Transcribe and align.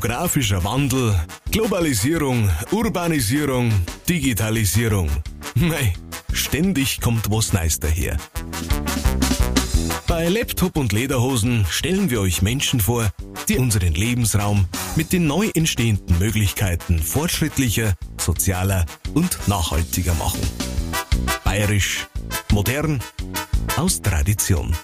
Demografischer 0.00 0.64
Wandel, 0.64 1.14
Globalisierung, 1.50 2.50
Urbanisierung, 2.70 3.70
Digitalisierung. 4.08 5.10
Mei, 5.54 5.92
ständig 6.32 7.02
kommt 7.02 7.30
was 7.30 7.52
Neues 7.52 7.78
daher. 7.80 8.16
Bei 10.06 10.26
Laptop 10.30 10.78
und 10.78 10.94
Lederhosen 10.94 11.66
stellen 11.68 12.08
wir 12.08 12.22
euch 12.22 12.40
Menschen 12.40 12.80
vor, 12.80 13.10
die 13.50 13.58
unseren 13.58 13.92
Lebensraum 13.92 14.66
mit 14.96 15.12
den 15.12 15.26
neu 15.26 15.50
entstehenden 15.52 16.18
Möglichkeiten 16.18 16.98
fortschrittlicher, 17.02 17.92
sozialer 18.16 18.86
und 19.12 19.48
nachhaltiger 19.48 20.14
machen. 20.14 20.40
Bayerisch, 21.44 22.06
modern, 22.50 23.00
aus 23.76 24.00
Tradition. 24.00 24.74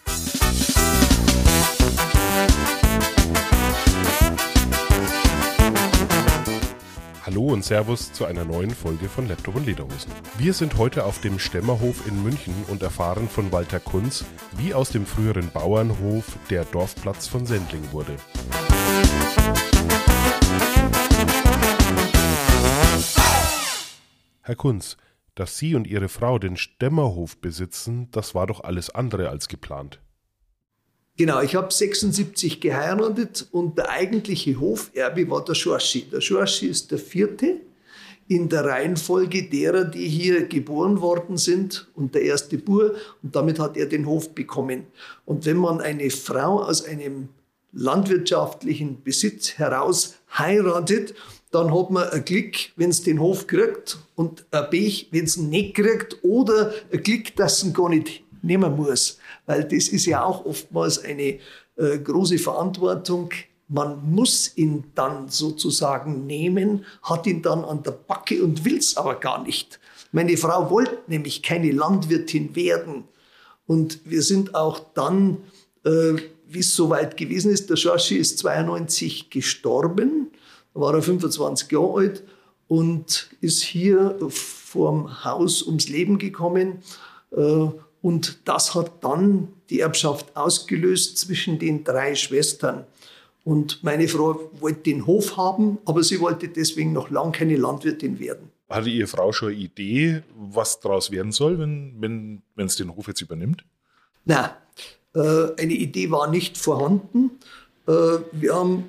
Hallo 7.37 7.53
und 7.53 7.67
Servus 7.67 8.15
zu 8.15 8.25
einer 8.25 8.47
neuen 8.47 8.71
Folge 8.71 9.11
von 9.11 9.29
Laptop 9.29 9.57
und 9.57 9.67
Lederhosen. 9.67 10.11
Wir 10.39 10.55
sind 10.55 10.79
heute 10.79 11.05
auf 11.05 11.21
dem 11.21 11.39
Stemmerhof 11.39 12.07
in 12.07 12.23
München 12.23 12.55
und 12.69 12.83
erfahren 12.83 13.29
von 13.29 13.53
Walter 13.53 13.79
Kunz, 13.79 14.25
wie 14.57 14.73
aus 14.73 14.89
dem 14.89 15.05
früheren 15.05 15.51
Bauernhof 15.51 16.25
der 16.49 16.65
Dorfplatz 16.65 17.29
von 17.29 17.45
Sendling 17.45 17.93
wurde. 17.93 18.17
Herr 24.41 24.57
Kunz, 24.57 24.97
dass 25.35 25.59
Sie 25.59 25.75
und 25.75 25.87
Ihre 25.87 26.09
Frau 26.09 26.38
den 26.38 26.57
Stemmerhof 26.57 27.37
besitzen, 27.37 28.10
das 28.13 28.35
war 28.35 28.47
doch 28.47 28.65
alles 28.65 28.88
andere 28.88 29.29
als 29.29 29.49
geplant. 29.49 30.01
Genau, 31.19 31.41
ich 31.41 31.55
habe 31.55 31.73
76 31.73 32.61
geheiratet 32.61 33.47
und 33.51 33.79
der 33.79 33.89
eigentliche 33.89 34.61
Hoferbe 34.61 35.31
war 35.31 35.43
der 35.43 35.55
Schorschi. 35.55 36.03
Der 36.13 36.21
Schorschi 36.21 36.67
ist 36.67 36.91
der 36.91 36.99
vierte 36.99 37.57
in 38.29 38.51
der 38.51 38.67
Reihenfolge 38.67 39.45
derer, 39.45 39.85
die 39.85 40.09
hier 40.09 40.47
geboren 40.47 41.01
worden 41.01 41.39
sind 41.39 41.89
und 41.95 42.15
der 42.15 42.23
erste 42.23 42.59
Bur 42.59 42.97
und 43.23 43.35
damit 43.35 43.59
hat 43.59 43.79
er 43.79 43.87
den 43.87 44.05
Hof 44.05 44.35
bekommen. 44.35 44.89
Und 45.25 45.47
wenn 45.47 45.57
man 45.57 45.81
eine 45.81 46.11
Frau 46.11 46.63
aus 46.63 46.85
einem 46.85 47.31
landwirtschaftlichen 47.73 49.03
Besitz 49.03 49.55
heraus 49.57 50.17
heiratet, 50.37 51.15
dann 51.51 51.73
hat 51.75 51.91
man 51.91 52.11
ein 52.11 52.25
Glück, 52.27 52.57
wenn 52.77 52.91
es 52.91 53.03
den 53.03 53.21
Hof 53.21 53.47
kriegt 53.47 53.97
und 54.17 54.45
ein 54.51 54.69
Pech, 54.69 55.09
wenn 55.13 55.25
es 55.25 55.39
ihn 55.39 55.49
nicht 55.49 55.77
kriegt 55.77 56.19
oder 56.23 56.75
ein 56.93 57.03
Glück, 57.03 57.35
dass 57.37 57.59
es 57.59 57.65
ihn 57.65 57.73
gar 57.73 57.89
nicht 57.89 58.23
nehmen 58.43 58.77
muss 58.77 59.19
weil 59.47 59.65
das 59.65 59.89
ist 59.89 60.07
ja 60.07 60.25
auch 60.25 60.45
oftmals 60.45 61.02
eine 61.02 61.39
äh, 61.77 61.99
große 62.02 62.39
Verantwortung. 62.39 63.30
Man 63.69 64.12
muss 64.12 64.56
ihn 64.56 64.84
dann 64.94 65.28
sozusagen 65.28 66.27
nehmen, 66.27 66.84
hat 67.03 67.27
ihn 67.27 67.43
dann 67.43 67.65
an 67.65 67.83
der 67.83 67.93
Backe 67.93 68.43
und 68.43 68.65
will 68.65 68.78
es 68.78 68.97
aber 68.97 69.16
gar 69.16 69.43
nicht. 69.43 69.81
Meine 70.12 70.37
Frau 70.37 70.71
wollte 70.71 70.99
nämlich 71.09 71.43
keine 71.43 71.72
Landwirtin 71.72 72.55
werden. 72.55 73.05
Und 73.66 74.00
wir 74.05 74.22
sind 74.22 74.55
auch 74.55 74.78
dann, 74.94 75.38
äh, 75.84 76.15
wie 76.49 76.60
es 76.60 76.77
soweit 76.77 77.16
gewesen 77.16 77.50
ist, 77.50 77.69
der 77.69 77.77
Schorschi 77.77 78.16
ist 78.16 78.38
92 78.38 79.31
gestorben, 79.31 80.31
da 80.75 80.81
war 80.81 80.94
er 80.94 81.03
25 81.03 81.72
Jahre 81.72 81.94
alt 81.94 82.22
und 82.69 83.31
ist 83.41 83.62
hier 83.62 84.16
vorm 84.28 85.25
Haus 85.25 85.62
ums 85.62 85.88
Leben 85.88 86.19
gekommen. 86.19 86.83
Äh, 87.33 87.69
und 88.06 88.38
das 88.44 88.76
hat 88.76 89.03
dann 89.03 89.48
die 89.69 89.81
Erbschaft 89.81 90.36
ausgelöst 90.36 91.19
zwischen 91.19 91.58
den 91.58 91.82
drei 91.82 92.14
Schwestern. 92.14 92.84
Und 93.42 93.82
meine 93.82 94.06
Frau 94.06 94.48
wollte 94.60 94.82
den 94.82 95.06
Hof 95.08 95.36
haben, 95.36 95.78
aber 95.86 96.04
sie 96.04 96.20
wollte 96.20 96.47
deswegen 96.47 96.92
noch 96.92 97.10
lange 97.10 97.32
keine 97.32 97.56
Landwirtin 97.56 98.20
werden. 98.20 98.53
Hatte 98.70 98.91
Ihre 98.91 99.08
Frau 99.08 99.32
schon 99.32 99.48
eine 99.48 99.58
Idee, 99.58 100.22
was 100.36 100.78
daraus 100.78 101.10
werden 101.10 101.32
soll, 101.32 101.58
wenn, 101.58 101.94
wenn, 101.98 102.42
wenn 102.54 102.66
es 102.66 102.76
den 102.76 102.94
Hof 102.94 103.08
jetzt 103.08 103.22
übernimmt? 103.22 103.64
Nein, 104.25 104.50
äh, 105.16 105.60
eine 105.60 105.72
Idee 105.72 106.08
war 106.12 106.31
nicht 106.31 106.58
vorhanden. 106.58 107.32
Äh, 107.88 107.92
wir 108.31 108.54
haben 108.54 108.88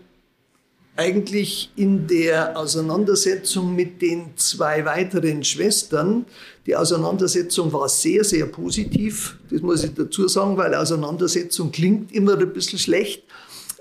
eigentlich 0.97 1.71
in 1.75 2.07
der 2.07 2.57
Auseinandersetzung 2.57 3.75
mit 3.75 4.01
den 4.01 4.35
zwei 4.35 4.83
weiteren 4.83 5.43
Schwestern, 5.43 6.25
die 6.65 6.75
Auseinandersetzung 6.75 7.71
war 7.71 7.87
sehr, 7.87 8.23
sehr 8.23 8.47
positiv. 8.47 9.37
Das 9.49 9.61
muss 9.61 9.83
ich 9.83 9.93
dazu 9.93 10.27
sagen, 10.27 10.57
weil 10.57 10.73
Auseinandersetzung 10.73 11.71
klingt 11.71 12.11
immer 12.11 12.37
ein 12.37 12.51
bisschen 12.51 12.79
schlecht. 12.79 13.23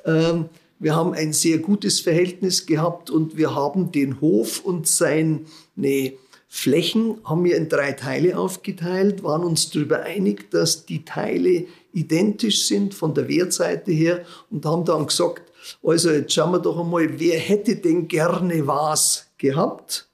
Ähm, 0.05 0.51
wir 0.79 0.95
haben 0.95 1.15
ein 1.15 1.33
sehr 1.33 1.59
gutes 1.59 2.01
Verhältnis 2.01 2.67
gehabt 2.67 3.11
und 3.11 3.39
wir 3.39 3.55
haben 3.55 3.93
den 3.93 4.21
Hof 4.21 4.61
und 4.63 4.87
seine 4.87 5.41
Flächen 6.49 7.19
haben 7.25 7.45
wir 7.45 7.57
in 7.57 7.71
drei 7.71 7.93
Teile 7.93 8.39
aufgeteilt, 8.39 9.23
waren 9.23 9.43
uns 9.43 9.71
darüber 9.71 10.03
einig, 10.03 10.51
dass 10.51 10.85
die 10.85 11.05
Teile 11.05 11.65
identisch 11.95 12.67
sind 12.67 12.93
von 12.93 13.15
der 13.15 13.27
Wertseite 13.29 13.91
her 13.91 14.25
und 14.51 14.67
haben 14.67 14.85
dann 14.85 15.07
gesagt, 15.07 15.51
also 15.83 16.11
jetzt 16.11 16.33
schauen 16.33 16.53
wir 16.53 16.59
doch 16.61 16.79
einmal, 16.79 17.19
wer 17.19 17.39
hätte 17.39 17.77
denn 17.77 18.09
gerne 18.09 18.67
was 18.67 19.27
gehabt? 19.39 20.09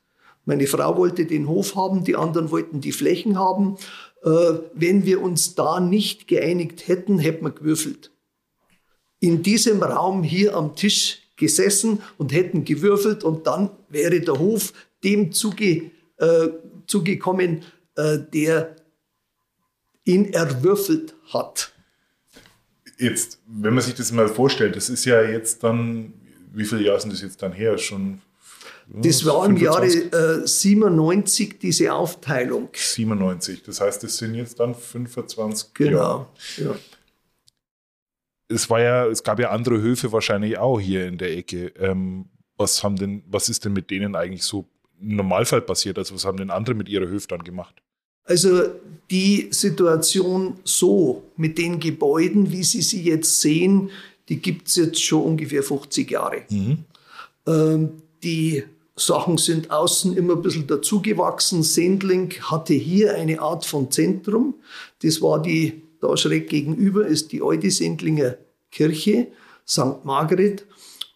Meine 0.44 0.66
Frau 0.66 0.96
wollte 0.96 1.24
den 1.24 1.48
Hof 1.48 1.76
haben, 1.76 2.04
die 2.04 2.16
anderen 2.16 2.50
wollten 2.50 2.80
die 2.80 2.92
Flächen 2.92 3.38
haben. 3.38 3.76
Äh, 4.24 4.28
wenn 4.74 5.04
wir 5.04 5.22
uns 5.22 5.54
da 5.54 5.80
nicht 5.80 6.26
geeinigt 6.26 6.88
hätten, 6.88 7.18
hätten 7.18 7.44
wir 7.44 7.52
gewürfelt. 7.52 8.10
In 9.20 9.42
diesem 9.42 9.82
Raum 9.82 10.22
hier 10.22 10.56
am 10.56 10.74
Tisch 10.74 11.18
gesessen 11.36 12.02
und 12.18 12.32
hätten 12.32 12.64
gewürfelt 12.64 13.24
und 13.24 13.46
dann 13.46 13.70
wäre 13.88 14.20
der 14.20 14.38
Hof 14.38 14.72
dem 15.04 15.32
zuge, 15.32 15.90
äh, 16.16 16.48
zugekommen, 16.86 17.62
äh, 17.96 18.18
der 18.32 18.76
ihn 20.04 20.32
erwürfelt 20.32 21.14
hat 21.32 21.72
jetzt, 22.98 23.40
wenn 23.46 23.74
man 23.74 23.82
sich 23.82 23.94
das 23.94 24.12
mal 24.12 24.28
vorstellt, 24.28 24.76
das 24.76 24.88
ist 24.88 25.04
ja 25.04 25.22
jetzt 25.22 25.62
dann, 25.62 26.12
wie 26.52 26.64
viele 26.64 26.82
Jahre 26.82 27.00
sind 27.00 27.12
das 27.12 27.22
jetzt 27.22 27.42
dann 27.42 27.52
her? 27.52 27.78
Schon. 27.78 28.20
Das 28.88 29.24
war 29.24 29.46
im 29.46 29.56
Jahre 29.56 29.86
äh, 29.86 30.46
97 30.46 31.58
diese 31.58 31.92
Aufteilung. 31.92 32.68
97, 32.72 33.62
das 33.62 33.80
heißt, 33.80 34.02
das 34.02 34.16
sind 34.16 34.34
jetzt 34.34 34.60
dann 34.60 34.74
25 34.74 35.74
genau, 35.74 35.90
Jahre. 35.90 36.26
Genau. 36.56 36.70
Ja. 36.72 36.78
Es 38.48 38.68
war 38.68 38.80
ja, 38.80 39.06
es 39.06 39.22
gab 39.22 39.38
ja 39.38 39.50
andere 39.50 39.80
Höfe 39.80 40.12
wahrscheinlich 40.12 40.58
auch 40.58 40.78
hier 40.78 41.06
in 41.06 41.16
der 41.16 41.36
Ecke. 41.36 41.68
Ähm, 41.78 42.28
was 42.58 42.84
haben 42.84 42.96
denn, 42.96 43.24
was 43.26 43.48
ist 43.48 43.64
denn 43.64 43.72
mit 43.72 43.90
denen 43.90 44.14
eigentlich 44.14 44.42
so 44.42 44.68
im 45.00 45.16
Normalfall 45.16 45.62
passiert? 45.62 45.96
Also 45.96 46.14
was 46.14 46.24
haben 46.24 46.36
denn 46.36 46.50
andere 46.50 46.74
mit 46.74 46.88
ihrer 46.88 47.06
Höfe 47.06 47.28
dann 47.28 47.44
gemacht? 47.44 47.82
Also 48.24 48.62
die 49.10 49.48
Situation 49.50 50.56
so 50.64 51.24
mit 51.36 51.58
den 51.58 51.80
Gebäuden, 51.80 52.50
wie 52.50 52.62
Sie 52.62 52.82
sie 52.82 53.02
jetzt 53.02 53.40
sehen, 53.40 53.90
die 54.28 54.40
gibt 54.40 54.68
es 54.68 54.76
jetzt 54.76 55.04
schon 55.04 55.22
ungefähr 55.22 55.62
50 55.62 56.10
Jahre. 56.10 56.42
Mhm. 56.48 56.78
Ähm, 57.46 57.90
die 58.22 58.64
Sachen 58.96 59.36
sind 59.36 59.70
außen 59.70 60.16
immer 60.16 60.34
ein 60.34 60.42
bisschen 60.42 60.66
dazugewachsen. 60.66 61.62
Sendling 61.62 62.32
hatte 62.40 62.74
hier 62.74 63.14
eine 63.14 63.40
Art 63.40 63.66
von 63.66 63.90
Zentrum. 63.90 64.54
Das 65.02 65.20
war 65.20 65.42
die, 65.42 65.82
da 66.00 66.16
schräg 66.16 66.48
gegenüber 66.48 67.06
ist 67.06 67.32
die 67.32 67.42
alte 67.42 67.70
Sendlinger 67.70 68.36
Kirche, 68.70 69.28
St. 69.66 70.04
Margret. 70.04 70.66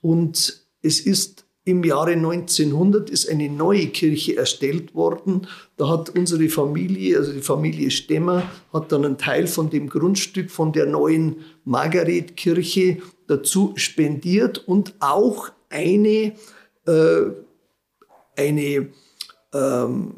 Und 0.03 0.63
es 0.83 1.01
ist 1.01 1.46
im 1.67 1.83
Jahre 1.83 2.13
1900 2.13 3.11
ist 3.11 3.29
eine 3.29 3.51
neue 3.51 3.89
Kirche 3.89 4.37
erstellt 4.37 4.95
worden. 4.95 5.49
Da 5.77 5.89
hat 5.89 6.11
unsere 6.11 6.49
Familie, 6.49 7.19
also 7.19 7.33
die 7.33 7.43
Familie 7.43 7.91
Stemmer, 7.91 8.49
hat 8.73 8.93
dann 8.93 9.05
einen 9.05 9.19
Teil 9.19 9.49
von 9.49 9.69
dem 9.69 9.89
Grundstück 9.89 10.53
von 10.53 10.73
der 10.73 10.87
neuen 10.87 11.45
Margaretkirche 11.65 12.99
dazu 13.27 13.73
spendiert 13.75 14.59
und 14.59 14.95
auch 15.01 15.51
eine, 15.69 16.35
äh, 16.87 17.23
eine, 18.37 18.89
ähm, 19.53 20.15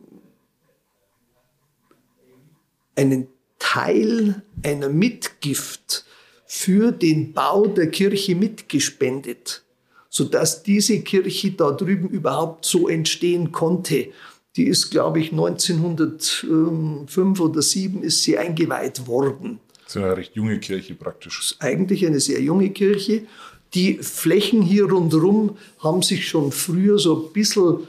einen 2.94 3.28
Teil 3.58 4.42
einer 4.62 4.90
Mitgift 4.90 6.04
für 6.44 6.92
den 6.92 7.32
Bau 7.32 7.66
der 7.66 7.90
Kirche 7.90 8.34
mitgespendet 8.34 9.64
sodass 10.08 10.62
diese 10.62 11.00
Kirche 11.00 11.52
da 11.52 11.72
drüben 11.72 12.08
überhaupt 12.08 12.64
so 12.64 12.88
entstehen 12.88 13.52
konnte. 13.52 14.08
Die 14.56 14.64
ist, 14.64 14.90
glaube 14.90 15.20
ich, 15.20 15.32
1905 15.32 17.40
oder 17.40 17.62
7 17.62 18.02
ist 18.02 18.22
sie 18.22 18.38
eingeweiht 18.38 19.06
worden. 19.06 19.60
Das 19.84 19.96
ist 19.96 20.02
eine 20.02 20.16
recht 20.16 20.34
junge 20.34 20.58
Kirche 20.58 20.94
praktisch. 20.94 21.38
Das 21.38 21.52
ist 21.52 21.62
eigentlich 21.62 22.06
eine 22.06 22.20
sehr 22.20 22.40
junge 22.40 22.70
Kirche. 22.70 23.26
Die 23.74 23.98
Flächen 23.98 24.62
hier 24.62 24.90
rundherum 24.90 25.58
haben 25.78 26.02
sich 26.02 26.28
schon 26.28 26.52
früher 26.52 26.98
so 26.98 27.26
ein 27.26 27.32
bisschen 27.32 27.86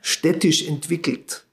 städtisch 0.00 0.68
entwickelt. 0.68 1.44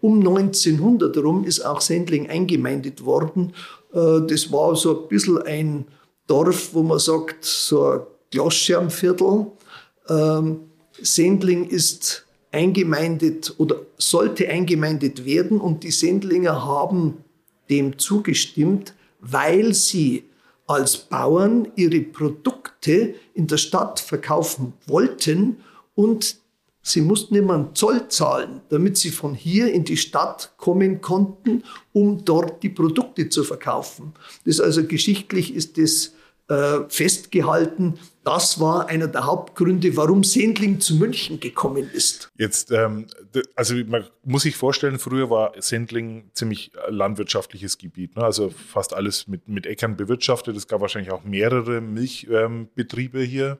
Um 0.00 0.18
1900 0.18 1.14
herum 1.14 1.44
ist 1.44 1.60
auch 1.60 1.80
Sendling 1.80 2.28
eingemeindet 2.28 3.04
worden. 3.04 3.52
Äh, 3.92 4.26
das 4.26 4.50
war 4.50 4.74
so 4.76 5.02
ein 5.02 5.08
bisschen 5.08 5.42
ein 5.42 5.84
Dorf, 6.26 6.70
wo 6.72 6.82
man 6.82 6.98
sagt, 6.98 7.44
so 7.44 7.86
ein 7.86 8.00
Glasschermviertel. 8.30 9.46
Ähm, 10.08 10.60
Sendling 11.00 11.68
ist 11.68 12.26
eingemeindet 12.52 13.54
oder 13.58 13.82
sollte 13.96 14.48
eingemeindet 14.48 15.24
werden 15.24 15.60
und 15.60 15.84
die 15.84 15.90
Sendlinger 15.90 16.64
haben 16.64 17.18
dem 17.68 17.98
zugestimmt, 17.98 18.94
weil 19.20 19.74
sie 19.74 20.24
als 20.66 20.96
Bauern 20.96 21.68
ihre 21.76 22.00
Produkte 22.00 23.14
in 23.34 23.46
der 23.46 23.56
Stadt 23.56 24.00
verkaufen 24.00 24.72
wollten 24.86 25.58
und 25.94 26.36
sie 26.82 27.00
mussten 27.00 27.34
immer 27.34 27.54
einen 27.54 27.74
Zoll 27.74 28.08
zahlen, 28.08 28.60
damit 28.68 28.96
sie 28.96 29.10
von 29.10 29.34
hier 29.34 29.72
in 29.72 29.84
die 29.84 29.96
Stadt 29.96 30.52
kommen 30.56 31.00
konnten, 31.00 31.64
um 31.92 32.24
dort 32.24 32.62
die 32.62 32.68
Produkte 32.68 33.28
zu 33.28 33.44
verkaufen. 33.44 34.12
Das 34.44 34.60
also 34.60 34.84
geschichtlich 34.84 35.54
ist 35.54 35.76
das 35.76 36.12
äh, 36.48 36.88
festgehalten, 36.88 37.94
das 38.30 38.60
war 38.60 38.86
einer 38.86 39.08
der 39.08 39.26
Hauptgründe, 39.26 39.96
warum 39.96 40.22
Sendling 40.22 40.78
zu 40.78 40.94
München 40.94 41.40
gekommen 41.40 41.90
ist. 41.92 42.30
Jetzt, 42.38 42.70
ähm, 42.70 43.08
also 43.56 43.74
man 43.86 44.04
muss 44.22 44.42
sich 44.42 44.54
vorstellen, 44.54 45.00
früher 45.00 45.30
war 45.30 45.52
Sendling 45.58 46.30
ziemlich 46.32 46.70
landwirtschaftliches 46.88 47.76
Gebiet, 47.76 48.14
ne? 48.14 48.22
also 48.22 48.50
fast 48.50 48.94
alles 48.94 49.26
mit, 49.26 49.48
mit 49.48 49.66
Äckern 49.66 49.96
bewirtschaftet. 49.96 50.56
Es 50.56 50.68
gab 50.68 50.80
wahrscheinlich 50.80 51.10
auch 51.10 51.24
mehrere 51.24 51.80
Milchbetriebe 51.80 53.24
ähm, 53.24 53.28
hier, 53.28 53.58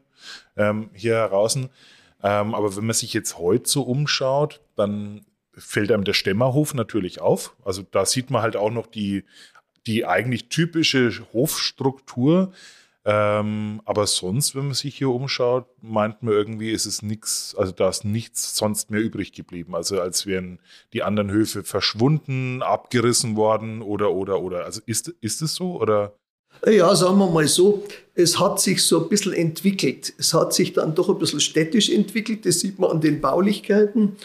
ähm, 0.57 0.91
hier 0.95 1.15
heraus. 1.15 1.57
Ähm, 1.57 1.69
aber 2.55 2.77
wenn 2.77 2.87
man 2.87 2.95
sich 2.95 3.13
jetzt 3.13 3.39
heute 3.39 3.69
so 3.69 3.83
umschaut, 3.83 4.61
dann 4.77 5.23
fällt 5.53 5.91
einem 5.91 6.05
der 6.05 6.13
Stämmerhof 6.13 6.75
natürlich 6.75 7.21
auf. 7.21 7.57
Also 7.65 7.83
da 7.83 8.07
sieht 8.07 8.31
man 8.31 8.43
halt 8.43 8.55
auch 8.55 8.71
noch 8.71 8.87
die, 8.87 9.25
die 9.89 10.07
eigentlich 10.07 10.49
typische 10.49 11.11
Hofstruktur. 11.33 12.53
Ähm, 13.07 13.81
aber 13.87 14.07
sonst, 14.07 14.55
wenn 14.55 14.67
man 14.67 14.75
sich 14.75 14.97
hier 14.97 15.09
umschaut, 15.09 15.67
meint 15.81 16.23
man 16.23 16.35
irgendwie, 16.35 16.71
ist 16.71 16.85
es 16.85 17.01
nichts, 17.01 17.55
also 17.57 17.73
da 17.73 17.89
ist 17.89 18.05
nichts 18.05 18.57
sonst 18.57 18.91
mehr 18.91 19.01
übrig 19.01 19.33
geblieben. 19.33 19.75
Also 19.75 20.01
als 20.01 20.27
wären 20.27 20.59
die 20.93 21.03
anderen 21.03 21.31
Höfe 21.31 21.65
verschwunden, 21.65 22.63
abgerissen 22.63 23.37
worden 23.37 23.81
oder, 23.81 24.13
oder, 24.13 24.43
oder. 24.43 24.65
Also 24.65 24.83
ist, 24.85 25.09
ist 25.21 25.41
es 25.41 25.55
so 25.55 25.81
oder? 25.81 26.15
Ja, 26.67 26.95
sagen 26.95 27.17
wir 27.19 27.31
mal 27.31 27.49
so, 27.49 27.85
es 28.15 28.39
hat 28.39 28.61
sich 28.61 28.83
so 28.83 29.03
ein 29.03 29.09
bisschen 29.09 29.33
entwickelt. 29.33 30.13
Es 30.19 30.35
hat 30.35 30.53
sich 30.53 30.75
dann 30.75 30.95
doch 30.95 31.09
ein 31.09 31.19
bisschen 31.19 31.41
städtisch 31.41 31.89
entwickelt, 31.89 32.45
das 32.45 32.61
sieht 32.61 32.79
man 32.79 32.91
an 32.91 33.01
den 33.01 33.23
Baulichkeiten. 33.23 34.17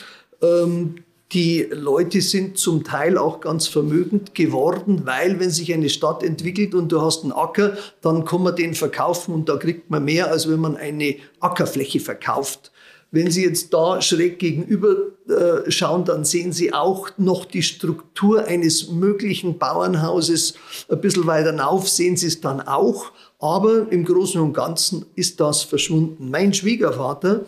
Ähm, 0.42 1.05
die 1.32 1.68
Leute 1.72 2.22
sind 2.22 2.58
zum 2.58 2.84
Teil 2.84 3.18
auch 3.18 3.42
ganz 3.42 3.68
vermögend 3.68 4.36
geworden, 4.36 5.02
weil 5.06 5.40
wenn 5.40 5.50
sich 5.50 5.74
eine 5.74 5.90
Stadt 5.90 6.24
entwickelt 6.24 6.76
und 6.76 6.92
du 6.92 7.02
hast 7.02 7.24
einen 7.24 7.32
Acker, 7.32 7.78
dann 8.02 8.26
kann 8.26 8.44
man 8.44 8.56
den 8.56 8.76
verkaufen 8.76 9.34
und 9.34 9.50
da 9.50 9.58
kriegt 9.58 9.90
man 9.90 10.06
mehr, 10.06 10.32
als 10.32 10.50
wenn 10.50 10.60
man 10.60 10.78
eine 10.78 11.16
Ackerfläche 11.40 12.00
verkauft. 12.00 12.72
Wenn 13.12 13.32
Sie 13.32 13.46
jetzt 13.46 13.74
da 13.74 14.02
schräg 14.02 14.40
gegenüber 14.40 14.96
äh, 15.30 15.72
schauen, 15.72 16.04
dann 16.06 16.26
sehen 16.26 16.52
Sie 16.52 16.74
auch 16.74 17.10
noch 17.18 17.46
die 17.46 17.64
Struktur 17.64 18.46
eines 18.46 18.90
möglichen 18.90 19.58
Bauernhauses. 19.58 20.56
Ein 20.90 21.00
bisschen 21.00 21.26
weiter 21.26 21.58
rauf 21.58 21.88
sehen 21.88 22.18
Sie 22.18 22.28
es 22.28 22.42
dann 22.42 22.60
auch. 22.60 23.12
Aber 23.40 23.90
im 23.90 24.04
Großen 24.04 24.42
und 24.42 24.54
Ganzen 24.54 25.06
ist 25.16 25.40
das 25.40 25.62
verschwunden. 25.62 26.30
Mein 26.30 26.54
Schwiegervater 26.54 27.46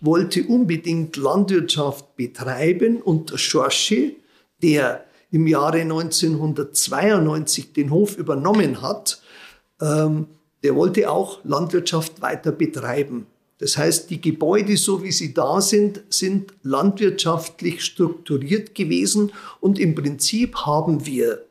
wollte 0.00 0.44
unbedingt 0.44 1.16
Landwirtschaft 1.16 2.16
betreiben 2.16 3.02
und 3.02 3.30
der 3.30 3.38
Schorsche, 3.38 4.12
der 4.62 5.04
im 5.30 5.46
Jahre 5.46 5.80
1992 5.80 7.72
den 7.72 7.90
Hof 7.90 8.16
übernommen 8.16 8.82
hat, 8.82 9.22
ähm, 9.80 10.26
der 10.62 10.74
wollte 10.74 11.10
auch 11.10 11.40
Landwirtschaft 11.44 12.20
weiter 12.20 12.52
betreiben. 12.52 13.26
Das 13.58 13.76
heißt, 13.76 14.08
die 14.10 14.20
Gebäude, 14.20 14.76
so 14.76 15.02
wie 15.02 15.12
sie 15.12 15.34
da 15.34 15.60
sind, 15.60 16.02
sind 16.08 16.54
landwirtschaftlich 16.62 17.84
strukturiert 17.84 18.74
gewesen 18.74 19.32
und 19.60 19.78
im 19.78 19.94
Prinzip 19.94 20.56
haben 20.56 21.04
wir 21.06 21.44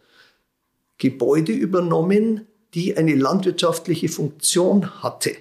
Gebäude 0.97 1.51
übernommen, 1.51 2.47
die 2.73 2.97
eine 2.97 3.15
landwirtschaftliche 3.15 4.09
Funktion 4.09 5.03
hatte. 5.03 5.35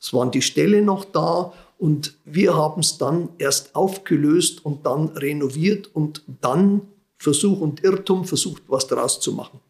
Es 0.00 0.12
waren 0.12 0.30
die 0.30 0.42
Ställe 0.42 0.82
noch 0.82 1.04
da 1.04 1.52
und 1.78 2.16
wir 2.24 2.54
haben 2.54 2.80
es 2.80 2.98
dann 2.98 3.30
erst 3.38 3.74
aufgelöst 3.74 4.64
und 4.64 4.86
dann 4.86 5.08
renoviert 5.08 5.94
und 5.94 6.22
dann 6.40 6.82
Versuch 7.18 7.60
und 7.60 7.82
Irrtum 7.84 8.24
versucht, 8.24 8.62
was 8.68 8.86
daraus 8.86 9.20
zu 9.20 9.32
machen. 9.32 9.60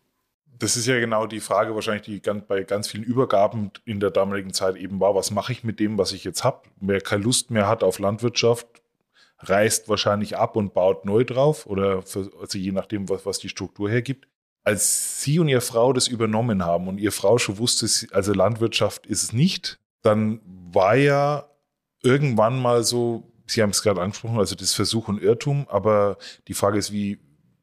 Das 0.58 0.76
ist 0.76 0.86
ja 0.86 0.98
genau 0.98 1.26
die 1.26 1.40
Frage 1.40 1.74
wahrscheinlich, 1.74 2.02
die 2.02 2.30
bei 2.48 2.62
ganz 2.62 2.88
vielen 2.88 3.04
Übergaben 3.04 3.70
in 3.84 4.00
der 4.00 4.10
damaligen 4.10 4.52
Zeit 4.54 4.76
eben 4.76 5.00
war, 5.00 5.14
was 5.14 5.30
mache 5.30 5.52
ich 5.52 5.64
mit 5.64 5.80
dem, 5.80 5.98
was 5.98 6.12
ich 6.12 6.24
jetzt 6.24 6.44
habe? 6.44 6.62
Wer 6.80 7.00
keine 7.00 7.24
Lust 7.24 7.50
mehr 7.50 7.68
hat 7.68 7.82
auf 7.82 7.98
Landwirtschaft, 7.98 8.66
reißt 9.40 9.88
wahrscheinlich 9.88 10.38
ab 10.38 10.56
und 10.56 10.72
baut 10.72 11.04
neu 11.04 11.24
drauf 11.24 11.66
oder 11.66 12.02
für, 12.02 12.30
also 12.40 12.58
je 12.58 12.72
nachdem, 12.72 13.08
was, 13.08 13.26
was 13.26 13.38
die 13.38 13.50
Struktur 13.50 13.90
hergibt. 13.90 14.28
Als 14.64 15.22
Sie 15.22 15.38
und 15.38 15.48
Ihre 15.48 15.60
Frau 15.60 15.92
das 15.92 16.08
übernommen 16.08 16.64
haben 16.64 16.88
und 16.88 16.98
Ihre 16.98 17.12
Frau 17.12 17.38
schon 17.38 17.58
wusste, 17.58 17.86
also 18.12 18.32
Landwirtschaft 18.32 19.06
ist 19.06 19.22
es 19.22 19.32
nicht, 19.32 19.78
dann 20.02 20.40
war 20.72 20.96
ja 20.96 21.48
irgendwann 22.02 22.60
mal 22.60 22.84
so, 22.84 23.24
Sie 23.46 23.62
haben 23.62 23.70
es 23.70 23.82
gerade 23.82 24.00
angesprochen, 24.00 24.38
also 24.38 24.54
das 24.56 24.72
Versuch 24.72 25.08
und 25.08 25.22
Irrtum, 25.22 25.66
aber 25.68 26.18
die 26.48 26.54
Frage 26.54 26.78
ist, 26.78 26.92
wie, 26.92 27.18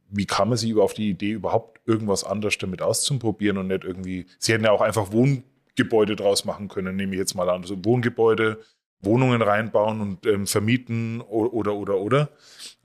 wie 0.10 0.26
kam 0.26 0.50
man 0.50 0.58
sich 0.58 0.76
auf 0.76 0.94
die 0.94 1.10
Idee, 1.10 1.32
überhaupt 1.32 1.82
irgendwas 1.86 2.24
anderes 2.24 2.58
damit 2.58 2.82
auszuprobieren 2.82 3.58
und 3.58 3.68
nicht 3.68 3.84
irgendwie, 3.84 4.28
Sie 4.40 4.54
hätten 4.54 4.64
ja 4.64 4.72
auch 4.72 4.82
einfach 4.82 5.12
Wohngebäude 5.12 6.16
draus 6.16 6.46
machen 6.46 6.68
können, 6.68 6.96
nehme 6.96 7.14
ich 7.14 7.20
jetzt 7.20 7.36
mal 7.36 7.50
an, 7.50 7.62
also 7.62 7.84
Wohngebäude, 7.84 8.60
Wohnungen 9.04 9.42
reinbauen 9.42 10.02
und 10.02 10.26
ähm, 10.26 10.48
vermieten 10.48 11.22
oder, 11.22 11.74
oder, 11.74 11.98
oder. 11.98 12.30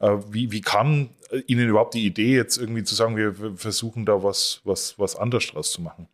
Äh, 0.00 0.16
wie, 0.30 0.50
wie 0.50 0.60
kam 0.60 1.10
Ihnen 1.46 1.68
überhaupt 1.68 1.94
die 1.94 2.04
Idee, 2.04 2.34
jetzt 2.34 2.56
irgendwie 2.56 2.82
zu 2.82 2.94
sagen, 2.94 3.16
wir, 3.16 3.38
wir 3.40 3.56
versuchen 3.56 4.04
da 4.04 4.22
was, 4.22 4.60
was, 4.64 4.98
was 4.98 5.14
anderes 5.14 5.46
draus 5.46 5.70
zu 5.70 5.82
machen? 5.82 6.08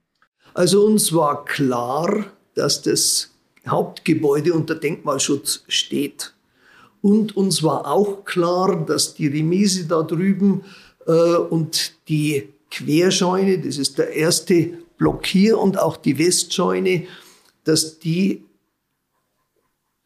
Also 0.52 0.84
uns 0.84 1.12
war 1.14 1.44
klar, 1.44 2.26
dass 2.54 2.82
das 2.82 3.33
Hauptgebäude 3.66 4.52
unter 4.52 4.74
Denkmalschutz 4.74 5.64
steht. 5.68 6.34
Und 7.02 7.36
uns 7.36 7.62
war 7.62 7.86
auch 7.86 8.24
klar, 8.24 8.84
dass 8.86 9.14
die 9.14 9.26
Remise 9.26 9.86
da 9.86 10.02
drüben 10.02 10.64
äh, 11.06 11.12
und 11.12 11.94
die 12.08 12.48
Querscheune, 12.70 13.58
das 13.58 13.78
ist 13.78 13.98
der 13.98 14.14
erste 14.14 14.78
Block 14.96 15.26
hier 15.26 15.58
und 15.58 15.78
auch 15.78 15.96
die 15.96 16.18
Westscheune, 16.18 17.06
dass 17.64 17.98
die 17.98 18.44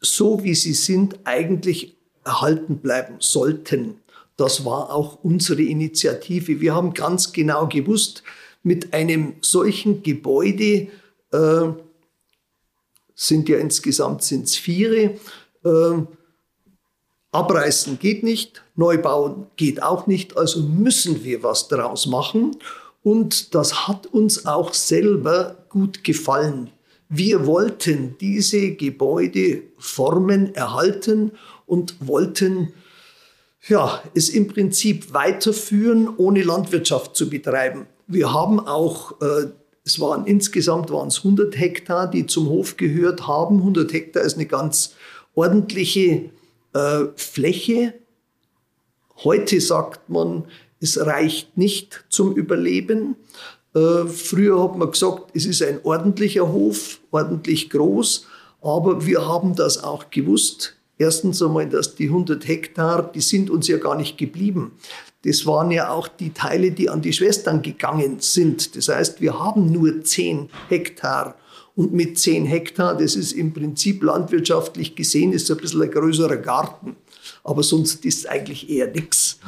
so 0.01 0.43
wie 0.45 0.55
sie 0.55 0.75
sind 0.75 1.19
eigentlich 1.25 1.97
erhalten 2.25 2.79
bleiben 2.79 3.17
sollten. 3.19 3.97
Das 4.37 4.65
war 4.65 4.93
auch 4.93 5.19
unsere 5.23 5.63
Initiative. 5.63 6.61
Wir 6.61 6.75
haben 6.75 6.95
ganz 6.95 7.33
genau 7.33 7.67
gewusst, 7.67 8.23
mit 8.63 8.93
einem 8.93 9.35
solchen 9.41 10.03
Gebäude 10.03 10.89
äh, 11.33 11.69
sind 13.21 13.49
ja 13.49 13.59
insgesamt 13.59 14.23
sind's 14.23 14.55
vier. 14.55 15.17
Äh, 15.65 16.03
abreißen 17.33 17.99
geht 17.99 18.23
nicht, 18.23 18.63
neu 18.77 18.97
bauen 18.97 19.49
geht 19.57 19.83
auch 19.83 20.07
nicht, 20.07 20.37
also 20.37 20.63
müssen 20.63 21.25
wir 21.25 21.43
was 21.43 21.67
daraus 21.67 22.07
machen. 22.07 22.57
Und 23.03 23.57
das 23.57 23.89
hat 23.89 24.07
uns 24.07 24.47
auch 24.47 24.73
selber 24.73 25.57
gut 25.69 26.05
gefallen. 26.05 26.71
Wir 27.09 27.45
wollten 27.45 28.17
diese 28.21 28.73
Gebäudeformen 28.73 30.55
erhalten 30.55 31.33
und 31.67 31.97
wollten 32.07 32.73
ja, 33.67 34.01
es 34.15 34.29
im 34.29 34.47
Prinzip 34.47 35.13
weiterführen, 35.13 36.09
ohne 36.17 36.43
Landwirtschaft 36.45 37.17
zu 37.17 37.29
betreiben. 37.29 37.87
Wir 38.07 38.33
haben 38.33 38.61
auch 38.61 39.21
äh, 39.21 39.49
es 39.89 39.99
waren 39.99 40.27
insgesamt 40.27 40.91
waren 40.91 41.09
es 41.09 41.19
100 41.25 41.59
Hektar, 41.59 42.11
die 42.11 42.27
zum 42.27 42.51
Hof 42.51 42.77
gehört 42.77 43.27
haben. 43.27 43.61
100 43.61 43.91
Hektar 43.91 44.23
ist 44.23 44.35
eine 44.35 44.45
ganz 44.45 44.95
ordentliche 45.35 46.29
äh, 46.75 47.05
Fläche. 47.17 47.95
Heute 49.25 49.63
sagt 49.63 50.11
man, 50.11 50.45
es 50.79 51.01
reicht 51.01 51.57
nicht 51.57 52.05
zum 52.11 52.35
Überleben. 52.35 53.17
Äh, 53.75 54.05
früher 54.05 54.63
hat 54.63 54.77
man 54.77 54.91
gesagt, 54.91 55.31
es 55.33 55.47
ist 55.47 55.63
ein 55.63 55.81
ordentlicher 55.85 56.53
Hof, 56.53 57.01
ordentlich 57.11 57.71
groß, 57.71 58.27
aber 58.61 59.07
wir 59.07 59.27
haben 59.27 59.57
das 59.57 59.83
auch 59.83 60.11
gewusst. 60.11 60.77
Erstens 60.99 61.41
einmal, 61.41 61.67
dass 61.67 61.95
die 61.95 62.09
100 62.09 62.47
Hektar, 62.47 63.11
die 63.11 63.23
sind 63.23 63.49
uns 63.49 63.69
ja 63.69 63.79
gar 63.79 63.97
nicht 63.97 64.19
geblieben. 64.19 64.73
Das 65.25 65.47
waren 65.47 65.71
ja 65.71 65.91
auch 65.91 66.07
die 66.09 66.33
Teile, 66.33 66.71
die 66.71 66.89
an 66.89 67.03
die 67.03 67.13
Schwestern 67.13 67.63
gegangen 67.63 68.21
sind. 68.21 68.77
Das 68.77 68.89
heißt, 68.89 69.21
wir 69.21 69.39
haben 69.39 69.73
nur 69.73 70.03
10 70.03 70.49
Hektar. 70.69 71.37
Und 71.75 71.93
mit 71.93 72.19
10 72.19 72.47
Hektar, 72.47 72.97
das 72.97 73.15
ist 73.15 73.33
im 73.33 73.53
Prinzip 73.53 74.03
landwirtschaftlich 74.03 74.97
gesehen, 74.97 75.33
ist 75.33 75.51
ein 75.51 75.57
bisschen 75.57 75.83
ein 75.83 75.91
größerer 75.91 76.37
Garten. 76.37 76.97
Aber 77.45 77.63
sonst 77.63 78.05
ist 78.05 78.19
es 78.19 78.27
eigentlich 78.27 78.69
eher 78.69 78.89
nichts. 78.89 79.39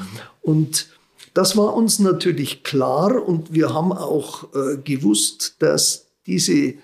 Und 0.43 0.89
das 1.35 1.57
war 1.57 1.75
uns 1.75 1.99
natürlich 1.99 2.63
klar 2.65 3.27
und 3.27 3.53
wir 3.53 3.73
haben 3.73 3.93
auch 3.93 4.53
äh, 4.55 4.77
gewusst, 4.79 5.57
dass 5.61 6.07
diese 6.27 6.75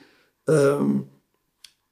ähm, 0.48 1.06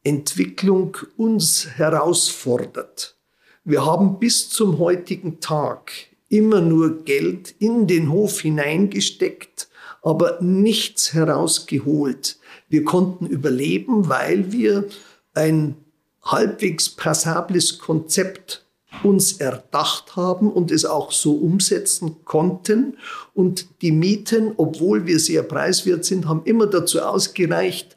Entwicklung 0.04 0.96
uns 1.16 1.66
herausfordert. 1.76 3.16
Wir 3.64 3.84
haben 3.84 4.18
bis 4.18 4.50
zum 4.50 4.78
heutigen 4.78 5.40
Tag 5.40 5.92
immer 6.28 6.60
nur 6.60 7.04
Geld 7.04 7.54
in 7.58 7.86
den 7.86 8.10
Hof 8.10 8.40
hineingesteckt, 8.40 9.68
aber 10.02 10.38
nichts 10.40 11.14
herausgeholt. 11.14 12.38
Wir 12.68 12.84
konnten 12.84 13.26
überleben, 13.26 14.08
weil 14.08 14.52
wir 14.52 14.88
ein 15.34 15.76
halbwegs 16.22 16.88
passables 16.88 17.78
Konzept 17.78 18.64
uns 19.02 19.34
erdacht 19.34 20.16
haben 20.16 20.50
und 20.50 20.70
es 20.70 20.84
auch 20.84 21.10
so 21.10 21.34
umsetzen 21.34 22.24
konnten. 22.24 22.96
Und 23.34 23.82
die 23.82 23.92
Mieten, 23.92 24.52
obwohl 24.56 25.06
wir 25.06 25.18
sehr 25.18 25.42
preiswert 25.42 26.04
sind, 26.04 26.28
haben 26.28 26.42
immer 26.44 26.66
dazu 26.66 27.00
ausgereicht, 27.00 27.96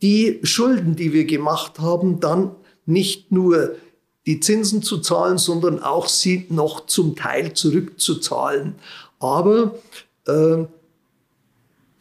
die 0.00 0.40
Schulden, 0.42 0.96
die 0.96 1.12
wir 1.12 1.24
gemacht 1.24 1.80
haben, 1.80 2.20
dann 2.20 2.52
nicht 2.86 3.32
nur 3.32 3.76
die 4.28 4.40
Zinsen 4.40 4.82
zu 4.82 4.98
zahlen, 4.98 5.38
sondern 5.38 5.82
auch 5.82 6.06
sie 6.06 6.44
noch 6.50 6.84
zum 6.84 7.16
Teil 7.16 7.54
zurückzuzahlen. 7.54 8.74
Aber 9.18 9.74
äh, 10.26 10.64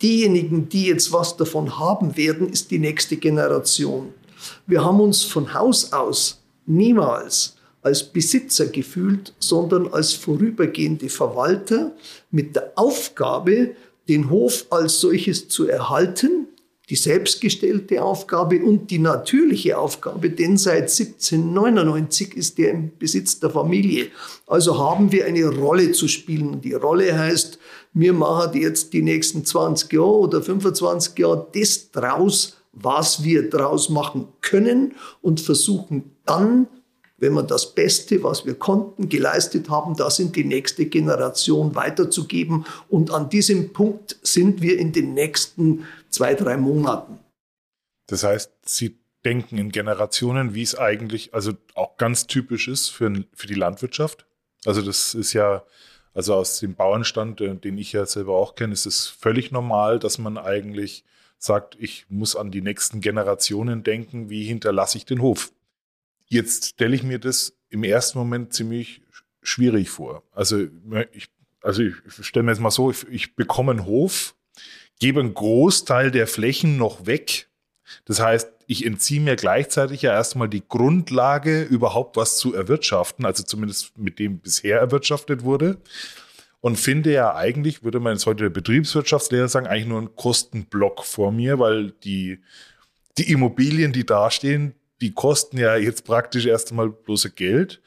diejenigen, 0.01 0.67
die 0.67 0.88
jetzt 0.88 1.13
was 1.13 1.38
davon 1.38 1.79
haben 1.79 2.17
werden, 2.17 2.50
ist 2.50 2.69
die 2.69 2.79
nächste 2.79 3.15
Generation. 3.15 4.13
Wir 4.65 4.84
haben 4.84 5.00
uns 5.00 5.24
von 5.24 5.53
Haus 5.53 5.93
aus 5.93 6.41
niemals 6.65 7.55
als 7.81 8.03
Besitzer 8.03 8.65
gefühlt, 8.65 9.34
sondern 9.39 9.88
als 9.93 10.12
vorübergehende 10.12 11.07
Verwalter 11.07 11.93
mit 12.29 12.57
der 12.57 12.74
Aufgabe, 12.75 13.69
den 14.10 14.29
Hof 14.29 14.65
als 14.69 15.00
solches 15.00 15.48
zu 15.48 15.69
erhalten, 15.69 16.50
die 16.89 16.96
selbstgestellte 16.96 18.01
Aufgabe 18.01 18.63
und 18.63 18.89
die 18.91 19.00
natürliche 19.00 19.77
Aufgabe, 19.77 20.29
denn 20.29 20.58
seit 20.58 20.84
1799 20.84 22.36
ist 22.36 22.58
er 22.60 22.72
im 22.72 22.91
Besitz 22.98 23.39
der 23.39 23.50
Familie. 23.50 24.08
Also 24.46 24.77
haben 24.77 25.12
wir 25.12 25.25
eine 25.25 25.48
Rolle 25.48 25.91
zu 25.91 26.08
spielen. 26.08 26.62
Die 26.62 26.74
Rolle 26.74 27.17
heißt, 27.17 27.60
wir 27.94 28.13
machen 28.13 28.62
jetzt 28.62 28.94
die 28.94 29.01
nächsten 29.01 29.44
20 29.44 29.91
Jahre 29.91 30.17
oder 30.17 30.41
25 30.41 31.17
Jahre 31.17 31.48
das 31.53 31.91
draus, 31.91 32.58
was 32.72 33.24
wir 33.24 33.50
draus 33.50 33.89
machen 33.89 34.27
können 34.39 34.94
und 35.22 35.41
versuchen 35.41 36.12
dann, 36.25 36.67
wenn 37.17 37.34
wir 37.34 37.44
das 37.44 37.74
Beste, 37.74 38.24
was 38.24 38.46
wir 38.46 38.53
konnten, 38.53 39.10
geleistet 39.10 39.70
haben, 39.70 39.96
das 39.96 40.20
in 40.20 40.32
die 40.32 40.44
nächste 40.44 40.86
Generation 40.86 41.74
weiterzugeben. 41.74 42.65
Und 42.89 43.12
an 43.12 43.29
diesem 43.29 43.74
Punkt 43.74 44.17
sind 44.22 44.62
wir 44.62 44.77
in 44.77 44.91
den 44.91 45.15
nächsten 45.15 45.86
zwei, 46.09 46.33
drei 46.33 46.57
Monaten. 46.57 47.19
Das 48.07 48.23
heißt, 48.23 48.51
Sie 48.63 48.97
denken 49.25 49.57
in 49.57 49.71
Generationen, 49.71 50.53
wie 50.53 50.61
es 50.61 50.77
eigentlich, 50.77 51.33
also 51.33 51.53
auch 51.75 51.97
ganz 51.97 52.27
typisch 52.27 52.67
ist 52.67 52.89
für, 52.89 53.25
für 53.33 53.47
die 53.47 53.55
Landwirtschaft. 53.55 54.25
Also 54.65 54.81
das 54.81 55.13
ist 55.13 55.33
ja, 55.33 55.63
also 56.13 56.33
aus 56.33 56.59
dem 56.59 56.75
Bauernstand, 56.75 57.41
äh, 57.41 57.55
den 57.55 57.77
ich 57.77 57.91
ja 57.93 58.05
selber 58.05 58.35
auch 58.35 58.55
kenne, 58.55 58.73
ist 58.73 58.85
es 58.85 59.07
völlig 59.07 59.51
normal, 59.51 59.99
dass 59.99 60.17
man 60.17 60.37
eigentlich 60.37 61.03
sagt, 61.37 61.75
ich 61.79 62.05
muss 62.09 62.35
an 62.35 62.51
die 62.51 62.61
nächsten 62.61 63.01
Generationen 63.01 63.83
denken, 63.83 64.29
wie 64.29 64.43
hinterlasse 64.43 64.97
ich 64.97 65.05
den 65.05 65.21
Hof. 65.21 65.51
Jetzt 66.25 66.69
stelle 66.69 66.95
ich 66.95 67.03
mir 67.03 67.19
das 67.19 67.53
im 67.69 67.83
ersten 67.83 68.17
Moment 68.17 68.53
ziemlich 68.53 69.01
schwierig 69.41 69.89
vor. 69.89 70.23
Also 70.31 70.67
ich, 71.11 71.27
also 71.61 71.83
ich 71.83 71.95
stelle 72.21 72.43
mir 72.43 72.51
jetzt 72.51 72.61
mal 72.61 72.71
so, 72.71 72.91
ich, 72.91 73.07
ich 73.09 73.35
bekomme 73.35 73.71
einen 73.71 73.85
Hof, 73.85 74.35
gebe 74.99 75.19
einen 75.19 75.33
Großteil 75.33 76.11
der 76.11 76.27
Flächen 76.27 76.77
noch 76.77 77.05
weg. 77.05 77.47
Das 78.05 78.19
heißt, 78.19 78.49
ich 78.67 78.85
entziehe 78.85 79.21
mir 79.21 79.35
gleichzeitig 79.35 80.01
ja 80.01 80.11
erstmal 80.11 80.49
die 80.49 80.67
Grundlage, 80.67 81.63
überhaupt 81.63 82.17
was 82.17 82.37
zu 82.37 82.53
erwirtschaften, 82.53 83.25
also 83.25 83.43
zumindest 83.43 83.97
mit 83.97 84.19
dem 84.19 84.39
bisher 84.39 84.79
erwirtschaftet 84.79 85.43
wurde 85.43 85.77
und 86.59 86.77
finde 86.77 87.13
ja 87.13 87.35
eigentlich, 87.35 87.83
würde 87.83 87.99
man 87.99 88.13
jetzt 88.13 88.25
heute 88.25 88.43
der 88.43 88.49
Betriebswirtschaftslehrer 88.49 89.47
sagen, 89.47 89.67
eigentlich 89.67 89.87
nur 89.87 89.99
einen 89.99 90.15
Kostenblock 90.15 91.05
vor 91.05 91.31
mir, 91.31 91.59
weil 91.59 91.91
die, 92.03 92.39
die 93.17 93.31
Immobilien, 93.31 93.93
die 93.93 94.05
dastehen, 94.05 94.73
die 94.99 95.13
kosten 95.13 95.57
ja 95.57 95.77
jetzt 95.77 96.03
praktisch 96.03 96.45
erst 96.45 96.71
einmal 96.71 96.89
bloße 96.89 97.31
Geld. 97.31 97.81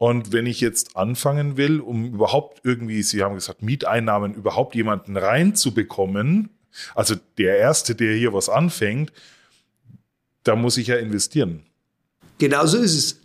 Und 0.00 0.32
wenn 0.32 0.46
ich 0.46 0.62
jetzt 0.62 0.96
anfangen 0.96 1.58
will, 1.58 1.78
um 1.78 2.14
überhaupt 2.14 2.62
irgendwie, 2.64 3.02
Sie 3.02 3.22
haben 3.22 3.34
gesagt, 3.34 3.60
Mieteinnahmen, 3.62 4.32
überhaupt 4.32 4.74
jemanden 4.74 5.18
reinzubekommen, 5.18 6.48
also 6.94 7.16
der 7.36 7.58
Erste, 7.58 7.94
der 7.94 8.14
hier 8.14 8.32
was 8.32 8.48
anfängt, 8.48 9.12
da 10.42 10.56
muss 10.56 10.78
ich 10.78 10.86
ja 10.86 10.96
investieren. 10.96 11.66
Genau 12.38 12.64
so 12.64 12.78
ist 12.78 12.94
es. 12.94 13.20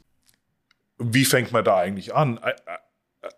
Wie 0.98 1.24
fängt 1.24 1.54
man 1.54 1.64
da 1.64 1.78
eigentlich 1.78 2.14
an? 2.14 2.42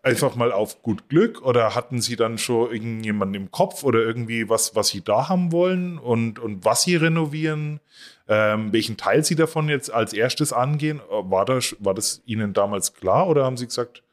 Einfach 0.03 0.35
mal 0.35 0.51
auf 0.51 0.81
gut 0.81 1.09
Glück 1.09 1.41
oder 1.41 1.75
hatten 1.75 2.01
Sie 2.01 2.15
dann 2.15 2.37
schon 2.37 2.71
irgendjemanden 2.71 3.35
im 3.35 3.51
Kopf 3.51 3.83
oder 3.83 3.99
irgendwie 3.99 4.49
was, 4.49 4.75
was 4.75 4.89
Sie 4.89 5.01
da 5.01 5.29
haben 5.29 5.51
wollen 5.51 5.97
und, 5.97 6.39
und 6.39 6.65
was 6.65 6.83
Sie 6.83 6.95
renovieren? 6.95 7.79
Ähm, 8.27 8.73
welchen 8.73 8.97
Teil 8.97 9.23
Sie 9.23 9.35
davon 9.35 9.69
jetzt 9.69 9.91
als 9.91 10.13
erstes 10.13 10.51
angehen? 10.51 11.01
War 11.09 11.45
das, 11.45 11.75
war 11.79 11.93
das 11.93 12.21
Ihnen 12.25 12.53
damals 12.53 12.93
klar 12.93 13.27
oder 13.27 13.45
haben 13.45 13.57
Sie 13.57 13.67
gesagt, 13.67 14.03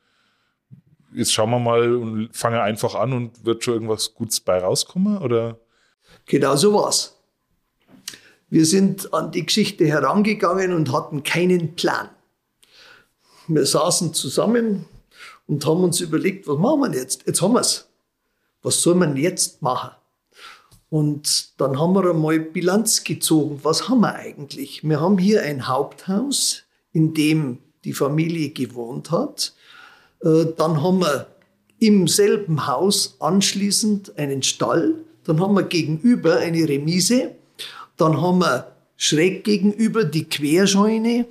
jetzt 1.13 1.33
schauen 1.33 1.51
wir 1.51 1.59
mal 1.59 1.95
und 1.95 2.31
fange 2.33 2.61
einfach 2.63 2.95
an 2.95 3.13
und 3.13 3.45
wird 3.45 3.65
schon 3.65 3.75
irgendwas 3.75 4.15
Gutes 4.15 4.41
bei 4.41 4.59
rauskommen? 4.59 5.19
Oder? 5.19 5.59
Genau 6.27 6.57
so 6.57 6.75
war's. 6.75 7.17
Wir 8.51 8.67
sind 8.67 9.13
an 9.13 9.33
die 9.33 9.45
Geschichte 9.45 9.87
herangegangen 9.87 10.73
und 10.73 10.93
hatten 10.93 11.23
keinen 11.23 11.75
Plan. 11.75 12.09
Wir 13.49 13.67
saßen 13.67 14.15
zusammen, 14.15 14.87
und 15.47 15.65
haben 15.67 15.85
uns 15.85 16.01
überlegt, 16.01 16.47
was 16.49 16.59
machen 16.59 16.81
wir 16.81 16.99
jetzt? 16.99 17.27
Jetzt 17.27 17.43
haben 17.43 17.55
wir 17.55 17.61
es. 17.61 17.89
Was 18.63 18.81
soll 18.81 18.95
man 18.95 19.17
jetzt 19.17 19.61
machen? 19.63 19.91
Und 20.91 21.61
dann 21.61 21.79
haben 21.79 21.95
wir 21.95 22.09
einmal 22.09 22.39
Bilanz 22.39 23.05
gezogen. 23.05 23.61
Was 23.63 23.89
haben 23.89 24.01
wir 24.01 24.15
eigentlich? 24.15 24.85
Wir 24.85 25.01
haben 25.01 25.19
hier 25.19 25.43
ein 25.43 25.67
Haupthaus, 25.67 26.63
in 26.93 27.15
dem 27.15 27.59
die 27.85 27.93
Familie 27.93 28.51
gewohnt 28.51 29.11
hat. 29.11 29.55
Äh, 30.23 30.47
dann 30.57 30.83
haben 30.83 31.01
wir 31.01 31.27
im 31.81 32.09
selben 32.09 32.67
Haus 32.67 33.17
anschließend 33.19 34.17
einen 34.19 34.43
Stall. 34.43 34.95
Dann 35.25 35.41
haben 35.41 35.55
wir 35.55 35.65
gegenüber 35.65 36.37
eine 36.39 36.69
Remise. 36.69 37.33
Dann 37.97 38.21
haben 38.21 38.39
wir 38.39 38.73
schräg 38.97 39.45
gegenüber 39.45 40.05
die 40.05 40.25
Querscheune 40.25 41.27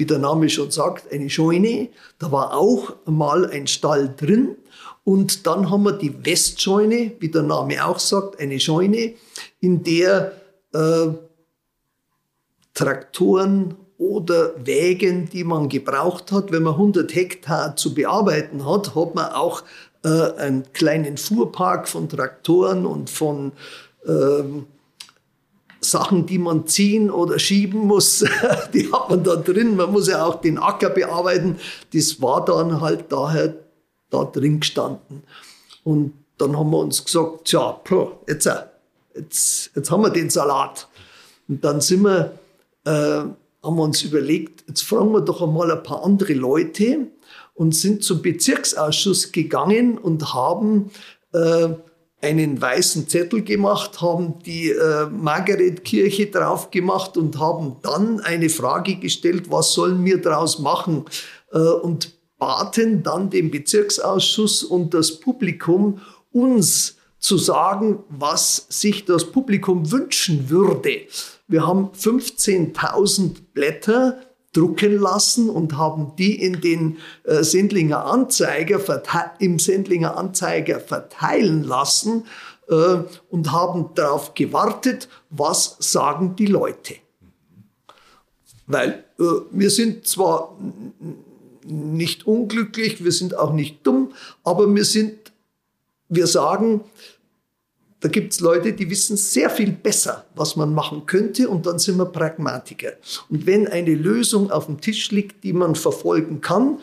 wie 0.00 0.06
der 0.06 0.18
Name 0.18 0.48
schon 0.48 0.70
sagt, 0.70 1.12
eine 1.12 1.28
Scheune. 1.28 1.90
Da 2.18 2.32
war 2.32 2.56
auch 2.56 2.94
mal 3.04 3.48
ein 3.50 3.66
Stall 3.66 4.14
drin. 4.16 4.56
Und 5.04 5.46
dann 5.46 5.70
haben 5.70 5.84
wir 5.84 5.92
die 5.92 6.24
Westscheune, 6.24 7.12
wie 7.18 7.28
der 7.28 7.42
Name 7.42 7.84
auch 7.84 7.98
sagt, 7.98 8.40
eine 8.40 8.58
Scheune, 8.58 9.12
in 9.60 9.82
der 9.84 10.32
äh, 10.72 11.08
Traktoren 12.72 13.76
oder 13.98 14.54
Wägen, 14.64 15.28
die 15.28 15.44
man 15.44 15.68
gebraucht 15.68 16.32
hat, 16.32 16.50
wenn 16.50 16.62
man 16.62 16.74
100 16.74 17.14
Hektar 17.14 17.76
zu 17.76 17.92
bearbeiten 17.92 18.64
hat, 18.64 18.94
hat 18.94 19.14
man 19.14 19.32
auch 19.32 19.62
äh, 20.02 20.08
einen 20.38 20.72
kleinen 20.72 21.18
Fuhrpark 21.18 21.88
von 21.88 22.08
Traktoren 22.08 22.86
und 22.86 23.10
von 23.10 23.52
ähm, 24.06 24.64
Sachen, 25.80 26.26
die 26.26 26.38
man 26.38 26.66
ziehen 26.66 27.10
oder 27.10 27.38
schieben 27.38 27.80
muss, 27.80 28.24
die 28.74 28.92
hat 28.92 29.10
man 29.10 29.24
da 29.24 29.36
drin. 29.36 29.76
Man 29.76 29.92
muss 29.92 30.08
ja 30.08 30.24
auch 30.24 30.40
den 30.40 30.58
Acker 30.58 30.90
bearbeiten. 30.90 31.56
Das 31.92 32.20
war 32.20 32.44
dann 32.44 32.80
halt 32.80 33.10
daher 33.10 33.54
da 34.10 34.24
drin 34.24 34.60
gestanden. 34.60 35.22
Und 35.84 36.12
dann 36.38 36.56
haben 36.56 36.70
wir 36.70 36.78
uns 36.78 37.04
gesagt, 37.04 37.46
tja, 37.46 37.80
jetzt, 38.26 38.46
äh, 38.46 38.54
jetzt, 39.14 39.70
jetzt 39.74 39.90
haben 39.90 40.02
wir 40.02 40.10
den 40.10 40.30
Salat. 40.30 40.88
Und 41.48 41.64
dann 41.64 41.80
sind 41.80 42.02
wir, 42.02 42.38
äh, 42.84 42.90
haben 42.90 43.76
wir 43.76 43.82
uns 43.82 44.02
überlegt, 44.02 44.64
jetzt 44.68 44.82
fragen 44.82 45.12
wir 45.12 45.20
doch 45.20 45.42
einmal 45.42 45.70
ein 45.70 45.82
paar 45.82 46.04
andere 46.04 46.34
Leute 46.34 47.08
und 47.54 47.74
sind 47.74 48.04
zum 48.04 48.22
Bezirksausschuss 48.22 49.32
gegangen 49.32 49.98
und 49.98 50.32
haben 50.32 50.90
äh, 51.32 51.68
einen 52.22 52.60
weißen 52.60 53.08
Zettel 53.08 53.42
gemacht, 53.42 54.00
haben 54.00 54.38
die 54.44 54.70
äh, 54.70 55.06
Margaretkirche 55.06 56.26
drauf 56.26 56.70
gemacht 56.70 57.16
und 57.16 57.38
haben 57.38 57.76
dann 57.82 58.20
eine 58.20 58.50
Frage 58.50 58.96
gestellt, 58.96 59.50
was 59.50 59.72
sollen 59.72 60.04
wir 60.04 60.20
daraus 60.20 60.58
machen? 60.58 61.06
Äh, 61.52 61.58
und 61.58 62.12
baten 62.38 63.02
dann 63.02 63.30
den 63.30 63.50
Bezirksausschuss 63.50 64.64
und 64.64 64.94
das 64.94 65.20
Publikum, 65.20 66.00
uns 66.32 66.96
zu 67.18 67.36
sagen, 67.36 68.02
was 68.08 68.66
sich 68.68 69.04
das 69.04 69.30
Publikum 69.30 69.90
wünschen 69.90 70.48
würde. 70.48 71.02
Wir 71.48 71.66
haben 71.66 71.90
15.000 71.90 73.34
Blätter 73.52 74.18
drucken 74.52 74.98
lassen 74.98 75.48
und 75.48 75.76
haben 75.76 76.12
die 76.18 76.42
in 76.42 76.60
den 76.60 76.98
äh, 77.24 77.42
Sendlinger 77.42 78.04
Anzeiger 78.04 78.80
im 79.38 79.58
Sendlinger 79.58 80.16
Anzeiger 80.16 80.80
verteilen 80.80 81.62
lassen 81.62 82.24
äh, 82.68 82.98
und 83.30 83.52
haben 83.52 83.90
darauf 83.94 84.34
gewartet, 84.34 85.08
was 85.30 85.76
sagen 85.78 86.34
die 86.36 86.46
Leute. 86.46 86.96
Weil 88.66 89.04
äh, 89.18 89.24
wir 89.50 89.70
sind 89.70 90.06
zwar 90.06 90.56
nicht 91.64 92.26
unglücklich, 92.26 93.04
wir 93.04 93.12
sind 93.12 93.36
auch 93.36 93.52
nicht 93.52 93.86
dumm, 93.86 94.12
aber 94.42 94.72
wir 94.74 94.84
sind, 94.84 95.32
wir 96.08 96.26
sagen, 96.26 96.82
da 98.00 98.08
gibt 98.08 98.32
es 98.32 98.40
Leute, 98.40 98.72
die 98.72 98.88
wissen 98.88 99.16
sehr 99.16 99.50
viel 99.50 99.72
besser, 99.72 100.24
was 100.34 100.56
man 100.56 100.74
machen 100.74 101.04
könnte 101.04 101.48
und 101.48 101.66
dann 101.66 101.78
sind 101.78 101.98
wir 101.98 102.06
Pragmatiker. 102.06 102.92
Und 103.28 103.46
wenn 103.46 103.68
eine 103.68 103.94
Lösung 103.94 104.50
auf 104.50 104.66
dem 104.66 104.80
Tisch 104.80 105.10
liegt, 105.10 105.44
die 105.44 105.52
man 105.52 105.74
verfolgen 105.74 106.40
kann, 106.40 106.78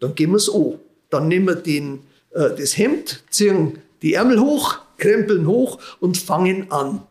dann 0.00 0.14
gehen 0.14 0.30
wir 0.30 0.36
es 0.36 0.52
an. 0.52 0.78
Dann 1.10 1.28
nehmen 1.28 1.46
wir 1.46 1.56
den, 1.56 2.00
äh, 2.30 2.50
das 2.56 2.78
Hemd, 2.78 3.22
ziehen 3.28 3.78
die 4.00 4.14
Ärmel 4.14 4.40
hoch, 4.40 4.78
krempeln 4.96 5.46
hoch 5.46 5.78
und 6.00 6.16
fangen 6.16 6.70
an. 6.72 7.02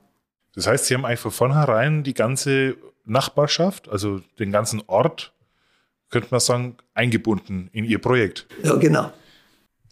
Das 0.56 0.68
heißt, 0.68 0.86
Sie 0.86 0.96
haben 0.96 1.06
eigentlich 1.06 1.20
von 1.20 1.32
vornherein 1.32 2.04
die 2.04 2.14
ganze 2.14 2.76
Nachbarschaft, 3.06 3.88
also 3.90 4.22
den 4.40 4.52
ganzen 4.52 4.82
Ort, 4.88 5.34
könnte 6.10 6.30
man 6.32 6.40
sagen, 6.40 6.78
eingebunden 6.94 7.70
in 7.72 7.86
Ihr 7.86 8.00
Projekt. 8.00 8.48
Ja, 8.64 8.76
genau. 8.76 9.12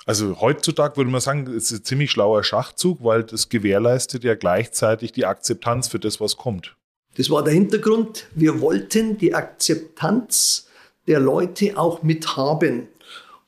Also 0.05 0.41
heutzutage 0.41 0.97
würde 0.97 1.11
man 1.11 1.21
sagen, 1.21 1.47
es 1.47 1.71
ist 1.71 1.81
ein 1.81 1.83
ziemlich 1.83 2.11
schlauer 2.11 2.43
Schachzug, 2.43 3.03
weil 3.03 3.23
das 3.23 3.49
gewährleistet 3.49 4.23
ja 4.23 4.35
gleichzeitig 4.35 5.11
die 5.11 5.25
Akzeptanz 5.25 5.87
für 5.87 5.99
das, 5.99 6.19
was 6.19 6.37
kommt. 6.37 6.75
Das 7.17 7.29
war 7.29 7.43
der 7.43 7.53
Hintergrund. 7.53 8.25
Wir 8.33 8.61
wollten 8.61 9.17
die 9.17 9.33
Akzeptanz 9.33 10.67
der 11.07 11.19
Leute 11.19 11.77
auch 11.77 12.03
mithaben. 12.03 12.87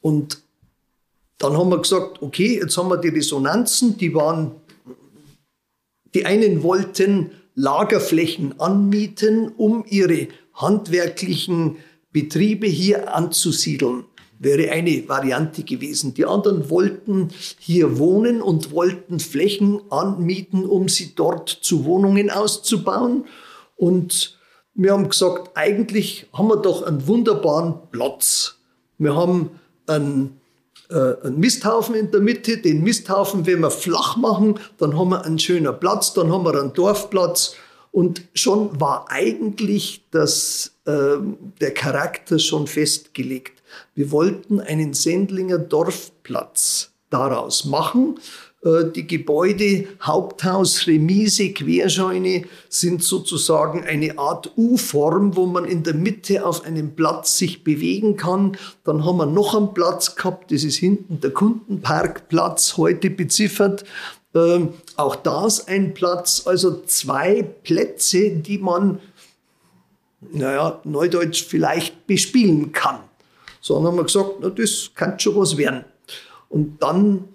Und 0.02 0.42
dann 1.38 1.58
haben 1.58 1.70
wir 1.70 1.82
gesagt, 1.82 2.22
okay, 2.22 2.60
jetzt 2.60 2.78
haben 2.78 2.90
wir 2.90 2.98
die 2.98 3.10
Resonanzen, 3.10 3.98
die 3.98 4.14
waren, 4.14 4.52
die 6.14 6.26
einen 6.26 6.62
wollten 6.62 7.32
Lagerflächen 7.56 8.60
anmieten, 8.60 9.52
um 9.58 9.86
ihre 9.88 10.28
handwerklichen 10.54 11.78
Betriebe 12.12 12.68
hier 12.68 13.16
anzusiedeln 13.16 14.06
wäre 14.44 14.72
eine 14.72 15.08
Variante 15.08 15.64
gewesen. 15.64 16.14
Die 16.14 16.26
anderen 16.26 16.70
wollten 16.70 17.30
hier 17.60 17.98
wohnen 17.98 18.42
und 18.42 18.72
wollten 18.72 19.20
Flächen 19.20 19.82
anmieten, 19.90 20.66
um 20.66 20.90
sie 20.90 21.14
dort 21.16 21.50
zu 21.50 21.86
Wohnungen 21.86 22.30
auszubauen. 22.30 23.26
Und 23.78 24.38
wir 24.76 24.92
haben 24.94 25.10
gesagt, 25.10 25.52
eigentlich 25.56 26.28
haben 26.34 26.48
wir 26.48 26.58
doch 26.58 26.84
einen 26.84 27.08
wunderbaren 27.08 27.76
Platz. 27.92 28.56
Wir 28.98 29.16
haben 29.16 29.52
einen, 29.88 30.40
äh, 30.90 31.16
einen 31.24 31.40
Misthaufen 31.40 31.96
in 31.96 32.12
der 32.12 32.22
Mitte. 32.22 32.58
Den 32.58 32.84
Misthaufen, 32.84 33.46
wenn 33.46 33.60
wir 33.60 33.72
flach 33.72 34.18
machen, 34.18 34.60
dann 34.78 34.98
haben 34.98 35.10
wir 35.10 35.24
einen 35.26 35.40
schönen 35.40 35.80
Platz, 35.80 36.14
dann 36.14 36.32
haben 36.32 36.46
wir 36.46 36.60
einen 36.60 36.74
Dorfplatz. 36.74 37.56
Und 37.92 38.24
schon 38.34 38.82
war 38.82 39.06
eigentlich 39.10 40.04
das, 40.10 40.72
äh, 40.86 41.18
der 41.62 41.74
Charakter 41.76 42.40
schon 42.40 42.66
festgelegt. 42.66 43.53
Wir 43.96 44.12
wollten 44.12 44.60
einen 44.60 44.94
Sendlinger 44.94 45.58
Dorfplatz 45.58 46.94
daraus 47.10 47.66
machen. 47.66 48.20
Äh, 48.64 48.86
die 48.96 49.06
Gebäude, 49.08 49.88
Haupthaus, 50.02 50.88
Remise, 50.88 51.54
Querscheune 51.54 52.44
sind 52.70 53.04
sozusagen 53.04 53.84
eine 53.84 54.18
Art 54.18 54.52
U-Form, 54.58 55.36
wo 55.36 55.46
man 55.46 55.66
in 55.66 55.84
der 55.84 55.94
Mitte 55.94 56.46
auf 56.46 56.66
einem 56.66 56.96
Platz 56.96 57.38
sich 57.38 57.64
bewegen 57.64 58.18
kann. 58.18 58.58
Dann 58.84 59.06
haben 59.06 59.18
wir 59.18 59.26
noch 59.26 59.56
einen 59.56 59.74
Platz 59.74 60.16
gehabt, 60.16 60.52
das 60.52 60.64
ist 60.64 60.78
hinten 60.78 61.20
der 61.20 61.32
Kundenparkplatz, 61.32 62.78
heute 62.78 63.10
beziffert. 63.10 63.84
Ähm, 64.36 64.70
auch 64.96 65.16
das 65.16 65.68
ein 65.68 65.94
Platz, 65.94 66.44
also 66.46 66.82
zwei 66.86 67.44
Plätze, 67.44 68.32
die 68.32 68.58
man, 68.58 69.00
naja, 70.32 70.80
neudeutsch 70.86 71.44
vielleicht 71.44 72.08
bespielen 72.08 72.72
kann. 72.72 73.00
So, 73.64 73.76
dann 73.76 73.86
haben 73.86 73.96
wir 73.96 74.04
gesagt, 74.04 74.42
na, 74.42 74.50
das 74.50 74.92
kann 74.94 75.18
schon 75.18 75.38
was 75.38 75.56
werden. 75.56 75.86
Und 76.50 76.84
dann 76.84 77.30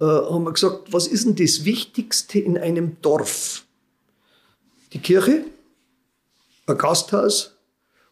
äh, 0.00 0.04
haben 0.06 0.44
wir 0.44 0.52
gesagt, 0.52 0.90
was 0.90 1.06
ist 1.06 1.26
denn 1.26 1.36
das 1.36 1.66
Wichtigste 1.66 2.38
in 2.38 2.56
einem 2.56 2.96
Dorf? 3.02 3.66
Die 4.94 4.98
Kirche, 4.98 5.44
ein 6.66 6.78
Gasthaus 6.78 7.54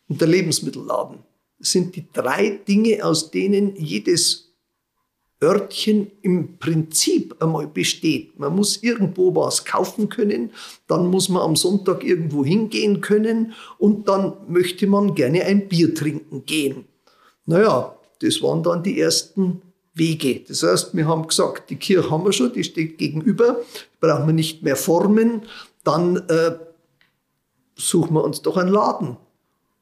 und 0.06 0.20
der 0.20 0.28
Lebensmittelladen. 0.28 1.20
Das 1.58 1.72
sind 1.72 1.96
die 1.96 2.04
drei 2.12 2.60
Dinge, 2.68 3.02
aus 3.02 3.30
denen 3.30 3.74
jedes 3.76 4.52
Örtchen 5.42 6.10
im 6.20 6.58
Prinzip 6.58 7.42
einmal 7.42 7.68
besteht. 7.68 8.38
Man 8.38 8.54
muss 8.54 8.82
irgendwo 8.82 9.34
was 9.34 9.64
kaufen 9.64 10.10
können, 10.10 10.50
dann 10.88 11.06
muss 11.06 11.30
man 11.30 11.40
am 11.40 11.56
Sonntag 11.56 12.04
irgendwo 12.04 12.44
hingehen 12.44 13.00
können 13.00 13.54
und 13.78 14.08
dann 14.08 14.34
möchte 14.46 14.86
man 14.86 15.14
gerne 15.14 15.46
ein 15.46 15.68
Bier 15.68 15.94
trinken 15.94 16.44
gehen. 16.44 16.84
Naja, 17.46 17.94
das 18.20 18.42
waren 18.42 18.62
dann 18.62 18.82
die 18.82 19.00
ersten 19.00 19.62
Wege. 19.94 20.40
Das 20.46 20.62
heißt, 20.62 20.96
wir 20.96 21.06
haben 21.06 21.26
gesagt, 21.26 21.70
die 21.70 21.76
Kirche 21.76 22.10
haben 22.10 22.24
wir 22.24 22.32
schon, 22.32 22.52
die 22.52 22.64
steht 22.64 22.98
gegenüber, 22.98 23.60
brauchen 24.00 24.26
wir 24.26 24.32
nicht 24.32 24.62
mehr 24.62 24.76
formen, 24.76 25.42
dann 25.84 26.16
äh, 26.28 26.52
suchen 27.76 28.14
wir 28.14 28.24
uns 28.24 28.42
doch 28.42 28.56
einen 28.56 28.72
Laden. 28.72 29.16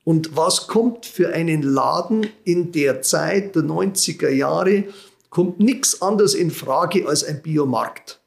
Und 0.04 0.36
was 0.36 0.66
kommt 0.66 1.06
für 1.06 1.32
einen 1.32 1.62
Laden 1.62 2.26
in 2.44 2.72
der 2.72 3.02
Zeit 3.02 3.54
der 3.54 3.62
90er 3.62 4.30
Jahre? 4.30 4.84
Kommt 5.28 5.60
nichts 5.60 6.02
anderes 6.02 6.34
in 6.34 6.50
Frage 6.50 7.06
als 7.06 7.22
ein 7.22 7.42
Biomarkt. 7.42 8.18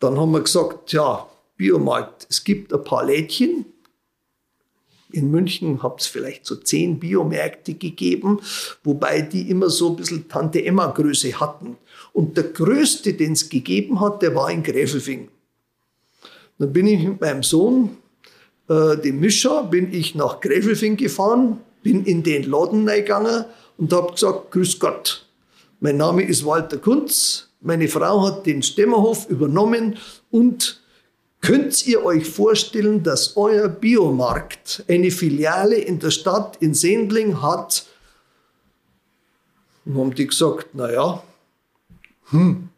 Dann 0.00 0.18
haben 0.18 0.32
wir 0.32 0.40
gesagt, 0.40 0.92
ja, 0.92 1.28
Biomarkt, 1.56 2.26
es 2.28 2.42
gibt 2.42 2.72
ein 2.72 2.82
paar 2.82 3.04
Lädchen, 3.04 3.66
in 5.12 5.30
München 5.30 5.82
hat 5.82 6.00
es 6.00 6.06
vielleicht 6.06 6.46
so 6.46 6.56
zehn 6.56 6.98
Biomärkte 6.98 7.74
gegeben, 7.74 8.40
wobei 8.82 9.22
die 9.22 9.50
immer 9.50 9.70
so 9.70 9.90
ein 9.90 9.96
bisschen 9.96 10.28
Tante 10.28 10.64
Emma 10.64 10.86
Größe 10.88 11.38
hatten. 11.38 11.76
Und 12.12 12.36
der 12.36 12.44
größte, 12.44 13.14
den 13.14 13.32
es 13.32 13.48
gegeben 13.48 14.00
hat, 14.00 14.22
der 14.22 14.34
war 14.34 14.50
in 14.50 14.62
Gräfelfing. 14.62 15.28
Dann 16.58 16.72
bin 16.72 16.86
ich 16.86 17.06
mit 17.06 17.20
meinem 17.20 17.42
Sohn, 17.42 17.98
äh, 18.68 18.96
dem 18.96 19.20
Mischer, 19.20 19.64
bin 19.64 19.92
ich 19.92 20.14
nach 20.14 20.40
Gräfelfing 20.40 20.96
gefahren, 20.96 21.58
bin 21.82 22.04
in 22.04 22.22
den 22.22 22.50
Laden 22.50 22.88
reingegangen 22.88 23.44
und 23.76 23.92
habe 23.92 24.12
gesagt, 24.12 24.50
Grüß 24.50 24.78
Gott, 24.80 25.26
mein 25.80 25.98
Name 25.98 26.22
ist 26.22 26.44
Walter 26.44 26.78
Kunz, 26.78 27.50
meine 27.60 27.88
Frau 27.88 28.26
hat 28.26 28.46
den 28.46 28.62
Stemmerhof 28.62 29.28
übernommen 29.28 29.98
und 30.30 30.80
Könnt 31.40 31.86
ihr 31.86 32.04
euch 32.04 32.28
vorstellen, 32.28 33.02
dass 33.02 33.36
euer 33.36 33.68
Biomarkt 33.68 34.84
eine 34.88 35.10
Filiale 35.10 35.76
in 35.76 35.98
der 35.98 36.10
Stadt 36.10 36.56
in 36.60 36.74
Sendling 36.74 37.40
hat? 37.42 37.86
Und 39.84 39.96
haben 39.96 40.14
die 40.14 40.26
gesagt, 40.26 40.74
naja, 40.74 41.22
hm, 42.30 42.68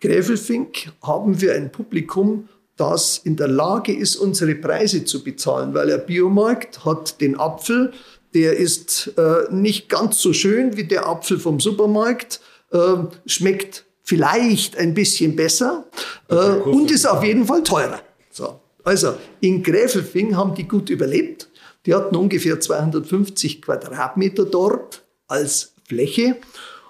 Gräfelfink 0.00 0.92
haben 1.02 1.40
wir 1.40 1.54
ein 1.54 1.72
Publikum, 1.72 2.48
das 2.76 3.18
in 3.18 3.36
der 3.36 3.48
Lage 3.48 3.94
ist, 3.94 4.16
unsere 4.16 4.54
Preise 4.54 5.04
zu 5.04 5.24
bezahlen, 5.24 5.72
weil 5.72 5.86
der 5.86 5.98
Biomarkt 5.98 6.84
hat 6.84 7.20
den 7.20 7.40
Apfel, 7.40 7.92
der 8.34 8.56
ist 8.56 9.14
äh, 9.16 9.50
nicht 9.50 9.88
ganz 9.88 10.18
so 10.20 10.34
schön 10.34 10.76
wie 10.76 10.84
der 10.84 11.06
Apfel 11.06 11.38
vom 11.38 11.58
Supermarkt, 11.58 12.40
äh, 12.72 12.96
schmeckt 13.24 13.86
vielleicht 14.06 14.78
ein 14.78 14.94
bisschen 14.94 15.34
besser 15.34 15.84
äh, 16.28 16.34
und 16.34 16.90
ist 16.92 17.06
auf 17.06 17.24
jeden 17.24 17.44
Fall 17.44 17.62
teurer. 17.64 18.00
So. 18.30 18.60
Also 18.84 19.14
in 19.40 19.64
Gräfelfing 19.64 20.36
haben 20.36 20.54
die 20.54 20.66
gut 20.66 20.90
überlebt. 20.90 21.48
Die 21.84 21.94
hatten 21.94 22.14
ungefähr 22.14 22.60
250 22.60 23.60
Quadratmeter 23.62 24.44
dort 24.44 25.02
als 25.26 25.74
Fläche. 25.88 26.36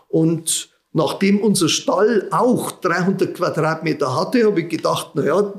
Und 0.09 0.69
nachdem 0.93 1.41
unser 1.41 1.71
Stall 1.71 2.29
auch 2.31 2.71
300 2.71 3.35
Quadratmeter 3.35 4.15
hatte, 4.15 4.45
habe 4.45 4.61
ich 4.61 4.69
gedacht, 4.69 5.15
naja, 5.15 5.55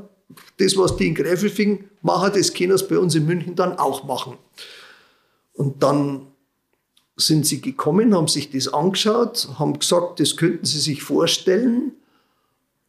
das, 0.60 0.78
was 0.78 0.96
die 0.96 1.08
in 1.08 1.16
Gräfelfing 1.16 1.86
machen, 2.04 2.34
das 2.36 2.54
können 2.54 2.78
sie 2.78 2.86
bei 2.86 3.00
uns 3.00 3.16
in 3.16 3.26
München 3.26 3.56
dann 3.56 3.80
auch 3.80 4.04
machen. 4.04 4.38
Und 5.54 5.82
dann 5.82 6.27
sind 7.18 7.46
sie 7.46 7.62
gekommen, 7.62 8.16
haben 8.16 8.28
sich 8.28 8.52
das 8.52 8.68
angeschaut, 8.68 9.50
haben 9.58 9.80
gesagt, 9.80 10.20
das 10.20 10.38
könnten 10.38 10.66
sie 10.66 10.80
sich 10.80 11.04
vorstellen, 11.04 11.94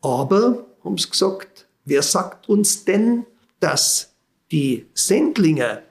aber 0.03 0.67
haben 0.85 0.99
sie 0.99 1.11
gesagt, 1.11 1.67
wer 1.85 2.03
sagt 2.03 2.49
uns 2.49 2.85
denn, 2.85 3.27
dass 3.59 4.13
die 4.53 4.87
Sendlinger 4.95 5.83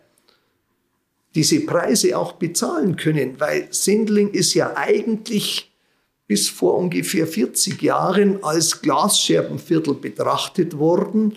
diese 1.35 1.59
Preise 1.61 2.17
auch 2.17 2.33
bezahlen 2.33 2.95
können, 2.95 3.39
weil 3.39 3.67
Sendling 3.71 4.31
ist 4.31 4.53
ja 4.53 4.75
eigentlich 4.75 5.71
bis 6.27 6.49
vor 6.49 6.75
ungefähr 6.77 7.27
40 7.27 7.81
Jahren 7.81 8.43
als 8.43 8.81
Glasscherbenviertel 8.81 9.93
betrachtet 9.93 10.77
worden 10.77 11.35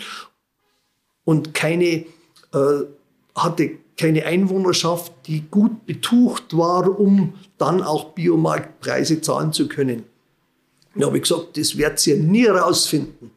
und 1.24 1.54
keine, 1.54 2.06
äh, 2.52 2.84
hatte 3.34 3.78
keine 3.96 4.24
Einwohnerschaft, 4.24 5.12
die 5.26 5.44
gut 5.50 5.86
betucht 5.86 6.56
war, 6.56 6.98
um 6.98 7.34
dann 7.58 7.82
auch 7.82 8.14
Biomarktpreise 8.14 9.20
zahlen 9.20 9.52
zu 9.52 9.68
können. 9.68 10.04
Da 10.94 11.06
habe 11.06 11.18
ich 11.18 11.22
gesagt, 11.22 11.56
das 11.56 11.76
werdet 11.76 12.04
ihr 12.06 12.16
nie 12.16 12.46
herausfinden, 12.46 13.30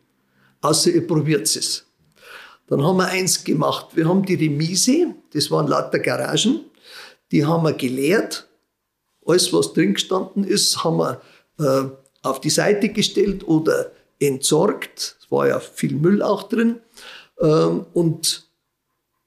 außer 0.61 0.91
ihr 0.91 1.05
probiert 1.05 1.43
es. 1.43 1.85
Dann 2.67 2.83
haben 2.83 2.97
wir 2.97 3.07
eins 3.07 3.43
gemacht. 3.43 3.87
Wir 3.93 4.07
haben 4.07 4.25
die 4.25 4.35
Remise, 4.35 5.13
das 5.33 5.51
waren 5.51 5.67
lauter 5.67 5.99
Garagen, 5.99 6.61
die 7.31 7.45
haben 7.45 7.63
wir 7.63 7.73
geleert. 7.73 8.47
Alles, 9.25 9.53
was 9.53 9.73
drin 9.73 9.93
gestanden 9.93 10.43
ist, 10.43 10.83
haben 10.83 10.97
wir 10.97 11.21
äh, 11.59 11.89
auf 12.23 12.41
die 12.41 12.49
Seite 12.49 12.89
gestellt 12.89 13.47
oder 13.47 13.91
entsorgt. 14.19 15.17
Es 15.19 15.31
war 15.31 15.47
ja 15.47 15.59
viel 15.59 15.95
Müll 15.95 16.21
auch 16.21 16.43
drin. 16.43 16.79
Ähm, 17.39 17.85
und 17.93 18.47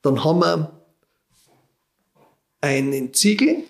dann 0.06 0.22
haben 0.22 0.38
wir 0.38 0.72
einen 2.60 3.12
Ziegel 3.12 3.64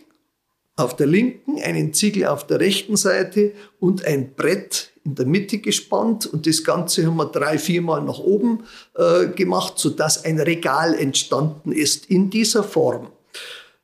auf 0.77 0.95
der 0.95 1.07
linken, 1.07 1.59
einen 1.63 1.95
Ziegel 1.95 2.27
auf 2.27 2.47
der 2.47 2.61
rechten 2.61 2.97
Seite 2.97 3.53
und 3.81 4.05
ein 4.05 4.35
Brett 4.35 4.93
in 5.05 5.15
der 5.15 5.25
Mitte 5.25 5.59
gespannt. 5.59 6.27
Und 6.27 6.47
das 6.47 6.63
Ganze 6.63 7.07
haben 7.07 7.17
wir 7.17 7.27
drei, 7.27 7.59
viermal 7.59 8.03
nach 8.03 8.19
oben 8.19 8.65
äh, 8.95 9.29
gemacht, 9.29 9.79
sodass 9.79 10.27
ein 10.27 10.39
Regal 10.39 10.95
entstanden 10.95 11.73
ist 11.73 12.11
in 12.11 12.29
dieser 12.29 12.63
Form. 12.63 13.09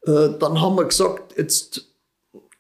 Äh, 0.02 0.36
dann 0.38 0.60
haben 0.60 0.76
wir 0.76 0.84
gesagt, 0.84 1.38
jetzt 1.38 1.88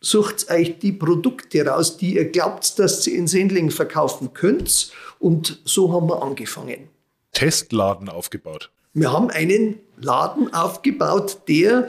sucht 0.00 0.50
euch 0.50 0.78
die 0.78 0.92
Produkte 0.92 1.66
raus, 1.66 1.98
die 1.98 2.14
ihr 2.14 2.30
glaubt, 2.30 2.78
dass 2.78 3.06
ihr 3.06 3.18
in 3.18 3.26
Sendling 3.26 3.70
verkaufen 3.70 4.32
könnt. 4.32 4.90
Und 5.18 5.60
so 5.66 5.92
haben 5.92 6.08
wir 6.08 6.22
angefangen. 6.22 6.88
Testladen 7.32 8.08
aufgebaut. 8.08 8.70
Wir 8.94 9.12
haben 9.12 9.30
einen 9.30 9.80
Laden 10.00 10.52
aufgebaut, 10.52 11.42
der 11.48 11.88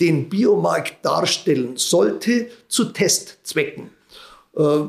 den 0.00 0.28
Biomarkt 0.28 1.04
darstellen 1.04 1.76
sollte 1.76 2.48
zu 2.68 2.86
Testzwecken. 2.86 3.90
Äh, 4.56 4.84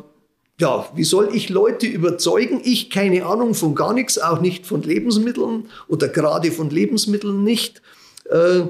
ja, 0.60 0.90
wie 0.96 1.04
soll 1.04 1.36
ich 1.36 1.50
Leute 1.50 1.86
überzeugen? 1.86 2.62
Ich 2.64 2.90
keine 2.90 3.26
Ahnung 3.26 3.56
von 3.56 3.76
gar 3.76 3.94
nichts, 3.94 4.18
auch 4.18 4.40
nicht 4.40 4.66
von 4.66 4.82
Lebensmitteln 4.82 5.70
oder 5.88 6.08
gerade 6.08 6.52
von 6.52 6.70
Lebensmitteln 6.70 7.44
nicht. 7.44 7.82
Äh, 8.30 8.64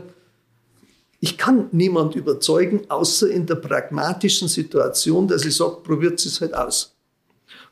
ich 1.19 1.37
kann 1.37 1.69
niemand 1.71 2.15
überzeugen, 2.15 2.81
außer 2.89 3.29
in 3.29 3.45
der 3.45 3.55
pragmatischen 3.55 4.47
Situation, 4.47 5.27
dass 5.27 5.45
ich 5.45 5.55
sage, 5.55 5.77
probiert 5.83 6.23
es 6.25 6.41
halt 6.41 6.53
aus. 6.53 6.95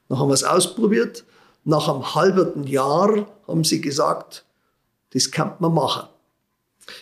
Dann 0.10 0.20
haben 0.20 0.30
wir 0.30 0.34
es 0.34 0.44
ausprobiert. 0.44 1.24
Nach 1.64 1.88
einem 1.88 2.16
halben 2.16 2.66
Jahr 2.66 3.28
haben 3.48 3.64
sie 3.64 3.82
gesagt, 3.82 4.46
das 5.14 5.32
kann 5.32 5.56
man 5.60 5.74
machen. 5.74 6.10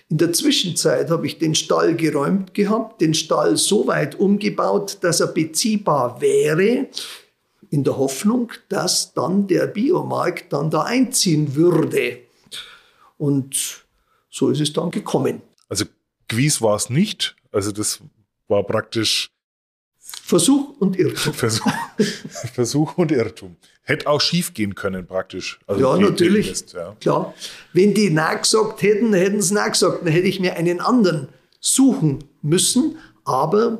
In 0.09 0.17
der 0.17 0.31
Zwischenzeit 0.33 1.09
habe 1.09 1.25
ich 1.25 1.39
den 1.39 1.55
Stall 1.55 1.95
geräumt 1.95 2.53
gehabt, 2.53 3.01
den 3.01 3.13
Stall 3.13 3.57
so 3.57 3.87
weit 3.87 4.15
umgebaut, 4.15 4.99
dass 5.01 5.19
er 5.19 5.27
beziehbar 5.27 6.21
wäre, 6.21 6.87
in 7.69 7.83
der 7.83 7.97
Hoffnung, 7.97 8.51
dass 8.69 9.13
dann 9.13 9.47
der 9.47 9.67
Biomarkt 9.67 10.51
dann 10.53 10.69
da 10.69 10.83
einziehen 10.83 11.55
würde. 11.55 12.19
Und 13.17 13.85
so 14.29 14.49
ist 14.49 14.59
es 14.59 14.73
dann 14.73 14.91
gekommen. 14.91 15.41
Also 15.69 15.85
gewiss 16.27 16.61
war 16.61 16.75
es 16.75 16.89
nicht. 16.89 17.35
Also 17.51 17.71
das 17.71 17.99
war 18.47 18.63
praktisch 18.63 19.31
Versuch 19.97 20.77
und 20.79 20.97
Irrtum. 20.97 21.33
Versuch, 21.33 21.71
Versuch 22.53 22.97
und 22.97 23.11
Irrtum. 23.11 23.55
Hätte 23.91 24.07
auch 24.07 24.21
schief 24.21 24.53
gehen 24.53 24.73
können, 24.73 25.05
praktisch. 25.05 25.59
Also 25.67 25.81
ja, 25.81 25.97
natürlich. 25.97 26.49
Ist, 26.49 26.73
ja. 26.73 26.95
Klar. 27.01 27.33
Wenn 27.73 27.93
die 27.93 28.09
nachgesagt 28.09 28.81
hätten, 28.81 29.13
hätten 29.13 29.41
sie 29.41 29.53
nachgesagt. 29.53 30.05
Dann 30.05 30.13
hätte 30.13 30.27
ich 30.27 30.39
mir 30.39 30.55
einen 30.55 30.79
anderen 30.79 31.27
suchen 31.59 32.23
müssen. 32.41 32.97
Aber 33.25 33.79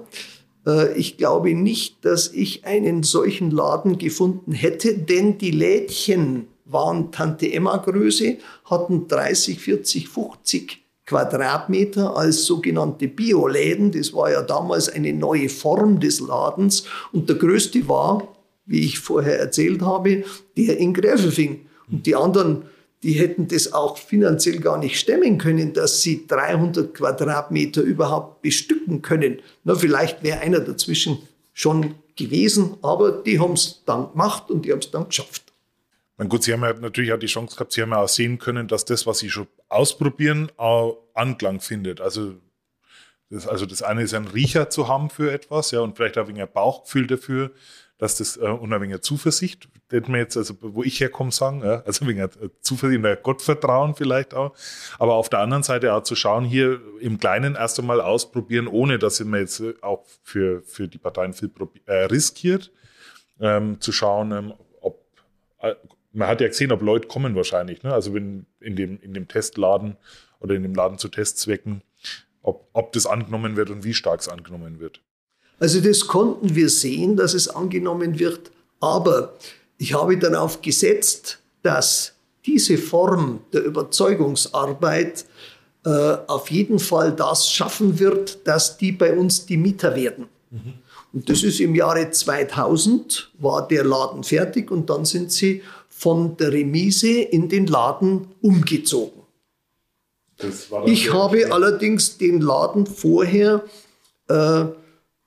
äh, 0.68 0.94
ich 0.98 1.18
glaube 1.18 1.54
nicht, 1.54 2.04
dass 2.04 2.28
ich 2.28 2.66
einen 2.66 3.04
solchen 3.04 3.52
Laden 3.52 3.98
gefunden 3.98 4.52
hätte, 4.52 4.98
denn 4.98 5.38
die 5.38 5.52
Lädchen 5.52 6.48
waren 6.66 7.12
Tante 7.12 7.52
Emma 7.52 7.78
Größe, 7.78 8.38
hatten 8.66 9.08
30, 9.08 9.60
40, 9.60 10.10
50 10.10 10.82
Quadratmeter 11.06 12.16
als 12.16 12.46
sogenannte 12.46 13.08
Bioläden. 13.08 13.92
Das 13.92 14.14
war 14.14 14.32
ja 14.32 14.42
damals 14.42 14.88
eine 14.90 15.14
neue 15.14 15.50
Form 15.50 16.00
des 16.00 16.20
Ladens. 16.20 16.86
Und 17.12 17.30
der 17.30 17.38
größte 17.38 17.88
war, 17.88 18.28
wie 18.72 18.86
ich 18.86 19.00
vorher 19.00 19.38
erzählt 19.40 19.82
habe, 19.82 20.24
der 20.58 20.78
in 20.78 20.94
Gräfelfing. 20.94 21.68
Und 21.92 22.06
die 22.06 22.16
anderen, 22.16 22.64
die 23.04 23.14
hätten 23.14 23.48
das 23.48 23.74
auch 23.74 23.98
finanziell 23.98 24.60
gar 24.60 24.78
nicht 24.78 24.98
stemmen 24.98 25.38
können, 25.38 25.74
dass 25.74 26.02
sie 26.02 26.26
300 26.26 26.94
Quadratmeter 26.94 27.82
überhaupt 27.82 28.42
bestücken 28.42 29.02
können. 29.02 29.42
Na, 29.66 29.76
vielleicht 29.76 30.24
wäre 30.24 30.40
einer 30.40 30.62
dazwischen 30.62 31.20
schon 31.54 31.96
gewesen, 32.16 32.78
aber 32.82 33.12
die 33.12 33.40
haben 33.40 33.54
es 33.54 33.84
dann 33.86 34.12
gemacht 34.12 34.50
und 34.50 34.64
die 34.64 34.72
haben 34.72 34.80
es 34.80 34.90
dann 34.90 35.08
geschafft. 35.08 35.52
Mein 36.18 36.30
gut, 36.30 36.44
Sie 36.44 36.54
haben 36.54 36.62
ja 36.62 36.74
natürlich 36.74 37.12
auch 37.12 37.20
die 37.20 37.26
Chance 37.26 37.56
gehabt, 37.56 37.74
Sie 37.74 37.82
haben 37.82 37.92
ja 37.92 38.02
auch 38.02 38.08
sehen 38.08 38.38
können, 38.38 38.68
dass 38.68 38.86
das, 38.86 39.06
was 39.06 39.20
Sie 39.20 39.30
schon 39.30 39.48
ausprobieren, 39.68 40.52
auch 40.56 40.98
Anklang 41.14 41.60
findet. 41.60 42.00
Also 42.00 42.36
das, 43.32 43.48
also 43.48 43.66
das 43.66 43.82
eine 43.82 44.04
ist 44.04 44.14
ein 44.14 44.28
Riecher 44.28 44.70
zu 44.70 44.88
haben 44.88 45.10
für 45.10 45.32
etwas, 45.32 45.72
ja, 45.72 45.80
und 45.80 45.98
vielleicht 45.98 46.18
auch 46.18 46.28
ein 46.28 46.48
Bauchgefühl 46.54 47.08
dafür, 47.08 47.52
dass 48.02 48.16
das 48.16 48.36
äh, 48.38 48.46
und 48.46 48.74
ein 48.74 48.82
wenig 48.82 49.00
Zuversicht, 49.02 49.70
hätten 49.92 50.12
wir 50.12 50.20
jetzt, 50.20 50.36
also 50.36 50.56
wo 50.60 50.82
ich 50.82 51.00
herkomme, 51.00 51.32
sagen, 51.32 51.62
ja, 51.64 51.84
also 51.84 52.04
ein 52.04 52.08
wenig 52.08 52.32
Zuversicht, 52.62 53.06
ein 53.06 53.18
Gottvertrauen 53.22 53.94
vielleicht 53.94 54.34
auch. 54.34 54.56
Aber 54.98 55.14
auf 55.14 55.30
der 55.30 55.40
anderen 55.40 55.62
Seite 55.62 55.94
auch 55.94 56.02
zu 56.02 56.16
schauen, 56.16 56.44
hier 56.44 56.82
im 57.00 57.20
Kleinen 57.20 57.54
erst 57.54 57.80
einmal 57.80 58.02
ausprobieren, 58.02 58.68
ohne 58.68 58.98
dass 58.98 59.20
man 59.24 59.42
jetzt 59.42 59.62
auch 59.84 60.04
für, 60.24 60.64
für 60.64 60.88
die 60.88 60.98
Parteien 60.98 61.34
viel 61.34 61.52
äh, 61.86 62.06
riskiert, 62.06 62.72
ähm, 63.40 63.80
zu 63.80 63.92
schauen, 63.92 64.32
ähm, 64.32 64.54
ob 64.82 65.06
äh, 65.60 65.76
man 66.12 66.28
hat 66.28 66.42
ja 66.42 66.48
gesehen, 66.48 66.72
ob 66.72 66.82
Leute 66.82 67.08
kommen 67.08 67.36
wahrscheinlich. 67.36 67.84
Ne? 67.84 67.94
Also 67.94 68.16
wenn 68.16 68.48
in 68.60 68.76
dem, 68.76 69.00
in 69.00 69.14
dem 69.14 69.28
Testladen 69.28 69.96
oder 70.40 70.56
in 70.56 70.64
dem 70.64 70.74
Laden 70.74 70.98
zu 70.98 71.08
Testzwecken, 71.08 71.84
ob, 72.42 72.68
ob 72.74 72.94
das 72.94 73.06
angenommen 73.06 73.58
wird 73.58 73.70
und 73.70 73.84
wie 73.84 73.94
stark 73.94 74.22
es 74.22 74.28
angenommen 74.28 74.80
wird. 74.80 75.02
Also 75.62 75.80
das 75.80 76.08
konnten 76.08 76.56
wir 76.56 76.70
sehen, 76.70 77.16
dass 77.16 77.36
es 77.36 77.48
angenommen 77.48 78.18
wird. 78.18 78.50
Aber 78.80 79.36
ich 79.78 79.94
habe 79.94 80.18
darauf 80.18 80.60
gesetzt, 80.64 81.38
dass 81.62 82.14
diese 82.48 82.80
Form 82.80 83.42
der 83.54 83.64
Überzeugungsarbeit 83.66 85.24
äh, 85.86 85.90
auf 86.26 86.50
jeden 86.50 86.80
Fall 86.80 87.12
das 87.12 87.48
schaffen 87.48 88.00
wird, 88.00 88.48
dass 88.48 88.80
die 88.80 88.92
bei 88.92 89.16
uns 89.16 89.46
die 89.46 89.58
Mieter 89.58 89.96
werden. 89.96 90.26
Mhm. 90.50 90.74
Und 91.14 91.30
das 91.30 91.44
ist 91.44 91.60
im 91.60 91.76
Jahre 91.76 92.10
2000, 92.10 93.32
war 93.38 93.68
der 93.68 93.84
Laden 93.84 94.24
fertig 94.24 94.72
und 94.72 94.90
dann 94.90 95.06
sind 95.06 95.32
sie 95.32 95.62
von 95.90 96.38
der 96.38 96.52
Remise 96.54 97.22
in 97.22 97.50
den 97.50 97.68
Laden 97.68 98.30
umgezogen. 98.42 99.22
Ich 100.86 101.14
habe 101.14 101.52
allerdings 101.54 102.18
den 102.18 102.42
Laden 102.42 102.88
vorher 102.88 103.64
äh, 104.28 104.66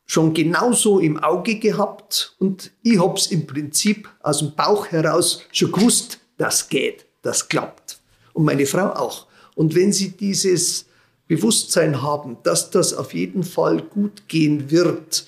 schon 0.06 0.34
genauso 0.34 0.98
im 0.98 1.18
Auge 1.18 1.58
gehabt 1.58 2.34
und 2.38 2.72
ich 2.82 2.98
habe 2.98 3.16
es 3.16 3.28
im 3.28 3.46
Prinzip 3.46 4.08
aus 4.20 4.38
dem 4.38 4.54
Bauch 4.54 4.86
heraus 4.88 5.42
schon 5.52 5.72
gewusst, 5.72 6.18
das 6.36 6.68
geht, 6.68 7.06
das 7.22 7.48
klappt. 7.48 7.98
Und 8.32 8.44
meine 8.44 8.66
Frau 8.66 8.90
auch. 8.90 9.26
Und 9.54 9.74
wenn 9.74 9.92
sie 9.92 10.10
dieses 10.10 10.86
Bewusstsein 11.26 12.02
haben, 12.02 12.36
dass 12.42 12.70
das 12.70 12.92
auf 12.92 13.14
jeden 13.14 13.44
Fall 13.44 13.80
gut 13.80 14.28
gehen 14.28 14.70
wird, 14.70 15.26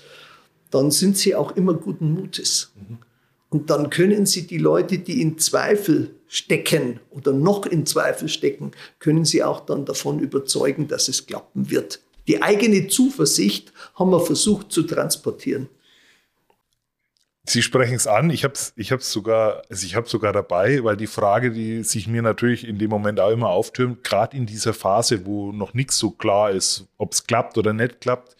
dann 0.70 0.90
sind 0.90 1.16
sie 1.16 1.34
auch 1.34 1.56
immer 1.56 1.74
guten 1.74 2.12
Mutes. 2.12 2.72
Mhm. 2.74 2.98
Und 3.48 3.70
dann 3.70 3.90
können 3.90 4.26
Sie 4.26 4.46
die 4.46 4.58
Leute, 4.58 4.98
die 4.98 5.22
in 5.22 5.38
Zweifel 5.38 6.14
stecken 6.26 7.00
oder 7.10 7.32
noch 7.32 7.64
in 7.64 7.86
Zweifel 7.86 8.28
stecken, 8.28 8.72
können 8.98 9.24
Sie 9.24 9.42
auch 9.42 9.60
dann 9.64 9.84
davon 9.84 10.18
überzeugen, 10.18 10.88
dass 10.88 11.08
es 11.08 11.26
klappen 11.26 11.70
wird. 11.70 12.00
Die 12.26 12.42
eigene 12.42 12.88
Zuversicht 12.88 13.72
haben 13.94 14.10
wir 14.10 14.20
versucht 14.20 14.72
zu 14.72 14.82
transportieren. 14.82 15.68
Sie 17.48 17.62
sprechen 17.62 17.94
es 17.94 18.08
an. 18.08 18.30
Ich 18.30 18.42
habe 18.42 18.54
es 18.54 18.72
ich 18.76 18.92
sogar, 19.00 19.62
also 19.70 19.86
ich 19.86 19.96
sogar 20.10 20.32
dabei, 20.32 20.82
weil 20.82 20.96
die 20.96 21.06
Frage, 21.06 21.52
die 21.52 21.84
sich 21.84 22.08
mir 22.08 22.22
natürlich 22.22 22.66
in 22.66 22.78
dem 22.78 22.90
Moment 22.90 23.20
auch 23.20 23.30
immer 23.30 23.50
auftürmt, 23.50 24.02
gerade 24.02 24.36
in 24.36 24.46
dieser 24.46 24.74
Phase, 24.74 25.24
wo 25.26 25.52
noch 25.52 25.72
nichts 25.72 25.96
so 25.96 26.10
klar 26.10 26.50
ist, 26.50 26.86
ob 26.98 27.12
es 27.12 27.24
klappt 27.24 27.56
oder 27.56 27.72
nicht 27.72 28.00
klappt, 28.00 28.36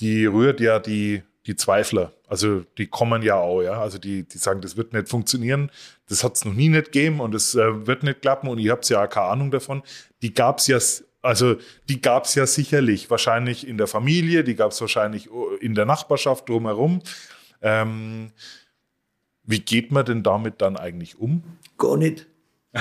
die 0.00 0.26
rührt 0.26 0.60
ja 0.60 0.80
die 0.80 1.22
die 1.46 1.56
Zweifler. 1.56 2.12
Also 2.28 2.60
die 2.78 2.86
kommen 2.86 3.22
ja 3.22 3.36
auch, 3.36 3.62
ja. 3.62 3.80
Also 3.80 3.98
die, 3.98 4.22
die 4.22 4.38
sagen, 4.38 4.60
das 4.60 4.76
wird 4.76 4.92
nicht 4.92 5.08
funktionieren, 5.08 5.70
das 6.08 6.22
hat 6.22 6.36
es 6.36 6.44
noch 6.44 6.52
nie 6.54 6.68
nicht 6.68 6.86
gegeben 6.86 7.20
und 7.20 7.34
es 7.34 7.54
äh, 7.54 7.86
wird 7.86 8.02
nicht 8.02 8.22
klappen 8.22 8.48
und 8.48 8.58
ich 8.58 8.70
habe 8.70 8.80
ja 8.84 9.04
auch 9.04 9.08
keine 9.08 9.26
Ahnung 9.26 9.50
davon. 9.50 9.82
Die 10.22 10.32
gab 10.32 10.58
es 10.58 10.66
ja, 10.68 10.78
also 11.22 11.56
die 11.88 12.02
gab 12.02 12.24
es 12.24 12.34
ja 12.34 12.46
sicherlich, 12.46 13.08
wahrscheinlich 13.08 13.66
in 13.66 13.78
der 13.78 13.86
Familie, 13.86 14.44
die 14.44 14.56
gab 14.56 14.72
es 14.72 14.80
wahrscheinlich 14.80 15.30
oh, 15.30 15.50
in 15.60 15.74
der 15.74 15.86
Nachbarschaft 15.86 16.48
drumherum. 16.48 17.00
Ähm, 17.62 18.32
wie 19.44 19.60
geht 19.60 19.92
man 19.92 20.04
denn 20.04 20.22
damit 20.22 20.60
dann 20.60 20.76
eigentlich 20.76 21.18
um? 21.18 21.42
Gar 21.78 21.96
nicht. 21.96 22.26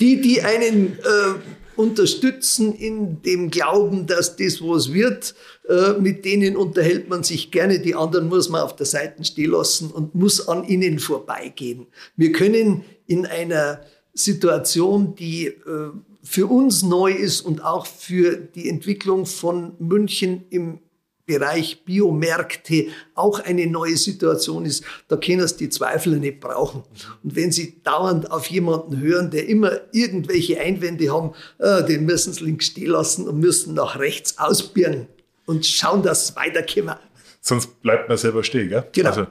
die, 0.00 0.20
die 0.20 0.42
einen 0.42 0.98
äh, 0.98 1.34
unterstützen 1.76 2.74
in 2.74 3.22
dem 3.22 3.50
Glauben, 3.50 4.06
dass 4.06 4.36
das 4.36 4.60
was 4.60 4.92
wird. 4.92 5.34
Äh, 5.68 5.92
mit 6.00 6.24
denen 6.24 6.56
unterhält 6.56 7.08
man 7.08 7.22
sich 7.22 7.50
gerne, 7.50 7.80
die 7.80 7.94
anderen 7.94 8.28
muss 8.28 8.48
man 8.48 8.62
auf 8.62 8.76
der 8.76 8.86
Seite 8.86 9.24
stehen 9.24 9.50
lassen 9.50 9.90
und 9.90 10.14
muss 10.14 10.48
an 10.48 10.64
ihnen 10.64 10.98
vorbeigehen. 10.98 11.86
Wir 12.16 12.32
können 12.32 12.84
in 13.06 13.26
einer 13.26 13.80
Situation, 14.14 15.14
die 15.16 15.46
äh, 15.46 15.90
für 16.22 16.46
uns 16.46 16.82
neu 16.82 17.12
ist 17.12 17.42
und 17.42 17.62
auch 17.62 17.86
für 17.86 18.36
die 18.36 18.68
Entwicklung 18.68 19.26
von 19.26 19.74
München 19.78 20.44
im 20.50 20.78
Bereich 21.26 21.84
Biomärkte 21.84 22.88
auch 23.14 23.40
eine 23.40 23.66
neue 23.66 23.96
Situation 23.96 24.66
ist, 24.66 24.84
da 25.08 25.16
können 25.16 25.46
Sie 25.48 25.56
die 25.56 25.68
Zweifler 25.70 26.16
nicht 26.16 26.40
brauchen. 26.40 26.82
Und 27.22 27.34
wenn 27.34 27.50
Sie 27.50 27.82
dauernd 27.82 28.30
auf 28.30 28.46
jemanden 28.46 29.00
hören, 29.00 29.30
der 29.30 29.48
immer 29.48 29.80
irgendwelche 29.92 30.60
Einwände 30.60 31.10
haben, 31.10 31.32
äh, 31.58 31.82
den 31.84 32.04
müssen 32.04 32.34
Sie 32.34 32.44
links 32.44 32.66
stehen 32.66 32.90
lassen 32.90 33.26
und 33.26 33.40
müssen 33.40 33.72
nach 33.72 33.98
rechts 33.98 34.38
ausbieren 34.38 35.06
und 35.46 35.64
schauen, 35.64 36.02
dass 36.02 36.30
es 36.30 36.36
weiterkommen. 36.36 36.96
Sonst 37.40 37.80
bleibt 37.80 38.08
man 38.08 38.18
selber 38.18 38.44
stehen, 38.44 38.68
gell? 38.68 38.86
Genau. 38.92 39.08
Also, 39.08 39.26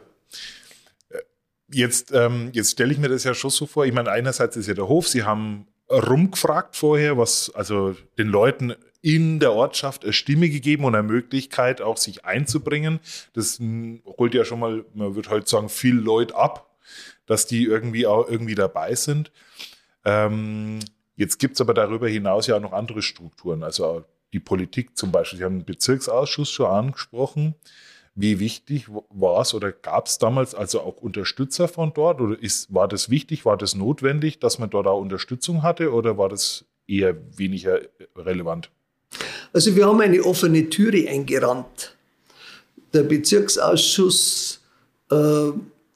jetzt, 1.73 2.11
ähm, 2.13 2.49
jetzt 2.53 2.71
stelle 2.71 2.91
ich 2.91 2.99
mir 2.99 3.09
das 3.09 3.23
ja 3.23 3.33
schon 3.33 3.49
so 3.49 3.65
vor. 3.65 3.85
Ich 3.85 3.93
meine, 3.93 4.11
einerseits 4.11 4.55
ist 4.55 4.67
ja 4.67 4.73
der 4.73 4.87
Hof, 4.87 5.07
Sie 5.07 5.23
haben 5.23 5.67
rumgefragt 5.89 6.75
vorher, 6.75 7.17
was 7.17 7.51
also 7.53 7.95
den 8.17 8.27
Leuten 8.27 8.75
in 9.01 9.39
der 9.39 9.51
Ortschaft 9.51 10.03
eine 10.03 10.13
Stimme 10.13 10.49
gegeben 10.49 10.85
und 10.85 10.95
eine 10.95 11.05
Möglichkeit, 11.05 11.81
auch 11.81 11.97
sich 11.97 12.23
einzubringen. 12.23 12.99
Das 13.33 13.59
holt 13.59 14.33
ja 14.33 14.45
schon 14.45 14.59
mal, 14.59 14.85
man 14.93 15.15
würde 15.15 15.29
heute 15.29 15.49
sagen, 15.49 15.67
viel 15.69 15.95
Leute 15.95 16.35
ab, 16.35 16.73
dass 17.25 17.45
die 17.45 17.65
irgendwie 17.65 18.07
auch 18.07 18.29
irgendwie 18.29 18.55
dabei 18.55 18.95
sind. 18.95 19.31
Ähm, 20.05 20.79
jetzt 21.15 21.37
gibt 21.37 21.55
es 21.55 21.61
aber 21.61 21.73
darüber 21.73 22.07
hinaus 22.07 22.47
ja 22.47 22.55
auch 22.55 22.61
noch 22.61 22.73
andere 22.73 23.01
Strukturen, 23.01 23.63
also 23.63 24.05
die 24.31 24.39
Politik 24.39 24.97
zum 24.97 25.11
Beispiel. 25.11 25.39
Sie 25.39 25.45
haben 25.45 25.59
den 25.59 25.65
Bezirksausschuss 25.65 26.49
schon 26.49 26.67
angesprochen. 26.67 27.55
Wie 28.15 28.39
wichtig 28.39 28.87
war 29.09 29.41
es 29.41 29.53
oder 29.55 29.71
gab 29.71 30.05
es 30.05 30.19
damals 30.19 30.53
also 30.53 30.81
auch 30.81 30.97
Unterstützer 30.97 31.67
von 31.67 31.93
dort? 31.93 32.21
Oder 32.21 32.41
ist, 32.41 32.71
war 32.73 32.87
das 32.87 33.09
wichtig, 33.09 33.43
war 33.45 33.57
das 33.57 33.73
notwendig, 33.73 34.39
dass 34.39 34.59
man 34.59 34.69
dort 34.69 34.85
auch 34.85 35.01
Unterstützung 35.01 35.63
hatte 35.63 35.91
oder 35.91 36.17
war 36.17 36.29
das 36.29 36.65
eher 36.87 37.15
weniger 37.37 37.81
relevant? 38.15 38.69
Also 39.51 39.75
wir 39.75 39.87
haben 39.87 40.01
eine 40.01 40.23
offene 40.23 40.69
Türe 40.69 41.07
eingerannt. 41.09 41.95
Der 42.93 43.03
Bezirksausschuss 43.03 44.61
äh, 45.09 45.15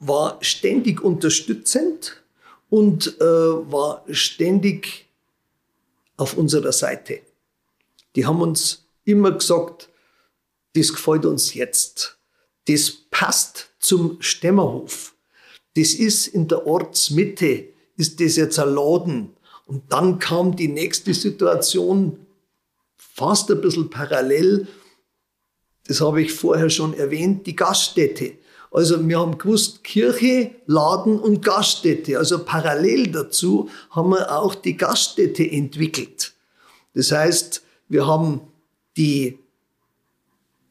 war 0.00 0.38
ständig 0.40 1.00
unterstützend 1.02 2.20
und 2.70 3.16
äh, 3.20 3.24
war 3.24 4.04
ständig 4.10 5.06
auf 6.16 6.36
unserer 6.36 6.72
Seite. 6.72 7.20
Die 8.16 8.26
haben 8.26 8.40
uns 8.40 8.84
immer 9.04 9.32
gesagt, 9.32 9.87
das 10.74 10.92
gefällt 10.92 11.24
uns 11.24 11.54
jetzt. 11.54 12.18
Das 12.66 12.90
passt 13.10 13.70
zum 13.78 14.20
Stämmerhof. 14.20 15.14
Das 15.76 15.94
ist 15.94 16.26
in 16.26 16.48
der 16.48 16.66
Ortsmitte, 16.66 17.68
ist 17.96 18.20
das 18.20 18.36
jetzt 18.36 18.58
ein 18.58 18.74
Laden. 18.74 19.36
Und 19.66 19.92
dann 19.92 20.18
kam 20.18 20.56
die 20.56 20.68
nächste 20.68 21.14
Situation, 21.14 22.26
fast 22.96 23.50
ein 23.50 23.60
bisschen 23.60 23.90
parallel, 23.90 24.66
das 25.86 26.00
habe 26.02 26.22
ich 26.22 26.32
vorher 26.32 26.68
schon 26.68 26.94
erwähnt, 26.94 27.46
die 27.46 27.56
Gaststätte. 27.56 28.34
Also 28.70 29.08
wir 29.08 29.18
haben 29.18 29.38
gewusst, 29.38 29.82
Kirche, 29.82 30.50
Laden 30.66 31.18
und 31.18 31.42
Gaststätte. 31.42 32.18
Also 32.18 32.44
parallel 32.44 33.10
dazu 33.10 33.70
haben 33.90 34.10
wir 34.10 34.30
auch 34.30 34.54
die 34.54 34.76
Gaststätte 34.76 35.50
entwickelt. 35.50 36.34
Das 36.94 37.10
heißt, 37.10 37.62
wir 37.88 38.06
haben 38.06 38.42
die, 38.96 39.38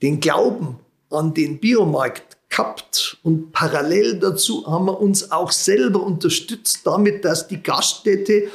den 0.02 0.20
Glauben 0.20 0.80
an 1.10 1.34
den 1.34 1.60
Biomarkt 1.60 2.38
gehabt 2.50 3.18
und 3.24 3.52
parallel 3.52 4.20
dazu 4.20 4.66
haben 4.68 4.86
wir 4.86 5.00
uns 5.00 5.32
auch 5.32 5.52
selber 5.52 6.02
unterstützt 6.04 6.82
damit, 6.86 7.26
dass 7.26 7.48
die 7.48 7.62
Gaststätte 7.62 8.50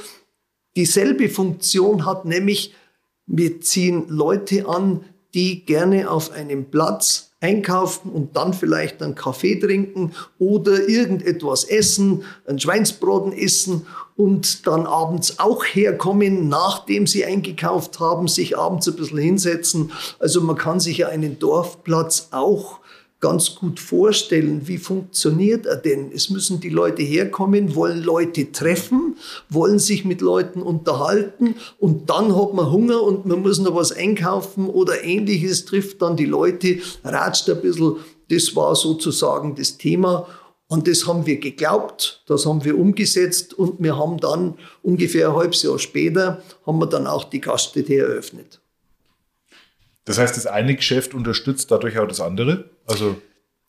dieselbe 0.76 1.28
Funktion 1.28 2.06
hat, 2.06 2.24
nämlich 2.24 2.74
wir 3.26 3.60
ziehen 3.60 4.08
Leute 4.08 4.68
an, 4.68 5.04
die 5.34 5.64
gerne 5.64 6.10
auf 6.10 6.32
einem 6.32 6.66
Platz 6.70 7.32
einkaufen 7.40 8.10
und 8.10 8.36
dann 8.36 8.54
vielleicht 8.54 9.02
einen 9.02 9.14
Kaffee 9.14 9.56
trinken 9.56 10.12
oder 10.38 10.88
irgendetwas 10.88 11.64
essen, 11.64 12.24
ein 12.46 12.58
Schweinsbraten 12.58 13.32
essen 13.32 13.86
und 14.22 14.68
dann 14.68 14.86
abends 14.86 15.40
auch 15.40 15.64
herkommen, 15.64 16.48
nachdem 16.48 17.08
sie 17.08 17.24
eingekauft 17.24 17.98
haben, 17.98 18.28
sich 18.28 18.56
abends 18.56 18.86
ein 18.86 18.94
bisschen 18.94 19.18
hinsetzen. 19.18 19.90
Also 20.20 20.40
man 20.40 20.54
kann 20.54 20.78
sich 20.78 20.98
ja 20.98 21.08
einen 21.08 21.40
Dorfplatz 21.40 22.28
auch 22.30 22.78
ganz 23.18 23.56
gut 23.56 23.80
vorstellen, 23.80 24.68
wie 24.68 24.78
funktioniert 24.78 25.66
er 25.66 25.76
denn? 25.76 26.12
Es 26.14 26.30
müssen 26.30 26.60
die 26.60 26.68
Leute 26.68 27.02
herkommen, 27.02 27.74
wollen 27.74 28.02
Leute 28.02 28.52
treffen, 28.52 29.16
wollen 29.48 29.80
sich 29.80 30.04
mit 30.04 30.20
Leuten 30.20 30.62
unterhalten 30.62 31.56
und 31.80 32.08
dann 32.08 32.36
hat 32.36 32.54
man 32.54 32.70
Hunger 32.70 33.02
und 33.02 33.26
man 33.26 33.42
muss 33.42 33.58
noch 33.58 33.74
was 33.74 33.90
einkaufen 33.90 34.68
oder 34.68 35.02
ähnliches, 35.02 35.64
trifft 35.64 36.00
dann 36.00 36.16
die 36.16 36.26
Leute, 36.26 36.78
ratscht 37.02 37.50
ein 37.50 37.60
bisschen. 37.60 37.96
Das 38.28 38.54
war 38.54 38.76
sozusagen 38.76 39.56
das 39.56 39.78
Thema. 39.78 40.26
Und 40.68 40.88
das 40.88 41.06
haben 41.06 41.26
wir 41.26 41.38
geglaubt, 41.38 42.22
das 42.26 42.46
haben 42.46 42.64
wir 42.64 42.78
umgesetzt 42.78 43.52
und 43.52 43.82
wir 43.82 43.96
haben 43.98 44.18
dann 44.18 44.58
ungefähr 44.82 45.28
ein 45.28 45.36
halbes 45.36 45.62
Jahr 45.62 45.78
später, 45.78 46.42
haben 46.64 46.78
wir 46.78 46.86
dann 46.86 47.06
auch 47.06 47.24
die 47.24 47.40
Gaststätte 47.40 47.96
eröffnet. 47.96 48.60
Das 50.04 50.18
heißt, 50.18 50.36
das 50.36 50.46
eine 50.46 50.74
Geschäft 50.74 51.14
unterstützt 51.14 51.70
dadurch 51.70 51.98
auch 51.98 52.08
das 52.08 52.20
andere? 52.20 52.70
Also 52.86 53.16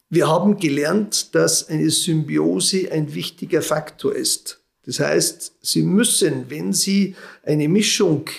wir 0.09 0.27
haben 0.27 0.57
gelernt, 0.57 1.33
dass 1.35 1.69
eine 1.69 1.89
Symbiose 1.89 2.91
ein 2.91 3.13
wichtiger 3.13 3.61
Faktor 3.61 4.13
ist. 4.13 4.63
Das 4.85 4.99
heißt, 4.99 5.55
Sie 5.61 5.81
müssen, 5.81 6.49
wenn 6.49 6.73
Sie 6.73 7.15
eine 7.43 7.67
Mischung 7.67 8.29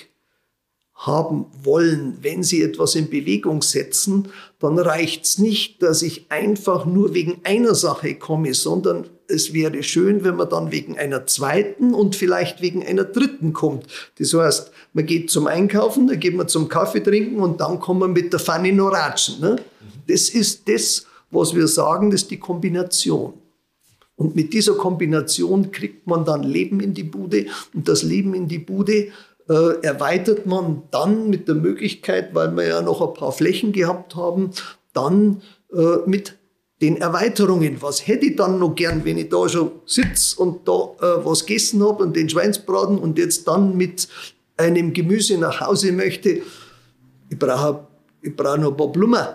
haben 0.94 1.46
wollen, 1.62 2.18
wenn 2.22 2.42
Sie 2.42 2.62
etwas 2.62 2.94
in 2.94 3.10
Bewegung 3.10 3.62
setzen, 3.62 4.28
dann 4.64 4.78
reicht 4.78 5.26
es 5.26 5.38
nicht, 5.38 5.82
dass 5.82 6.00
ich 6.00 6.24
einfach 6.30 6.86
nur 6.86 7.12
wegen 7.12 7.40
einer 7.44 7.74
Sache 7.74 8.14
komme, 8.14 8.54
sondern 8.54 9.04
es 9.28 9.52
wäre 9.52 9.82
schön, 9.82 10.24
wenn 10.24 10.36
man 10.36 10.48
dann 10.48 10.72
wegen 10.72 10.96
einer 10.96 11.26
zweiten 11.26 11.92
und 11.92 12.16
vielleicht 12.16 12.62
wegen 12.62 12.82
einer 12.82 13.04
dritten 13.04 13.52
kommt. 13.52 13.86
Das 14.18 14.32
heißt, 14.32 14.70
man 14.94 15.04
geht 15.04 15.30
zum 15.30 15.48
Einkaufen, 15.48 16.08
dann 16.08 16.18
geht 16.18 16.34
man 16.34 16.48
zum 16.48 16.68
Kaffee 16.68 17.00
trinken 17.00 17.40
und 17.40 17.60
dann 17.60 17.78
kommt 17.78 18.00
man 18.00 18.14
mit 18.14 18.32
der 18.32 18.40
Fanny 18.40 18.72
noch 18.72 18.90
ratschen. 18.90 19.40
Ne? 19.40 19.56
Das 20.08 20.30
ist 20.30 20.66
das, 20.66 21.04
was 21.30 21.54
wir 21.54 21.68
sagen, 21.68 22.10
das 22.10 22.22
ist 22.22 22.30
die 22.30 22.38
Kombination. 22.38 23.34
Und 24.16 24.34
mit 24.34 24.54
dieser 24.54 24.76
Kombination 24.76 25.72
kriegt 25.72 26.06
man 26.06 26.24
dann 26.24 26.42
Leben 26.42 26.80
in 26.80 26.94
die 26.94 27.02
Bude 27.02 27.46
und 27.74 27.86
das 27.86 28.02
Leben 28.02 28.32
in 28.32 28.48
die 28.48 28.60
Bude 28.60 29.08
äh, 29.48 29.80
erweitert 29.82 30.46
man 30.46 30.82
dann 30.90 31.28
mit 31.30 31.48
der 31.48 31.54
Möglichkeit, 31.54 32.34
weil 32.34 32.50
wir 32.56 32.66
ja 32.66 32.82
noch 32.82 33.06
ein 33.06 33.14
paar 33.14 33.32
Flächen 33.32 33.72
gehabt 33.72 34.16
haben, 34.16 34.50
dann 34.92 35.42
äh, 35.72 35.98
mit 36.06 36.36
den 36.80 36.96
Erweiterungen. 36.96 37.80
Was 37.80 38.06
hätte 38.06 38.26
ich 38.26 38.36
dann 38.36 38.58
noch 38.58 38.74
gern, 38.74 39.04
wenn 39.04 39.18
ich 39.18 39.28
da 39.28 39.48
schon 39.48 39.72
sitze 39.86 40.40
und 40.40 40.66
da 40.68 40.90
äh, 41.00 41.24
was 41.24 41.46
gegessen 41.46 41.82
habe 41.86 42.02
und 42.02 42.16
den 42.16 42.28
Schweinsbraten 42.28 42.98
und 42.98 43.18
jetzt 43.18 43.46
dann 43.46 43.76
mit 43.76 44.08
einem 44.56 44.92
Gemüse 44.92 45.38
nach 45.38 45.60
Hause 45.60 45.92
möchte? 45.92 46.42
Ich 47.28 47.38
brauche 47.38 47.86
ich 48.22 48.34
brauch 48.34 48.56
noch 48.56 48.70
ein 48.70 48.76
paar 48.76 48.90
Blumen, 48.90 49.26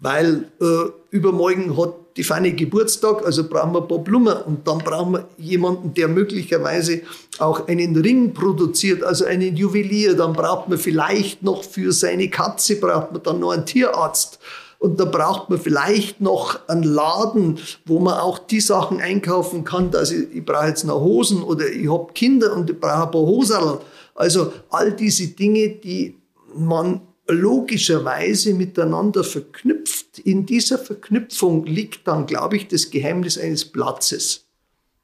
weil 0.00 0.44
äh, 0.60 0.90
übermorgen 1.10 1.76
hat 1.76 1.94
die 2.18 2.24
Fanny 2.24 2.50
Geburtstag, 2.50 3.24
also 3.24 3.48
brauchen 3.48 3.72
wir 3.72 3.80
ein 3.80 3.86
paar 3.86 3.98
Blumen 3.98 4.36
und 4.44 4.66
dann 4.66 4.78
brauchen 4.78 5.12
wir 5.12 5.28
jemanden, 5.38 5.94
der 5.94 6.08
möglicherweise 6.08 7.02
auch 7.38 7.68
einen 7.68 7.96
Ring 7.96 8.34
produziert, 8.34 9.04
also 9.04 9.24
einen 9.24 9.54
Juwelier. 9.54 10.14
Dann 10.14 10.32
braucht 10.32 10.68
man 10.68 10.78
vielleicht 10.78 11.44
noch 11.44 11.62
für 11.62 11.92
seine 11.92 12.28
Katze, 12.28 12.80
braucht 12.80 13.12
man 13.12 13.22
dann 13.22 13.38
noch 13.38 13.52
einen 13.52 13.66
Tierarzt. 13.66 14.40
Und 14.80 14.98
da 14.98 15.04
braucht 15.04 15.48
man 15.48 15.60
vielleicht 15.60 16.20
noch 16.20 16.58
einen 16.68 16.82
Laden, 16.82 17.60
wo 17.86 18.00
man 18.00 18.14
auch 18.14 18.40
die 18.40 18.60
Sachen 18.60 19.00
einkaufen 19.00 19.62
kann, 19.62 19.92
dass 19.92 20.10
ich, 20.10 20.26
ich 20.34 20.44
brauche 20.44 20.66
jetzt 20.66 20.84
noch 20.84 21.00
Hosen 21.00 21.44
oder 21.44 21.68
ich 21.68 21.88
habe 21.88 22.12
Kinder 22.14 22.52
und 22.52 22.68
ich 22.68 22.80
brauche 22.80 23.04
ein 23.04 23.10
paar 23.12 23.20
Hoserl. 23.20 23.78
Also 24.16 24.52
all 24.70 24.90
diese 24.90 25.28
Dinge, 25.28 25.68
die 25.68 26.16
man 26.56 27.00
logischerweise 27.28 28.54
miteinander 28.54 29.22
verknüpft. 29.22 30.18
In 30.18 30.46
dieser 30.46 30.78
Verknüpfung 30.78 31.66
liegt 31.66 32.06
dann, 32.08 32.26
glaube 32.26 32.56
ich, 32.56 32.68
das 32.68 32.90
Geheimnis 32.90 33.38
eines 33.38 33.64
Platzes. 33.64 34.46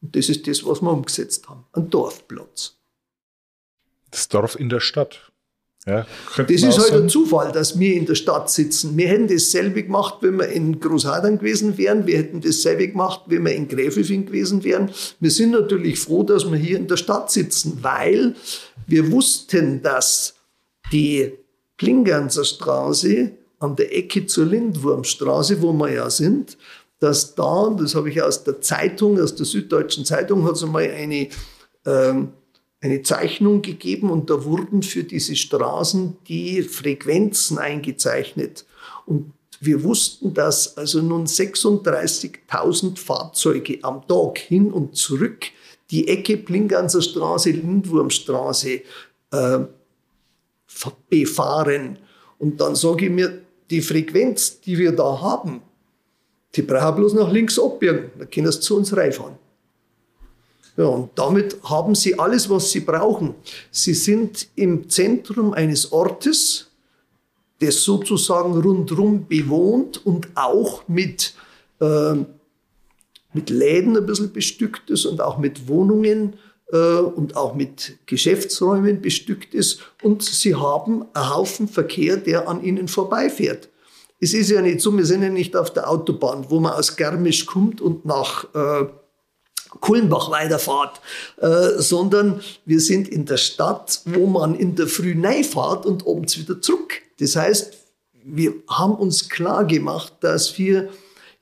Und 0.01 0.17
das 0.17 0.29
ist 0.29 0.47
das, 0.49 0.65
was 0.65 0.83
wir 0.83 0.91
umgesetzt 0.91 1.49
haben. 1.49 1.65
Ein 1.73 1.91
Dorfplatz. 1.91 2.77
Das 4.11 4.29
Dorf 4.29 4.59
in 4.59 4.69
der 4.69 4.81
Stadt. 4.81 5.31
Ja, 5.87 6.07
das 6.39 6.49
ist 6.49 6.79
halt 6.79 6.93
ein 6.93 7.11
Zufall, 7.11 7.53
dass 7.53 7.79
wir 7.79 7.95
in 7.95 8.07
der 8.07 8.15
Stadt 8.15 8.49
sitzen. 8.49 8.97
Wir 8.97 9.09
hätten 9.09 9.29
dasselbe 9.29 9.83
gemacht, 9.83 10.17
wenn 10.23 10.39
wir 10.39 10.49
in 10.49 10.81
Großhadern 10.81 11.39
gewesen 11.39 11.77
wären. 11.77 12.07
Wir 12.07 12.17
hätten 12.17 12.41
dasselbe 12.41 12.89
gemacht, 12.89 13.23
wenn 13.27 13.45
wir 13.45 13.55
in 13.55 13.69
Gräfelfing 13.69 14.25
gewesen 14.25 14.65
wären. 14.65 14.91
Wir 15.21 15.31
sind 15.31 15.51
natürlich 15.51 15.99
froh, 15.99 16.23
dass 16.23 16.51
wir 16.51 16.57
hier 16.57 16.79
in 16.79 16.89
der 16.89 16.97
Stadt 16.97 17.31
sitzen, 17.31 17.81
weil 17.83 18.35
wir 18.87 19.13
wussten, 19.13 19.83
dass 19.83 20.37
die 20.91 21.33
Klingernser 21.79 22.45
Straße 22.45 23.33
an 23.59 23.77
der 23.77 23.97
Ecke 23.97 24.27
zur 24.27 24.47
Lindwurmstraße, 24.47 25.63
wo 25.63 25.73
wir 25.73 25.93
ja 25.93 26.11
sind, 26.11 26.57
dass 27.01 27.35
da, 27.35 27.75
das 27.79 27.95
habe 27.95 28.11
ich 28.11 28.23
aus 28.23 28.45
der 28.45 28.61
Zeitung, 28.61 29.21
aus 29.21 29.35
der 29.35 29.47
Süddeutschen 29.47 30.05
Zeitung, 30.05 30.45
hat 30.45 30.57
es 30.57 30.63
einmal 30.63 30.91
eine 30.91 31.29
ähm, 31.87 32.33
eine 32.85 33.03
Zeichnung 33.03 33.63
gegeben 33.63 34.11
und 34.11 34.29
da 34.29 34.45
wurden 34.45 34.83
für 34.83 35.05
diese 35.05 35.37
Straßen 35.37 36.19
die 36.29 36.63
Frequenzen 36.63 37.57
eingezeichnet. 37.57 38.67
Und 39.07 39.33
wir 39.59 39.83
wussten, 39.83 40.35
dass 40.35 40.77
also 40.77 41.01
nun 41.01 41.25
36.000 41.27 42.99
Fahrzeuge 42.99 43.79
am 43.83 44.07
Tag 44.07 44.37
hin 44.37 44.71
und 44.71 44.97
zurück 44.97 45.47
die 45.91 46.09
Ecke 46.09 46.37
Plinganser 46.37 47.01
Straße, 47.01 47.53
Lindwurmstraße 47.53 48.83
äh, 49.31 49.61
befahren. 51.09 51.99
Und 52.39 52.61
dann 52.61 52.75
sage 52.75 53.07
ich 53.07 53.11
mir, 53.11 53.41
die 53.71 53.81
Frequenz, 53.81 54.61
die 54.61 54.79
wir 54.79 54.93
da 54.93 55.21
haben, 55.21 55.63
die 56.55 56.63
brauchen 56.63 56.97
bloß 56.97 57.15
nach 57.15 57.33
links 57.33 57.59
abbiegen, 57.59 58.11
dann 58.19 58.31
können 58.31 58.53
sie 58.53 58.61
zu 58.61 58.77
uns 58.77 58.97
reinfahren. 58.97 59.37
Ja, 60.77 60.87
und 60.87 61.11
damit 61.15 61.57
haben 61.63 61.95
sie 61.95 62.19
alles, 62.19 62.51
was 62.51 62.71
sie 62.71 62.81
brauchen. 62.81 63.35
Sie 63.71 63.95
sind 63.95 64.49
im 64.57 64.89
Zentrum 64.91 65.53
eines 65.53 65.93
Ortes, 65.93 66.69
das 67.61 67.83
sozusagen 67.83 68.61
rundherum 68.61 69.27
bewohnt 69.29 70.05
und 70.05 70.29
auch 70.35 70.87
mit, 70.89 71.35
äh, 71.81 72.15
mit 73.33 73.51
Läden 73.51 73.97
ein 73.97 74.05
bisschen 74.05 74.33
bestückt 74.33 74.91
ist 74.91 75.07
und 75.07 75.21
auch 75.21 75.39
mit 75.39 75.69
Wohnungen 75.69 76.35
und 76.73 77.37
auch 77.37 77.55
mit 77.55 77.99
Geschäftsräumen 78.07 79.01
bestückt 79.01 79.55
ist. 79.55 79.81
Und 80.03 80.23
sie 80.23 80.55
haben 80.55 81.05
einen 81.13 81.35
Haufen 81.35 81.69
Verkehr, 81.69 82.17
der 82.17 82.49
an 82.49 82.65
ihnen 82.65 82.89
vorbeifährt. 82.89 83.69
Es 84.21 84.33
ist 84.33 84.51
ja 84.51 84.63
nicht 84.63 84.81
so, 84.81 84.97
wir 84.97 85.05
sind 85.05 85.23
ja 85.23 85.29
nicht 85.29 85.57
auf 85.57 85.73
der 85.73 85.91
Autobahn, 85.91 86.47
wo 86.49 86.61
man 86.61 86.73
aus 86.73 86.97
Garmisch 86.97 87.47
kommt 87.47 87.81
und 87.81 88.07
nach 88.07 88.45
äh, 88.55 88.87
Kulmbach 89.81 90.31
weiterfahrt, 90.31 91.01
äh, 91.39 91.81
sondern 91.81 92.41
wir 92.65 92.81
sind 92.81 93.09
in 93.09 93.27
der 93.27 93.37
Stadt, 93.37 94.01
wo 94.07 94.27
man 94.27 94.55
in 94.55 94.77
der 94.77 94.87
Früh 94.87 95.15
fährt 95.43 95.87
und 95.87 96.07
abends 96.07 96.39
wieder 96.39 96.61
zurück. 96.61 97.03
Das 97.19 97.37
heißt, 97.37 97.75
wir 98.25 98.55
haben 98.69 98.95
uns 98.95 99.29
klar 99.29 99.65
gemacht, 99.65 100.15
dass 100.21 100.57
wir 100.59 100.89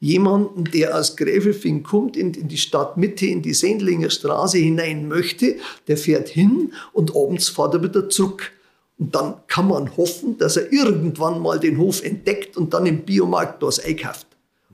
jemanden, 0.03 0.65
der 0.65 0.99
aus 0.99 1.17
Gräfelfing 1.17 1.85
kommt, 1.85 2.17
in, 2.17 2.35
in 2.35 2.49
die 2.49 2.59
Stadtmitte, 2.59 3.27
in 3.27 3.41
die 3.41 3.55
Sendlinger 3.55 4.11
Straße 4.11 4.59
hinein 4.59 5.07
möchte, 5.07 5.57
der 5.87 5.97
fährt 5.97 6.29
hin 6.29 6.73
und 6.93 7.15
abends 7.15 7.49
fährt 7.49 7.75
er 7.75 7.85
wieder 7.85 8.09
zurück. 8.09 8.51
Und 8.99 9.15
dann 9.15 9.37
kann 9.47 9.69
man 9.69 9.97
hoffen, 9.97 10.39
dass 10.39 10.57
er 10.57 10.73
irgendwann 10.73 11.41
mal 11.41 11.61
den 11.61 11.79
Hof 11.79 12.03
entdeckt 12.03 12.57
und 12.57 12.75
dann 12.75 12.85
im 12.85 13.03
Biomarkt 13.05 13.63
was 13.63 13.79
einkauft. 13.79 14.27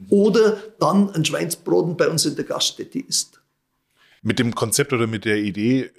Oder 0.08 0.62
dann 0.80 1.10
ein 1.10 1.26
Schweinsbraten 1.26 1.98
bei 1.98 2.08
uns 2.08 2.24
in 2.24 2.34
der 2.34 2.46
Gaststätte 2.46 2.98
isst. 2.98 3.42
Mit 4.22 4.38
dem 4.38 4.54
Konzept 4.54 4.94
oder 4.94 5.06
mit 5.06 5.26
der 5.26 5.36
Idee 5.36 5.90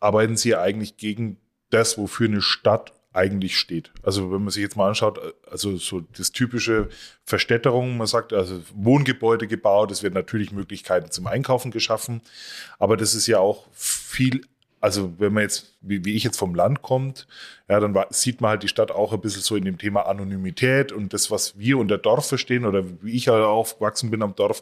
arbeiten 0.00 0.36
Sie 0.36 0.56
eigentlich 0.56 0.96
gegen 0.96 1.36
das, 1.70 1.96
wofür 1.96 2.26
eine 2.26 2.42
Stadt 2.42 2.92
eigentlich 3.14 3.56
steht. 3.58 3.92
Also 4.02 4.32
wenn 4.32 4.42
man 4.42 4.50
sich 4.50 4.62
jetzt 4.62 4.76
mal 4.76 4.88
anschaut, 4.88 5.20
also 5.50 5.76
so 5.76 6.00
das 6.16 6.32
typische 6.32 6.88
Verstädterung, 7.24 7.96
man 7.96 8.08
sagt, 8.08 8.32
also 8.32 8.60
Wohngebäude 8.74 9.46
gebaut, 9.46 9.92
es 9.92 10.02
werden 10.02 10.14
natürlich 10.14 10.52
Möglichkeiten 10.52 11.10
zum 11.10 11.26
Einkaufen 11.28 11.70
geschaffen, 11.70 12.20
aber 12.78 12.96
das 12.96 13.14
ist 13.14 13.28
ja 13.28 13.38
auch 13.38 13.68
viel, 13.72 14.42
also 14.80 15.14
wenn 15.18 15.32
man 15.32 15.44
jetzt, 15.44 15.76
wie, 15.80 16.04
wie 16.04 16.14
ich 16.14 16.24
jetzt 16.24 16.38
vom 16.38 16.56
Land 16.56 16.82
kommt, 16.82 17.28
ja, 17.68 17.78
dann 17.78 17.94
war, 17.94 18.08
sieht 18.10 18.40
man 18.40 18.50
halt 18.50 18.64
die 18.64 18.68
Stadt 18.68 18.90
auch 18.90 19.12
ein 19.12 19.20
bisschen 19.20 19.42
so 19.42 19.54
in 19.54 19.64
dem 19.64 19.78
Thema 19.78 20.06
Anonymität 20.06 20.90
und 20.90 21.12
das, 21.12 21.30
was 21.30 21.56
wir 21.56 21.78
unter 21.78 21.98
Dorf 21.98 22.28
verstehen 22.28 22.66
oder 22.66 22.84
wie 23.00 23.12
ich 23.12 23.26
ja 23.26 23.46
aufgewachsen 23.46 24.10
bin 24.10 24.22
am 24.22 24.34
Dorf, 24.34 24.60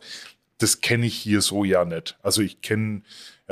das 0.59 0.83
kenne 0.83 1.07
ich 1.07 1.15
hier 1.15 1.41
so 1.41 1.65
ja 1.65 1.85
nicht. 1.87 2.19
Also 2.23 2.43
ich 2.43 2.61
kenne, 2.61 3.03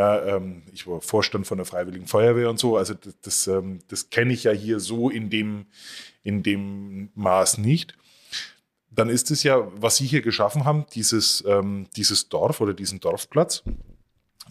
ja, 0.01 0.25
ähm, 0.25 0.63
ich 0.73 0.87
war 0.87 1.03
Vorstand 1.03 1.47
von 1.47 1.59
der 1.59 1.67
Freiwilligen 1.67 2.07
Feuerwehr 2.07 2.49
und 2.49 2.59
so, 2.59 2.79
also 2.79 2.95
das, 2.95 3.21
das, 3.21 3.47
ähm, 3.49 3.81
das 3.89 4.09
kenne 4.09 4.33
ich 4.33 4.45
ja 4.45 4.51
hier 4.51 4.81
so 4.81 5.11
in 5.11 5.29
dem, 5.29 5.67
in 6.23 6.43
dem 6.43 7.11
Maß 7.15 7.59
nicht. 7.59 7.99
Dann 8.91 9.11
ist 9.11 9.31
es 9.31 9.43
ja, 9.43 9.71
was 9.75 9.99
Sie 9.99 10.07
hier 10.07 10.23
geschaffen 10.23 10.65
haben, 10.65 10.87
dieses, 10.95 11.45
ähm, 11.47 11.87
dieses 11.97 12.31
Dorf 12.31 12.63
oder 12.63 12.73
diesen 12.73 13.01
Dorfplatz 13.01 13.63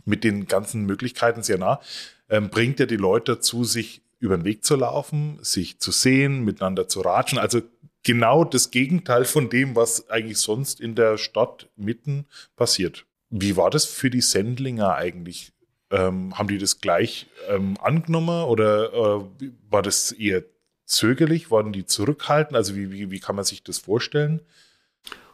mit 0.06 0.24
den 0.24 0.46
ganzen 0.46 0.86
Möglichkeiten 0.86 1.42
sehr 1.42 1.58
nah, 1.58 1.82
ähm, 2.30 2.52
bringt 2.52 2.80
ja 2.80 2.86
die 2.86 2.96
Leute 2.96 3.34
dazu, 3.34 3.64
sich 3.64 4.04
über 4.20 4.38
den 4.38 4.46
Weg 4.46 4.64
zu 4.64 4.76
laufen, 4.76 5.40
sich 5.42 5.80
zu 5.80 5.90
sehen, 5.90 6.46
miteinander 6.46 6.88
zu 6.88 7.02
ratschen. 7.02 7.40
Also 7.40 7.64
genau 8.04 8.44
das 8.44 8.70
Gegenteil 8.70 9.26
von 9.26 9.50
dem, 9.50 9.76
was 9.76 10.12
eigentlich 10.12 10.38
sonst 10.38 10.80
in 10.80 10.94
der 10.94 11.18
Stadt 11.18 11.70
mitten 11.76 12.28
passiert. 12.56 13.08
Wie 13.30 13.56
war 13.58 13.70
das 13.70 13.86
für 13.86 14.10
die 14.10 14.22
Sendlinger 14.22 14.96
eigentlich? 14.96 15.52
Ähm, 15.92 16.38
haben 16.38 16.48
die 16.48 16.58
das 16.58 16.82
gleich 16.82 17.28
ähm, 17.50 17.76
angenommen 17.82 18.46
oder 18.46 18.94
äh, 18.94 19.50
war 19.70 19.82
das 19.82 20.12
eher 20.12 20.44
zögerlich? 20.86 21.50
Waren 21.52 21.74
die 21.74 21.86
zurückhaltend? 21.86 22.56
Also 22.56 22.76
wie, 22.76 22.92
wie, 22.92 23.12
wie 23.12 23.20
kann 23.20 23.36
man 23.36 23.46
sich 23.46 23.63
das 23.63 23.80
vorstellen? 23.80 24.42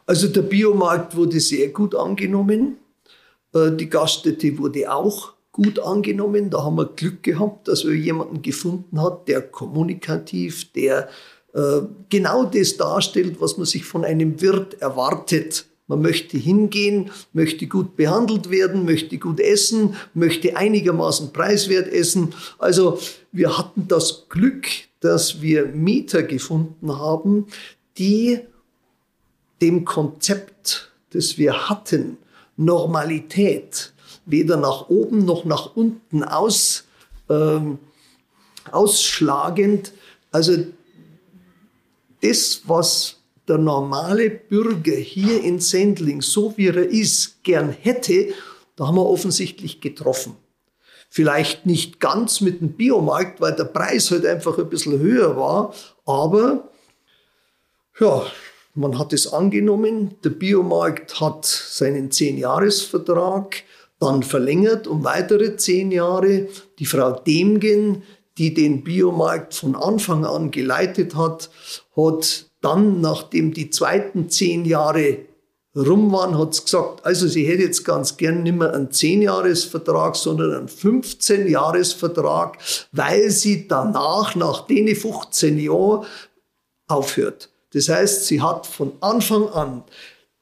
Also 0.06 0.28
der 0.28 0.42
Biomarkt 0.42 1.16
wurde 1.16 1.40
sehr 1.40 1.68
gut 1.68 1.94
angenommen. 1.94 2.78
Äh, 3.52 3.72
die 3.72 3.90
Gaststätte 3.90 4.56
wurde 4.58 4.92
auch 4.92 5.34
gut 5.52 5.78
angenommen. 5.78 6.50
Da 6.50 6.62
haben 6.62 6.76
wir 6.76 6.86
Glück 6.86 7.22
gehabt, 7.22 7.68
dass 7.68 7.84
wir 7.84 7.94
jemanden 7.94 8.42
gefunden 8.42 9.00
hat, 9.00 9.26
der 9.26 9.42
kommunikativ, 9.42 10.72
der 10.72 11.08
äh, 11.54 11.80
genau 12.08 12.44
das 12.44 12.76
darstellt, 12.76 13.40
was 13.40 13.56
man 13.56 13.66
sich 13.66 13.84
von 13.84 14.04
einem 14.04 14.40
Wirt 14.40 14.80
erwartet. 14.80 15.66
Man 15.88 16.02
möchte 16.02 16.36
hingehen, 16.36 17.10
möchte 17.32 17.68
gut 17.68 17.96
behandelt 17.96 18.50
werden, 18.50 18.84
möchte 18.84 19.18
gut 19.18 19.38
essen, 19.38 19.94
möchte 20.14 20.56
einigermaßen 20.56 21.32
preiswert 21.32 21.86
essen. 21.86 22.34
Also 22.58 22.98
wir 23.30 23.56
hatten 23.56 23.86
das 23.86 24.28
Glück, 24.28 24.66
dass 25.00 25.40
wir 25.40 25.66
Mieter 25.66 26.24
gefunden 26.24 26.98
haben, 26.98 27.46
die 27.98 28.40
dem 29.60 29.84
Konzept, 29.84 30.90
das 31.10 31.38
wir 31.38 31.68
hatten, 31.68 32.18
Normalität, 32.56 33.92
weder 34.24 34.56
nach 34.56 34.88
oben 34.88 35.24
noch 35.24 35.44
nach 35.44 35.76
unten 35.76 36.24
aus, 36.24 36.84
ähm, 37.28 37.78
ausschlagend, 38.72 39.92
also 40.32 40.56
das, 42.22 42.62
was 42.66 43.16
der 43.48 43.58
normale 43.58 44.30
Bürger 44.30 44.96
hier 44.96 45.42
in 45.42 45.60
Sendling, 45.60 46.22
so 46.22 46.56
wie 46.56 46.68
er 46.68 46.76
ist, 46.76 47.42
gern 47.44 47.70
hätte, 47.70 48.28
da 48.76 48.86
haben 48.86 48.96
wir 48.96 49.06
offensichtlich 49.06 49.80
getroffen. 49.80 50.36
Vielleicht 51.08 51.66
nicht 51.66 52.00
ganz 52.00 52.40
mit 52.40 52.60
dem 52.60 52.72
Biomarkt, 52.72 53.40
weil 53.40 53.54
der 53.54 53.64
Preis 53.64 54.10
halt 54.10 54.26
einfach 54.26 54.58
ein 54.58 54.68
bisschen 54.68 54.98
höher 54.98 55.36
war, 55.36 55.74
aber 56.04 56.68
ja, 57.98 58.26
man 58.74 58.98
hat 58.98 59.12
es 59.14 59.32
angenommen. 59.32 60.16
Der 60.22 60.30
Biomarkt 60.30 61.20
hat 61.20 61.46
seinen 61.46 62.10
Zehn-Jahres-Vertrag 62.10 63.62
dann 63.98 64.22
verlängert 64.22 64.86
um 64.86 65.04
weitere 65.04 65.56
zehn 65.56 65.90
Jahre. 65.90 66.48
Die 66.78 66.86
Frau 66.86 67.12
Demgen, 67.12 68.02
die 68.38 68.52
den 68.52 68.84
Biomarkt 68.84 69.54
von 69.54 69.74
Anfang 69.74 70.24
an 70.26 70.50
geleitet 70.50 71.14
hat, 71.14 71.50
hat 71.96 72.45
dann, 72.66 73.00
nachdem 73.00 73.54
die 73.54 73.70
zweiten 73.70 74.28
zehn 74.28 74.64
Jahre 74.64 75.18
rum 75.76 76.10
waren, 76.10 76.36
hat 76.36 76.52
sie 76.54 76.64
gesagt, 76.64 77.06
also 77.06 77.28
sie 77.28 77.46
hätte 77.46 77.62
jetzt 77.62 77.84
ganz 77.84 78.16
gern 78.16 78.42
nicht 78.42 78.56
mehr 78.56 78.74
einen 78.74 78.88
10-Jahres-Vertrag, 78.88 80.16
sondern 80.16 80.52
einen 80.52 80.68
15-Jahres-Vertrag, 80.68 82.58
weil 82.90 83.30
sie 83.30 83.68
danach, 83.68 84.34
nach 84.34 84.66
den 84.66 84.92
15 84.96 85.60
Jahren, 85.60 86.06
aufhört. 86.88 87.50
Das 87.72 87.88
heißt, 87.88 88.26
sie 88.26 88.42
hat 88.42 88.66
von 88.66 88.94
Anfang 89.00 89.48
an 89.50 89.84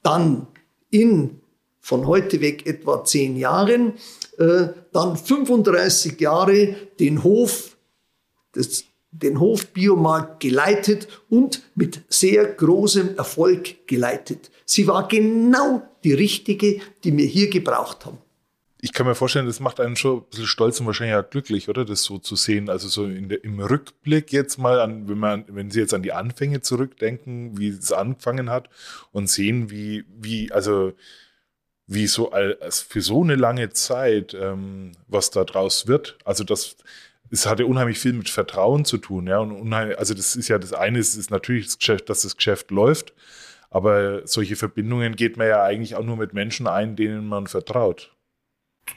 dann 0.03 0.46
in 0.90 1.40
von 1.80 2.07
heute 2.07 2.40
weg 2.40 2.66
etwa 2.66 3.05
10 3.05 3.36
Jahren, 3.36 3.92
äh, 4.38 4.68
dann 4.92 5.18
35 5.18 6.18
Jahre 6.18 6.74
den 6.98 7.22
Hof 7.22 7.76
das, 8.53 8.84
den 9.22 9.38
Hof 9.38 9.68
Biomarkt 9.68 10.40
geleitet 10.40 11.08
und 11.30 11.62
mit 11.74 12.02
sehr 12.08 12.44
großem 12.44 13.16
Erfolg 13.16 13.86
geleitet. 13.86 14.50
Sie 14.64 14.86
war 14.86 15.06
genau 15.08 15.82
die 16.02 16.14
richtige, 16.14 16.80
die 17.04 17.16
wir 17.16 17.26
hier 17.26 17.48
gebraucht 17.48 18.06
haben. 18.06 18.18
Ich 18.80 18.92
kann 18.92 19.06
mir 19.06 19.14
vorstellen, 19.14 19.46
das 19.46 19.60
macht 19.60 19.80
einen 19.80 19.96
schon 19.96 20.18
ein 20.18 20.24
bisschen 20.28 20.46
stolz 20.46 20.78
und 20.78 20.86
wahrscheinlich 20.86 21.16
auch 21.16 21.30
glücklich, 21.30 21.70
oder? 21.70 21.86
Das 21.86 22.02
so 22.02 22.18
zu 22.18 22.36
sehen. 22.36 22.68
Also 22.68 22.88
so 22.88 23.06
der, 23.06 23.42
im 23.42 23.58
Rückblick 23.58 24.30
jetzt 24.30 24.58
mal 24.58 24.78
an, 24.78 25.08
wenn 25.08 25.16
man, 25.16 25.44
wenn 25.48 25.70
Sie 25.70 25.80
jetzt 25.80 25.94
an 25.94 26.02
die 26.02 26.12
Anfänge 26.12 26.60
zurückdenken, 26.60 27.56
wie 27.56 27.68
es 27.68 27.92
angefangen 27.92 28.50
hat 28.50 28.68
und 29.10 29.30
sehen, 29.30 29.70
wie, 29.70 30.04
wie, 30.14 30.52
also, 30.52 30.92
wie 31.86 32.06
so 32.06 32.32
als 32.32 32.82
für 32.82 33.00
so 33.00 33.22
eine 33.22 33.36
lange 33.36 33.70
Zeit, 33.70 34.34
ähm, 34.34 34.92
was 35.08 35.30
da 35.30 35.44
draus 35.44 35.86
wird. 35.86 36.18
Also 36.24 36.44
das, 36.44 36.76
es 37.30 37.46
hat 37.46 37.60
ja 37.60 37.66
unheimlich 37.66 37.98
viel 37.98 38.12
mit 38.12 38.28
Vertrauen 38.28 38.84
zu 38.84 38.98
tun. 38.98 39.26
Ja? 39.26 39.38
Und 39.38 39.72
also 39.72 40.14
das 40.14 40.36
ist 40.36 40.48
ja 40.48 40.58
das 40.58 40.72
eine, 40.72 40.98
ist, 40.98 41.16
ist 41.16 41.30
natürlich 41.30 41.66
das 41.66 41.78
Geschäft, 41.78 42.08
dass 42.08 42.22
das 42.22 42.36
Geschäft 42.36 42.70
läuft, 42.70 43.12
aber 43.70 44.26
solche 44.26 44.56
Verbindungen 44.56 45.16
geht 45.16 45.36
man 45.36 45.48
ja 45.48 45.62
eigentlich 45.62 45.96
auch 45.96 46.04
nur 46.04 46.16
mit 46.16 46.32
Menschen 46.32 46.66
ein, 46.66 46.96
denen 46.96 47.26
man 47.26 47.46
vertraut. 47.46 48.12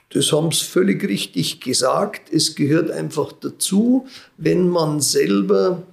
das 0.10 0.32
haben 0.32 0.52
Sie 0.52 0.66
völlig 0.66 1.04
richtig 1.04 1.62
gesagt. 1.62 2.32
Es 2.32 2.56
gehört 2.56 2.92
einfach 2.92 3.32
dazu, 3.32 4.08
wenn 4.38 4.70
man 4.70 5.02
selber 5.02 5.84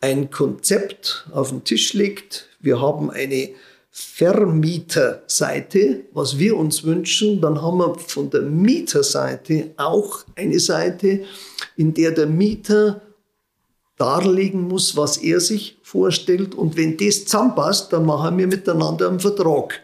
ein 0.00 0.30
Konzept 0.30 1.26
auf 1.32 1.50
den 1.50 1.64
Tisch 1.64 1.94
legt. 1.94 2.48
Wir 2.60 2.80
haben 2.80 3.10
eine 3.10 3.50
Vermieterseite, 3.96 6.00
was 6.12 6.36
wir 6.38 6.56
uns 6.56 6.82
wünschen, 6.82 7.40
dann 7.40 7.62
haben 7.62 7.78
wir 7.78 7.94
von 7.94 8.28
der 8.28 8.42
Mieterseite 8.42 9.70
auch 9.76 10.24
eine 10.34 10.58
Seite, 10.58 11.22
in 11.76 11.94
der 11.94 12.12
der 12.12 12.26
Mieter 12.26 13.02
darlegen 13.96 14.62
muss, 14.62 14.96
was 14.96 15.18
er 15.18 15.40
sich 15.40 15.78
vorstellt. 15.82 16.54
Und 16.54 16.76
wenn 16.76 16.96
das 16.96 17.24
zusammenpasst, 17.24 17.92
dann 17.92 18.06
machen 18.06 18.38
wir 18.38 18.46
miteinander 18.46 19.08
einen 19.08 19.20
Vertrag. 19.20 19.82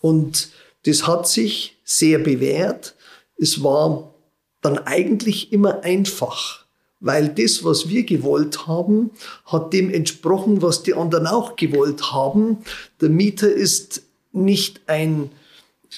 Und 0.00 0.50
das 0.84 1.06
hat 1.06 1.28
sich 1.28 1.76
sehr 1.84 2.18
bewährt. 2.18 2.94
Es 3.36 3.62
war 3.62 4.14
dann 4.62 4.78
eigentlich 4.78 5.52
immer 5.52 5.82
einfach, 5.82 6.64
weil 7.00 7.28
das, 7.28 7.62
was 7.62 7.88
wir 7.88 8.04
gewollt 8.04 8.66
haben, 8.66 9.10
hat 9.44 9.72
dem 9.72 9.92
entsprochen, 9.92 10.62
was 10.62 10.82
die 10.82 10.94
anderen 10.94 11.26
auch 11.26 11.56
gewollt 11.56 12.12
haben. 12.12 12.58
Der 13.00 13.10
Mieter 13.10 13.52
ist 13.52 14.02
nicht 14.32 14.80
ein 14.86 15.30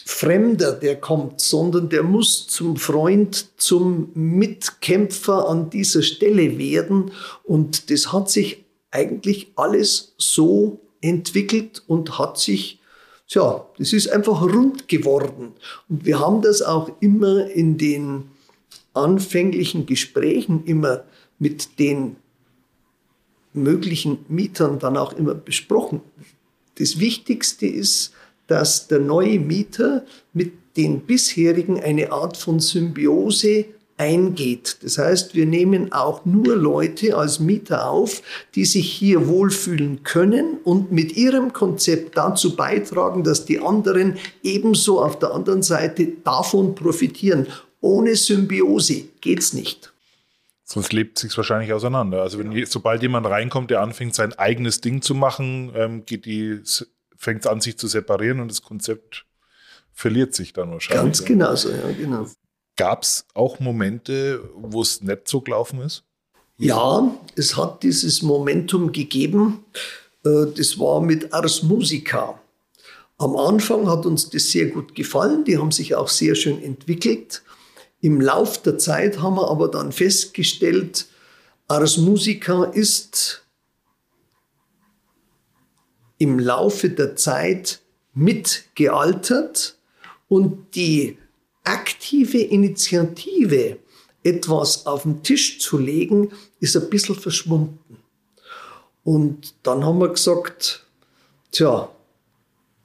Fremder, 0.04 0.72
der 0.72 0.96
kommt, 0.96 1.40
sondern 1.40 1.88
der 1.88 2.02
muss 2.02 2.46
zum 2.46 2.76
Freund, 2.76 3.46
zum 3.56 4.10
Mitkämpfer 4.14 5.48
an 5.48 5.70
dieser 5.70 6.02
Stelle 6.02 6.58
werden. 6.58 7.10
Und 7.44 7.90
das 7.90 8.12
hat 8.12 8.30
sich 8.30 8.64
eigentlich 8.90 9.52
alles 9.56 10.14
so 10.18 10.80
entwickelt 11.00 11.82
und 11.86 12.18
hat 12.18 12.38
sich, 12.38 12.80
ja, 13.28 13.66
das 13.78 13.92
ist 13.92 14.08
einfach 14.08 14.42
rund 14.42 14.88
geworden. 14.88 15.52
Und 15.88 16.04
wir 16.04 16.18
haben 16.18 16.42
das 16.42 16.62
auch 16.62 16.90
immer 17.00 17.46
in 17.50 17.78
den 17.78 18.24
anfänglichen 18.94 19.86
Gesprächen 19.86 20.64
immer 20.64 21.04
mit 21.38 21.78
den 21.78 22.16
möglichen 23.52 24.24
Mietern 24.28 24.78
dann 24.78 24.96
auch 24.96 25.12
immer 25.12 25.34
besprochen. 25.34 26.00
Das 26.78 26.98
Wichtigste 27.00 27.66
ist, 27.66 28.12
dass 28.48 28.88
der 28.88 28.98
neue 28.98 29.38
Mieter 29.38 30.04
mit 30.32 30.52
den 30.76 31.00
bisherigen 31.00 31.80
eine 31.80 32.12
Art 32.12 32.36
von 32.36 32.60
Symbiose 32.60 33.66
eingeht. 33.98 34.78
Das 34.82 34.96
heißt, 34.96 35.34
wir 35.34 35.44
nehmen 35.44 35.92
auch 35.92 36.24
nur 36.24 36.56
Leute 36.56 37.16
als 37.16 37.40
Mieter 37.40 37.90
auf, 37.90 38.22
die 38.54 38.64
sich 38.64 38.90
hier 38.90 39.26
wohlfühlen 39.26 40.04
können 40.04 40.58
und 40.64 40.92
mit 40.92 41.16
ihrem 41.16 41.52
Konzept 41.52 42.16
dazu 42.16 42.54
beitragen, 42.56 43.24
dass 43.24 43.44
die 43.44 43.58
anderen 43.58 44.16
ebenso 44.42 45.02
auf 45.02 45.18
der 45.18 45.34
anderen 45.34 45.62
Seite 45.62 46.06
davon 46.24 46.74
profitieren. 46.74 47.48
Ohne 47.80 48.14
Symbiose 48.14 49.02
geht's 49.20 49.52
nicht. 49.52 49.92
Sonst 50.62 50.92
lebt 50.92 51.18
sich 51.18 51.36
wahrscheinlich 51.36 51.72
auseinander. 51.72 52.22
Also 52.22 52.38
wenn 52.38 52.66
sobald 52.66 53.02
jemand 53.02 53.26
reinkommt, 53.26 53.70
der 53.70 53.80
anfängt, 53.80 54.14
sein 54.14 54.34
eigenes 54.34 54.80
Ding 54.80 55.02
zu 55.02 55.14
machen, 55.14 55.72
ähm, 55.74 56.04
geht 56.04 56.26
die 56.26 56.60
fängt 57.18 57.46
an, 57.46 57.60
sich 57.60 57.76
zu 57.76 57.88
separieren 57.88 58.40
und 58.40 58.50
das 58.50 58.62
Konzept 58.62 59.26
verliert 59.92 60.34
sich 60.34 60.52
dann 60.52 60.70
wahrscheinlich. 60.70 61.04
Ganz 61.04 61.24
genau 61.24 61.54
so, 61.54 61.70
ja, 61.70 61.90
genau. 61.90 62.26
Gab 62.76 63.02
es 63.02 63.26
auch 63.34 63.58
Momente, 63.58 64.48
wo 64.54 64.80
es 64.80 65.02
nicht 65.02 65.26
so 65.26 65.40
gelaufen 65.40 65.80
ist? 65.80 66.04
Ja, 66.56 67.12
es 67.34 67.56
hat 67.56 67.82
dieses 67.82 68.22
Momentum 68.22 68.92
gegeben. 68.92 69.64
Äh, 70.24 70.46
das 70.56 70.78
war 70.78 71.00
mit 71.00 71.32
Ars 71.32 71.64
Musica. 71.64 72.40
Am 73.18 73.36
Anfang 73.36 73.88
hat 73.90 74.06
uns 74.06 74.30
das 74.30 74.50
sehr 74.52 74.66
gut 74.66 74.94
gefallen. 74.94 75.44
Die 75.44 75.58
haben 75.58 75.72
sich 75.72 75.96
auch 75.96 76.08
sehr 76.08 76.36
schön 76.36 76.62
entwickelt. 76.62 77.42
Im 78.00 78.20
Lauf 78.20 78.62
der 78.62 78.78
Zeit 78.78 79.20
haben 79.20 79.34
wir 79.34 79.50
aber 79.50 79.68
dann 79.68 79.90
festgestellt, 79.90 81.06
Ars 81.66 81.96
Musica 81.96 82.64
ist 82.64 83.42
im 86.18 86.38
Laufe 86.38 86.90
der 86.90 87.16
Zeit 87.16 87.80
mitgealtert 88.14 89.76
und 90.28 90.74
die 90.74 91.16
aktive 91.64 92.38
Initiative, 92.38 93.78
etwas 94.24 94.86
auf 94.86 95.04
den 95.04 95.22
Tisch 95.22 95.60
zu 95.60 95.78
legen, 95.78 96.32
ist 96.60 96.76
ein 96.76 96.90
bisschen 96.90 97.14
verschwunden. 97.14 97.98
Und 99.04 99.54
dann 99.62 99.84
haben 99.84 100.00
wir 100.00 100.08
gesagt, 100.08 100.84
tja, 101.52 101.88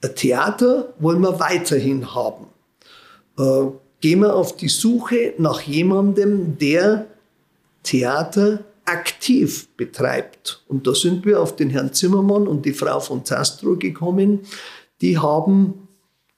ein 0.02 0.16
Theater 0.16 0.94
wollen 1.00 1.22
wir 1.22 1.40
weiterhin 1.40 2.14
haben. 2.14 2.48
Äh, 3.38 3.72
gehen 4.00 4.20
wir 4.20 4.36
auf 4.36 4.56
die 4.56 4.70
Suche 4.70 5.34
nach 5.38 5.62
jemandem, 5.62 6.58
der 6.58 7.08
Theater 7.84 8.64
aktiv 8.86 9.68
betreibt. 9.78 10.64
Und 10.68 10.88
da 10.88 10.94
sind 10.94 11.26
wir 11.26 11.42
auf 11.42 11.56
den 11.56 11.70
Herrn 11.70 11.94
Zimmermann 11.94 12.48
und 12.48 12.66
die 12.66 12.74
Frau 12.74 13.00
von 13.00 13.26
Zastro 13.26 13.78
gekommen. 13.78 14.42
Die 15.02 15.18
haben 15.18 15.88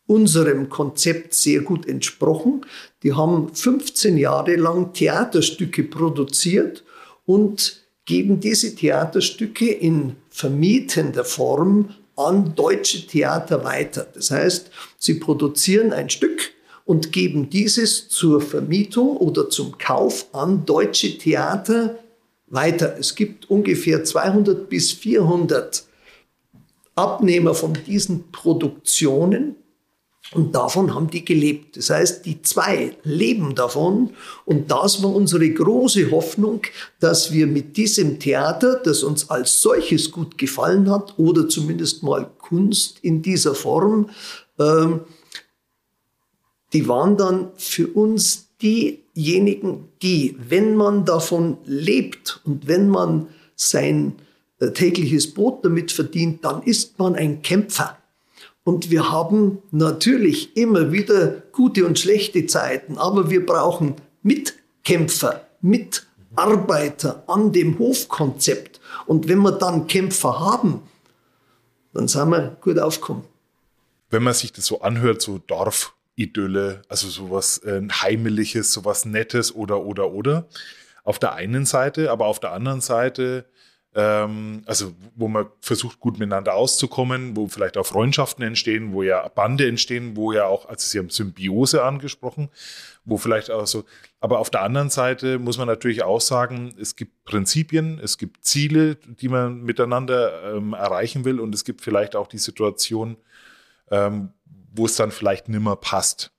unserem 0.08 0.70
Konzept 0.70 1.34
sehr 1.34 1.62
gut 1.62 1.88
entsprochen. 1.88 2.66
Die 3.04 3.14
haben 3.14 3.54
15 3.54 4.18
Jahre 4.18 4.56
lang 4.56 4.94
Theaterstücke 4.94 5.84
produziert 5.84 6.84
und 7.26 7.82
geben 8.06 8.40
diese 8.40 8.76
Theaterstücke 8.76 9.72
in 9.72 10.16
vermietender 10.30 11.26
Form 11.26 11.90
an 12.16 12.54
deutsche 12.56 13.08
Theater 13.08 13.64
weiter. 13.64 14.08
Das 14.14 14.32
heißt, 14.32 14.70
sie 14.98 15.16
produzieren 15.16 15.92
ein 15.92 16.10
Stück 16.10 16.52
und 16.86 17.12
geben 17.12 17.50
dieses 17.50 18.08
zur 18.10 18.42
Vermietung 18.42 19.18
oder 19.18 19.50
zum 19.50 19.78
Kauf 19.78 20.28
an 20.34 20.66
deutsche 20.66 21.18
Theater 21.18 21.98
weiter. 22.56 22.96
Es 22.98 23.14
gibt 23.16 23.50
ungefähr 23.50 24.04
200 24.04 24.68
bis 24.70 24.92
400 24.92 25.86
Abnehmer 26.96 27.54
von 27.54 27.78
diesen 27.86 28.32
Produktionen 28.32 29.56
und 30.34 30.56
davon 30.56 30.96
haben 30.96 31.10
die 31.10 31.24
gelebt. 31.24 31.78
Das 31.78 31.92
heißt, 31.92 32.26
die 32.26 32.42
zwei 32.42 32.98
leben 33.04 33.54
davon 33.54 34.12
und 34.46 34.72
das 34.72 35.04
war 35.04 35.14
unsere 35.14 35.48
große 35.50 36.10
Hoffnung, 36.10 36.62
dass 37.00 37.32
wir 37.32 37.46
mit 37.46 37.78
diesem 37.78 38.20
Theater, 38.20 38.82
das 38.84 39.04
uns 39.04 39.30
als 39.30 39.62
solches 39.62 40.12
gut 40.12 40.38
gefallen 40.38 40.90
hat 40.90 41.20
oder 41.20 41.48
zumindest 41.48 42.02
mal 42.02 42.32
Kunst 42.40 43.00
in 43.02 43.22
dieser 43.22 43.54
Form, 43.54 44.10
ähm, 44.58 45.02
die 46.74 46.88
waren 46.88 47.18
dann 47.18 47.52
für 47.58 47.88
uns 47.88 48.50
diejenigen, 49.16 49.90
die, 50.02 50.38
wenn 50.50 50.76
man 50.76 51.06
davon 51.06 51.58
lebt 51.66 52.42
und 52.46 52.68
wenn 52.68 52.90
man 52.90 53.28
sein 53.56 54.16
äh, 54.60 54.72
tägliches 54.72 55.34
Brot 55.34 55.64
damit 55.64 55.92
verdient, 55.92 56.44
dann 56.44 56.64
ist 56.64 57.00
man 57.00 57.16
ein 57.16 57.42
Kämpfer. 57.42 57.98
Und 58.64 58.90
wir 58.90 59.12
haben 59.12 59.60
natürlich 59.72 60.58
immer 60.58 60.92
wieder 60.92 61.44
gute 61.52 61.86
und 61.86 62.00
schlechte 62.00 62.46
Zeiten, 62.48 62.98
aber 62.98 63.30
wir 63.30 63.46
brauchen 63.46 63.96
Mitkämpfer, 64.24 65.48
Mitarbeiter 65.62 67.24
an 67.28 67.52
dem 67.52 67.78
Hofkonzept. 67.78 68.82
Und 69.06 69.28
wenn 69.28 69.40
wir 69.40 69.52
dann 69.52 69.88
Kämpfer 69.88 70.40
haben, 70.40 70.82
dann 71.94 72.08
sind 72.08 72.30
wir 72.30 72.58
gut 72.60 72.80
aufgekommen. 72.80 73.24
Wenn 74.10 74.24
man 74.24 74.34
sich 74.34 74.52
das 74.52 74.66
so 74.66 74.82
anhört, 74.82 75.22
so 75.22 75.38
Dorf, 75.38 75.94
Idylle, 76.16 76.82
also 76.88 77.08
sowas 77.08 77.58
äh, 77.60 77.82
Heimeliges, 77.92 78.72
sowas 78.72 79.06
Nettes 79.06 79.54
oder, 79.54 79.82
oder, 79.82 80.12
oder. 80.12 80.48
Auf 81.04 81.20
der 81.20 81.34
einen 81.34 81.66
Seite, 81.66 82.10
aber 82.10 82.26
auf 82.26 82.40
der 82.40 82.52
anderen 82.52 82.82
Seite, 82.82 83.46
ähm, 83.96 84.64
also 84.66 84.94
wo 85.16 85.28
man 85.28 85.48
versucht, 85.62 86.00
gut 86.00 86.20
miteinander 86.20 86.56
auszukommen, 86.56 87.36
wo 87.36 87.48
vielleicht 87.48 87.78
auch 87.78 87.86
Freundschaften 87.86 88.44
entstehen, 88.44 88.92
wo 88.92 89.04
ja 89.04 89.28
Bande 89.30 89.68
entstehen, 89.68 90.16
wo 90.16 90.32
ja 90.32 90.46
auch, 90.46 90.68
also 90.68 90.86
Sie 90.86 91.00
haben 91.00 91.10
Symbiose 91.10 91.84
angesprochen, 91.84 92.50
wo 93.06 93.18
vielleicht 93.18 93.52
auch 93.52 93.68
so, 93.68 93.86
aber 94.20 94.40
auf 94.40 94.50
der 94.50 94.64
anderen 94.64 94.90
Seite 94.90 95.40
muss 95.40 95.58
man 95.58 95.68
natürlich 95.68 96.04
auch 96.04 96.22
sagen, 96.22 96.74
es 96.80 96.96
gibt 96.96 97.24
Prinzipien, 97.26 98.00
es 98.04 98.18
gibt 98.18 98.44
Ziele, 98.44 98.96
die 98.96 99.30
man 99.30 99.62
miteinander 99.62 100.56
ähm, 100.56 100.74
erreichen 100.74 101.24
will 101.24 101.40
und 101.40 101.54
es 101.56 101.64
gibt 101.64 101.82
vielleicht 101.82 102.16
auch 102.16 102.28
die 102.28 102.40
Situation, 102.40 103.18
ähm, 103.92 104.30
wo 104.76 104.86
es 104.86 104.96
dann 104.96 105.12
vielleicht 105.12 105.50
nimmer 105.50 105.76
passt. 105.76 106.32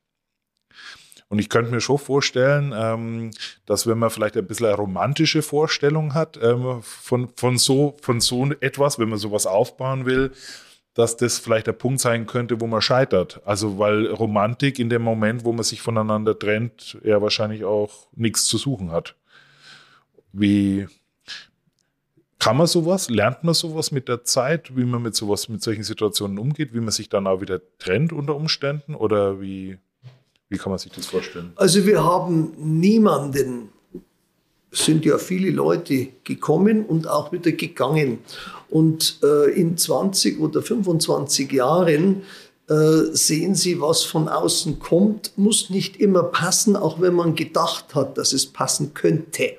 Und 1.29 1.41
ich 1.41 1.49
könnte 1.49 1.73
mir 1.73 1.81
schon 1.81 1.99
vorstellen, 1.99 2.73
ähm, 2.77 3.31
dass 3.67 3.87
wenn 3.87 3.99
man 3.99 4.11
vielleicht 4.11 4.37
ein 4.37 4.47
bisschen 4.47 4.67
eine 4.67 4.77
romantische 4.77 5.43
Vorstellung 5.43 6.15
hat 6.15 6.39
ähm, 6.41 6.83
von, 6.83 7.29
von, 7.35 7.59
so, 7.59 7.97
von 8.01 8.21
so 8.21 8.47
etwas, 8.61 8.99
wenn 8.99 9.09
man 9.09 9.19
sowas 9.19 9.47
aufbauen 9.47 10.07
will, 10.07 10.31
dass 10.95 11.17
das 11.17 11.39
vielleicht 11.39 11.67
der 11.67 11.73
Punkt 11.73 12.01
sein 12.01 12.27
könnte, 12.27 12.61
wo 12.61 12.67
man 12.67 12.81
scheitert. 12.81 13.41
Also 13.45 13.79
weil 13.79 14.07
Romantik 14.07 14.79
in 14.79 14.89
dem 14.89 15.03
Moment, 15.03 15.45
wo 15.45 15.53
man 15.53 15.65
sich 15.65 15.83
voneinander 15.83 16.39
trennt, 16.39 16.99
ja 17.03 17.21
wahrscheinlich 17.21 17.65
auch 17.65 18.09
nichts 18.13 18.45
zu 18.47 18.57
suchen 18.57 18.93
hat. 18.93 19.17
Wie, 20.33 20.87
kann 22.39 22.57
man 22.57 22.67
sowas? 22.67 23.09
Lernt 23.09 23.45
man 23.45 23.55
sowas 23.55 23.91
mit 23.91 24.09
der 24.09 24.25
Zeit, 24.25 24.77
wie 24.77 24.85
man 24.85 25.03
mit 25.03 25.17
sowas, 25.17 25.49
mit 25.49 25.63
solchen 25.63 25.83
Situationen 25.83 26.39
umgeht, 26.39 26.75
wie 26.75 26.81
man 26.81 26.91
sich 26.91 27.09
dann 27.09 27.27
auch 27.27 27.41
wieder 27.41 27.61
trennt 27.79 28.13
unter 28.13 28.37
Umständen? 28.37 28.95
Oder 28.95 29.41
wie, 29.41 29.79
Wie 30.49 30.59
kann 30.59 30.71
man 30.71 30.79
sich 30.79 30.93
das 30.93 31.07
vorstellen? 31.07 31.53
Also 31.57 31.87
wir 31.87 32.05
haben 32.05 32.53
niemanden, 32.59 33.71
es 34.71 34.85
sind 34.85 35.05
ja 35.05 35.19
viele 35.19 35.51
Leute 35.51 36.09
gekommen 36.25 36.85
und 36.85 37.09
auch 37.09 37.33
wieder 37.33 37.53
gegangen. 37.53 38.19
Und 38.69 39.19
äh, 39.23 39.51
in 39.53 39.77
20 39.77 40.39
oder 40.39 40.63
25 40.63 41.51
Jahren 41.51 42.23
äh, 42.69 43.13
sehen 43.13 43.55
Sie, 43.55 43.81
was 43.81 44.03
von 44.03 44.29
außen 44.29 44.79
kommt, 44.79 45.33
muss 45.37 45.71
nicht 45.71 45.97
immer 45.97 46.25
passen, 46.25 46.77
auch 46.77 47.01
wenn 47.01 47.15
man 47.15 47.35
gedacht 47.35 47.95
hat, 47.95 48.19
dass 48.19 48.33
es 48.33 48.47
passen 48.47 48.93
könnte. 48.93 49.57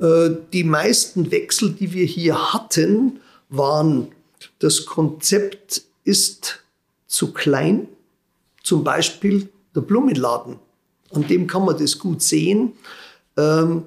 Äh, 0.00 0.30
die 0.52 0.64
meisten 0.64 1.30
Wechsel, 1.30 1.72
die 1.72 1.92
wir 1.92 2.06
hier 2.06 2.52
hatten, 2.52 3.20
waren, 3.50 4.12
das 4.58 4.86
Konzept 4.86 5.82
ist 6.04 6.64
zu 7.06 7.32
klein, 7.32 7.86
zum 8.62 8.82
Beispiel 8.82 9.48
der 9.74 9.82
Blumenladen. 9.82 10.58
An 11.10 11.26
dem 11.26 11.46
kann 11.46 11.64
man 11.64 11.78
das 11.78 11.98
gut 11.98 12.22
sehen. 12.22 12.72
Ähm, 13.36 13.84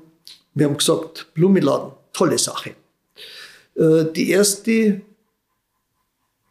wir 0.53 0.67
haben 0.67 0.77
gesagt, 0.77 1.33
Blumenladen, 1.33 1.93
tolle 2.11 2.37
Sache. 2.37 2.75
Äh, 3.75 4.05
die 4.15 4.29
erste 4.29 5.01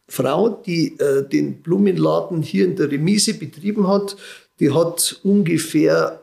Frau, 0.08 0.48
die 0.48 0.98
äh, 0.98 1.28
den 1.28 1.62
Blumenladen 1.62 2.42
hier 2.42 2.64
in 2.64 2.74
der 2.74 2.90
Remise 2.90 3.34
betrieben 3.34 3.86
hat, 3.86 4.16
die 4.60 4.72
hat 4.72 5.18
ungefähr 5.24 6.20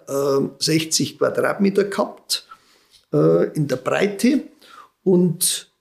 60 0.59 1.17
Quadratmeter 1.17 1.83
gehabt 1.83 2.47
in 3.11 3.67
der 3.67 3.77
Breite 3.77 4.43
und 5.03 5.71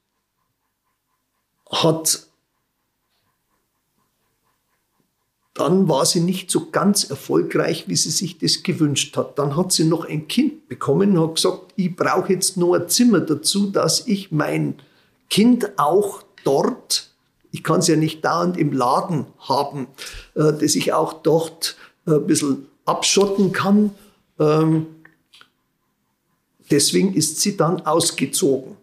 hat 1.71 2.29
dann 5.59 5.89
war 5.89 6.07
sie 6.07 6.21
nicht 6.21 6.51
so 6.51 6.71
ganz 6.71 7.05
erfolgreich, 7.11 7.89
wie 7.89 7.97
sie 7.97 8.11
sich 8.11 8.39
das 8.39 8.63
gewünscht 8.63 9.17
hat. 9.17 9.39
Dann 9.39 9.57
hat 9.57 9.73
sie 9.73 9.85
noch 9.85 10.05
ein 10.05 10.29
Kind 10.29 10.69
bekommen 10.69 11.19
und 11.19 11.29
hat 11.29 11.35
gesagt, 11.35 11.73
ich 11.75 11.95
brauche 11.95 12.33
jetzt 12.33 12.57
noch 12.57 12.75
ein 12.75 12.89
Zimmer 12.89 13.21
dazu, 13.21 13.71
dass 13.71 14.07
ich 14.07 14.31
mein 14.31 14.77
Kind 15.29 15.73
auch 15.77 16.23
dort, 16.45 17.11
ich 17.51 17.65
kann 17.65 17.81
es 17.81 17.89
ja 17.89 17.97
nicht 17.97 18.25
dauernd 18.25 18.57
im 18.57 18.73
Laden 18.73 19.27
haben, 19.41 19.89
äh, 20.35 20.53
dass 20.53 20.77
ich 20.77 20.93
auch 20.93 21.13
dort 21.13 21.77
äh, 22.07 22.13
ein 22.13 22.27
bisschen 22.27 22.67
abschotten 22.85 23.53
kann. 23.53 23.91
Deswegen 26.71 27.15
ist 27.15 27.41
sie 27.41 27.57
dann 27.57 27.81
ausgezogen. 27.87 28.77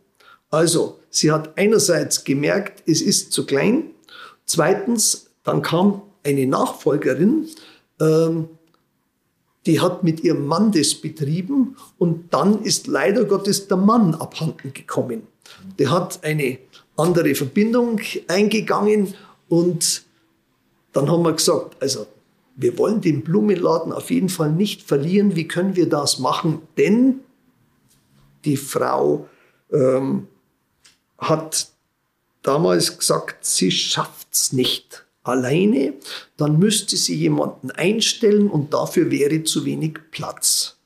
Also, 0.50 1.00
sie 1.10 1.32
hat 1.32 1.58
einerseits 1.58 2.24
gemerkt, 2.24 2.84
es 2.88 3.02
ist 3.02 3.32
zu 3.32 3.46
klein. 3.46 3.92
Zweitens, 4.46 5.28
dann 5.44 5.62
kam 5.62 6.02
eine 6.24 6.48
Nachfolgerin, 6.48 7.48
ähm, 8.00 8.50
die 9.66 9.82
hat 9.82 10.04
mit 10.04 10.24
ihrem 10.24 10.46
Mann 10.46 10.72
das 10.72 10.94
betrieben 10.96 11.76
und 11.98 12.34
dann 12.34 12.62
ist 12.62 12.88
leider 12.88 13.26
Gottes 13.26 13.68
der 13.68 13.78
Mann 13.78 14.14
abhanden 14.14 14.74
gekommen. 14.74 15.24
Der 15.80 15.92
hat 15.92 16.24
eine 16.24 16.60
andere 16.98 17.34
Verbindung 17.36 18.00
eingegangen 18.28 19.16
und 19.50 20.04
dann 20.94 21.10
haben 21.10 21.24
wir 21.24 21.34
gesagt, 21.34 21.82
also 21.82 22.06
wir 22.56 22.78
wollen 22.78 23.02
den 23.02 23.24
Blumenladen 23.24 23.92
auf 23.92 24.12
jeden 24.12 24.30
Fall 24.30 24.52
nicht 24.52 24.82
verlieren. 24.82 25.36
Wie 25.36 25.48
können 25.48 25.76
wir 25.76 25.90
das 25.90 26.20
machen? 26.20 26.62
Denn 26.78 27.20
die 28.46 28.58
Frau 28.58 29.28
ähm, 29.72 30.28
hat 31.18 31.68
damals 32.42 32.98
gesagt, 32.98 33.46
sie 33.46 33.72
schafft 33.72 34.28
es 34.32 34.54
nicht 34.54 35.06
alleine, 35.24 35.94
dann 36.38 36.60
müsste 36.60 36.96
sie 36.96 37.16
jemanden 37.16 37.72
einstellen 37.72 38.50
und 38.50 38.74
dafür 38.74 39.10
wäre 39.10 39.44
zu 39.44 39.66
wenig 39.66 39.98
Platz. 40.12 40.78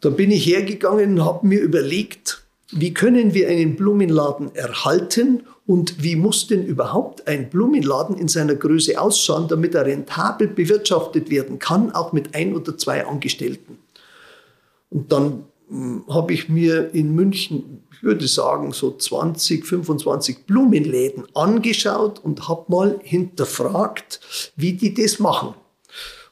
Da 0.00 0.10
bin 0.10 0.30
ich 0.30 0.46
hergegangen 0.46 1.18
und 1.18 1.24
habe 1.24 1.46
mir 1.46 1.60
überlegt, 1.60 2.42
wie 2.70 2.94
können 2.94 3.34
wir 3.34 3.48
einen 3.48 3.76
Blumenladen 3.76 4.54
erhalten 4.54 5.42
und 5.66 6.02
wie 6.02 6.16
muss 6.16 6.46
denn 6.46 6.64
überhaupt 6.64 7.26
ein 7.26 7.50
Blumenladen 7.50 8.16
in 8.16 8.28
seiner 8.28 8.54
Größe 8.54 9.00
ausschauen, 9.00 9.48
damit 9.48 9.74
er 9.74 9.86
rentabel 9.86 10.48
bewirtschaftet 10.48 11.30
werden 11.30 11.58
kann, 11.58 11.92
auch 11.92 12.12
mit 12.12 12.34
ein 12.34 12.54
oder 12.54 12.76
zwei 12.76 13.06
Angestellten. 13.06 13.78
Und 14.90 15.12
dann 15.12 15.44
habe 16.08 16.32
ich 16.32 16.48
mir 16.48 16.94
in 16.94 17.14
München 17.14 17.80
ich 18.00 18.04
würde 18.04 18.26
sagen, 18.26 18.72
so 18.72 18.96
20, 18.96 19.66
25 19.66 20.46
Blumenläden 20.46 21.24
angeschaut 21.34 22.18
und 22.24 22.48
habe 22.48 22.64
mal 22.68 22.98
hinterfragt, 23.02 24.20
wie 24.56 24.72
die 24.72 24.94
das 24.94 25.18
machen. 25.18 25.52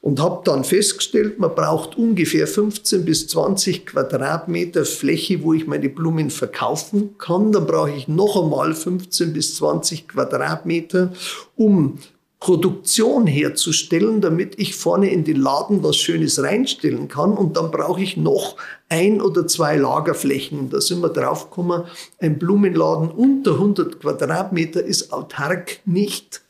Und 0.01 0.19
habe 0.19 0.41
dann 0.45 0.63
festgestellt, 0.63 1.37
man 1.37 1.53
braucht 1.53 1.95
ungefähr 1.95 2.47
15 2.47 3.05
bis 3.05 3.27
20 3.27 3.85
Quadratmeter 3.85 4.83
Fläche, 4.83 5.43
wo 5.43 5.53
ich 5.53 5.67
meine 5.67 5.89
Blumen 5.89 6.31
verkaufen 6.31 7.19
kann. 7.19 7.51
Dann 7.51 7.67
brauche 7.67 7.91
ich 7.91 8.07
noch 8.07 8.41
einmal 8.41 8.73
15 8.73 9.31
bis 9.33 9.55
20 9.57 10.07
Quadratmeter, 10.07 11.13
um 11.55 11.99
Produktion 12.39 13.27
herzustellen, 13.27 14.21
damit 14.21 14.57
ich 14.57 14.75
vorne 14.75 15.11
in 15.11 15.25
den 15.25 15.41
Laden 15.41 15.83
was 15.83 15.97
Schönes 15.97 16.41
reinstellen 16.41 17.09
kann. 17.09 17.33
Und 17.33 17.57
dann 17.57 17.69
brauche 17.69 18.01
ich 18.01 18.15
noch 18.15 18.55
ein 18.87 19.21
oder 19.21 19.45
zwei 19.45 19.75
Lagerflächen. 19.75 20.69
Da 20.69 20.79
sind 20.79 21.01
wir 21.01 21.09
draufgekommen, 21.09 21.83
ein 22.19 22.39
Blumenladen 22.39 23.11
unter 23.11 23.53
100 23.53 23.99
Quadratmeter 23.99 24.81
ist 24.81 25.11
autark 25.11 25.81
nicht 25.85 26.41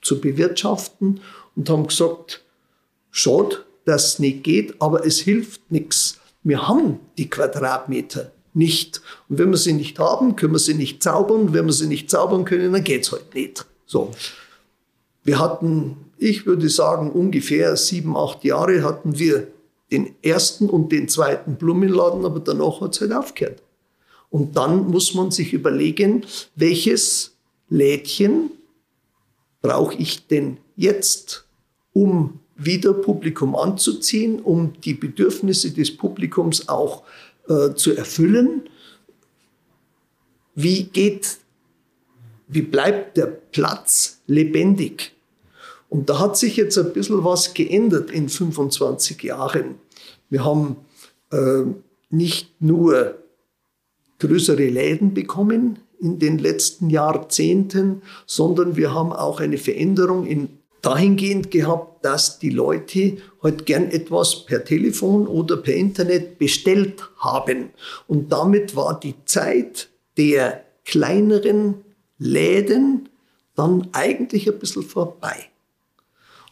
zu 0.00 0.20
bewirtschaften 0.20 1.20
und 1.56 1.70
haben 1.70 1.88
gesagt, 1.88 2.44
schade, 3.10 3.64
dass 3.84 4.06
es 4.06 4.18
nicht 4.20 4.44
geht, 4.44 4.80
aber 4.80 5.04
es 5.04 5.18
hilft 5.18 5.72
nichts. 5.72 6.20
Wir 6.44 6.68
haben 6.68 7.00
die 7.18 7.28
Quadratmeter 7.28 8.30
nicht. 8.52 9.00
Und 9.28 9.38
wenn 9.38 9.50
wir 9.50 9.56
sie 9.56 9.72
nicht 9.72 9.98
haben, 9.98 10.36
können 10.36 10.52
wir 10.52 10.58
sie 10.60 10.74
nicht 10.74 11.02
zaubern. 11.02 11.52
Wenn 11.52 11.66
wir 11.66 11.72
sie 11.72 11.88
nicht 11.88 12.10
zaubern 12.10 12.44
können, 12.44 12.72
dann 12.72 12.84
geht's 12.84 13.10
halt 13.10 13.34
nicht. 13.34 13.66
So. 13.86 14.12
Wir 15.24 15.38
hatten, 15.40 15.96
ich 16.18 16.46
würde 16.46 16.68
sagen, 16.68 17.10
ungefähr 17.10 17.76
sieben, 17.76 18.16
acht 18.16 18.44
Jahre 18.44 18.82
hatten 18.82 19.18
wir 19.18 19.48
den 19.90 20.14
ersten 20.22 20.68
und 20.68 20.92
den 20.92 21.08
zweiten 21.08 21.56
Blumenladen, 21.56 22.24
aber 22.24 22.40
danach 22.40 22.80
hat 22.80 22.94
es 22.94 23.00
halt 23.00 23.12
aufgehört. 23.12 23.62
Und 24.30 24.56
dann 24.56 24.88
muss 24.88 25.14
man 25.14 25.30
sich 25.30 25.52
überlegen, 25.52 26.26
welches 26.54 27.36
Lädchen 27.68 28.50
brauche 29.62 29.96
ich 29.96 30.26
denn 30.26 30.58
jetzt, 30.76 31.46
um 31.92 32.40
wieder 32.56 32.92
Publikum 32.92 33.56
anzuziehen, 33.56 34.40
um 34.40 34.72
die 34.84 34.94
Bedürfnisse 34.94 35.70
des 35.70 35.96
Publikums 35.96 36.68
auch 36.68 37.02
äh, 37.48 37.74
zu 37.74 37.96
erfüllen. 37.96 38.68
Wie 40.54 40.84
geht, 40.84 41.38
wie 42.48 42.62
bleibt 42.62 43.16
der 43.16 43.26
Platz 43.26 44.20
lebendig? 44.26 45.12
Und 45.88 46.10
da 46.10 46.18
hat 46.18 46.36
sich 46.36 46.56
jetzt 46.56 46.76
ein 46.78 46.92
bisschen 46.92 47.24
was 47.24 47.54
geändert 47.54 48.10
in 48.10 48.28
25 48.28 49.22
Jahren. 49.22 49.76
Wir 50.28 50.44
haben 50.44 50.76
äh, 51.30 51.62
nicht 52.10 52.50
nur 52.60 53.18
größere 54.18 54.68
Läden 54.68 55.14
bekommen 55.14 55.78
in 56.00 56.18
den 56.18 56.38
letzten 56.38 56.90
Jahrzehnten, 56.90 58.02
sondern 58.26 58.76
wir 58.76 58.92
haben 58.92 59.12
auch 59.12 59.40
eine 59.40 59.58
Veränderung 59.58 60.26
in, 60.26 60.48
dahingehend 60.82 61.50
gehabt, 61.50 62.04
dass 62.04 62.38
die 62.38 62.50
Leute 62.50 63.18
heute 63.42 63.64
gern 63.64 63.90
etwas 63.90 64.44
per 64.44 64.64
Telefon 64.64 65.26
oder 65.26 65.56
per 65.56 65.74
Internet 65.74 66.38
bestellt 66.38 67.02
haben. 67.18 67.70
Und 68.06 68.32
damit 68.32 68.76
war 68.76 68.98
die 68.98 69.14
Zeit 69.24 69.88
der 70.18 70.64
kleineren 70.84 71.83
Läden 72.18 73.08
dann 73.54 73.88
eigentlich 73.92 74.48
ein 74.48 74.58
bisschen 74.58 74.82
vorbei. 74.82 75.48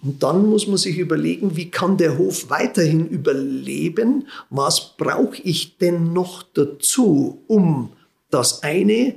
Und 0.03 0.23
dann 0.23 0.47
muss 0.47 0.67
man 0.67 0.79
sich 0.79 0.99
überlegen, 0.99 1.57
wie 1.57 1.71
kann 1.71 1.97
der 1.97 2.19
Hof 2.19 2.51
weiterhin 2.51 3.09
überleben? 3.09 4.27
Was 4.51 4.97
brauche 4.97 5.41
ich 5.43 5.79
denn 5.79 6.13
noch 6.13 6.43
dazu, 6.43 7.43
um 7.47 7.93
das 8.31 8.65
eine 8.65 9.15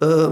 äh, 0.00 0.28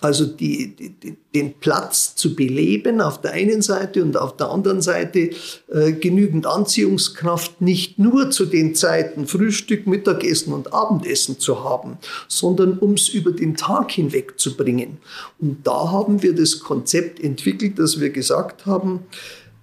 also 0.00 0.26
die, 0.26 0.74
die, 0.76 1.16
den 1.34 1.54
Platz 1.54 2.14
zu 2.14 2.34
beleben 2.34 3.00
auf 3.00 3.20
der 3.20 3.32
einen 3.32 3.62
Seite 3.62 4.02
und 4.02 4.16
auf 4.16 4.36
der 4.36 4.50
anderen 4.50 4.80
Seite 4.80 5.30
äh, 5.72 5.92
genügend 5.92 6.46
Anziehungskraft 6.46 7.60
nicht 7.60 7.98
nur 7.98 8.30
zu 8.30 8.46
den 8.46 8.74
Zeiten 8.74 9.26
Frühstück, 9.26 9.86
Mittagessen 9.86 10.52
und 10.52 10.72
Abendessen 10.72 11.38
zu 11.38 11.64
haben, 11.64 11.98
sondern 12.28 12.78
um 12.78 12.94
es 12.94 13.08
über 13.08 13.32
den 13.32 13.56
Tag 13.56 13.90
hinweg 13.90 14.38
zu 14.38 14.56
bringen. 14.56 14.98
Und 15.40 15.66
da 15.66 15.90
haben 15.90 16.22
wir 16.22 16.34
das 16.34 16.60
Konzept 16.60 17.20
entwickelt, 17.20 17.78
dass 17.78 18.00
wir 18.00 18.10
gesagt 18.10 18.66
haben, 18.66 19.00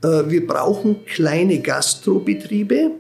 äh, 0.04 0.24
wir 0.28 0.46
brauchen 0.46 1.06
kleine 1.06 1.62
Gastrobetriebe, 1.62 2.92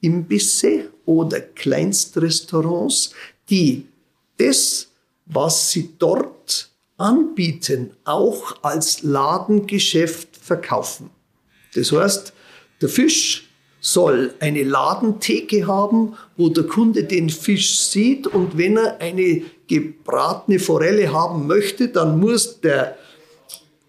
Imbisse 0.00 0.90
oder 1.04 1.40
Kleinstrestaurants, 1.40 3.12
die 3.48 3.86
das 4.38 4.88
was 5.26 5.72
sie 5.72 5.94
dort 5.98 6.35
anbieten, 6.96 7.90
auch 8.04 8.56
als 8.62 9.02
Ladengeschäft 9.02 10.36
verkaufen. 10.36 11.10
Das 11.74 11.92
heißt, 11.92 12.32
der 12.80 12.88
Fisch 12.88 13.48
soll 13.80 14.34
eine 14.40 14.64
Ladentheke 14.64 15.66
haben, 15.66 16.14
wo 16.36 16.48
der 16.48 16.64
Kunde 16.64 17.04
den 17.04 17.30
Fisch 17.30 17.78
sieht 17.78 18.26
und 18.26 18.58
wenn 18.58 18.76
er 18.76 19.00
eine 19.00 19.42
gebratene 19.68 20.58
Forelle 20.58 21.12
haben 21.12 21.46
möchte, 21.46 21.88
dann 21.88 22.18
muss 22.18 22.60
der 22.60 22.96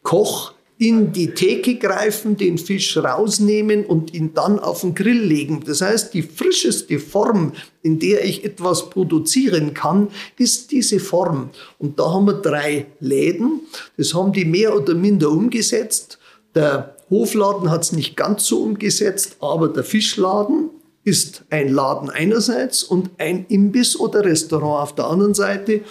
Koch 0.03 0.53
in 0.79 1.11
die 1.11 1.31
Theke 1.31 1.75
greifen, 1.75 2.37
den 2.37 2.57
Fisch 2.57 2.97
rausnehmen 2.97 3.83
und 3.85 4.13
ihn 4.13 4.33
dann 4.33 4.59
auf 4.59 4.81
den 4.81 4.93
Grill 4.93 5.19
legen. 5.19 5.63
Das 5.65 5.81
heißt, 5.81 6.13
die 6.13 6.21
frischeste 6.21 6.99
Form, 6.99 7.53
in 7.81 7.97
der 7.97 8.23
ich 8.23 8.45
etwas 8.45 8.89
produzieren 8.89 9.73
kann, 9.73 10.09
ist 10.37 10.71
diese 10.71 10.99
Form. 10.99 11.49
Und 11.79 11.99
da 11.99 12.13
haben 12.13 12.25
wir 12.25 12.33
drei 12.33 12.85
Läden. 12.99 13.61
Das 13.97 14.13
haben 14.13 14.33
die 14.33 14.45
mehr 14.45 14.75
oder 14.75 14.93
minder 14.93 15.31
umgesetzt. 15.31 16.19
Der 16.53 16.95
Hofladen 17.09 17.71
hat 17.71 17.83
es 17.83 17.91
nicht 17.91 18.15
ganz 18.15 18.45
so 18.45 18.61
umgesetzt, 18.61 19.37
aber 19.39 19.69
der 19.69 19.83
Fischladen 19.83 20.69
ist 21.03 21.45
ein 21.49 21.69
Laden 21.69 22.09
einerseits 22.09 22.83
und 22.83 23.09
ein 23.17 23.45
Imbiss 23.47 23.97
oder 23.97 24.25
Restaurant 24.25 24.83
auf 24.83 24.95
der 24.95 25.07
anderen 25.07 25.33
Seite. 25.33 25.81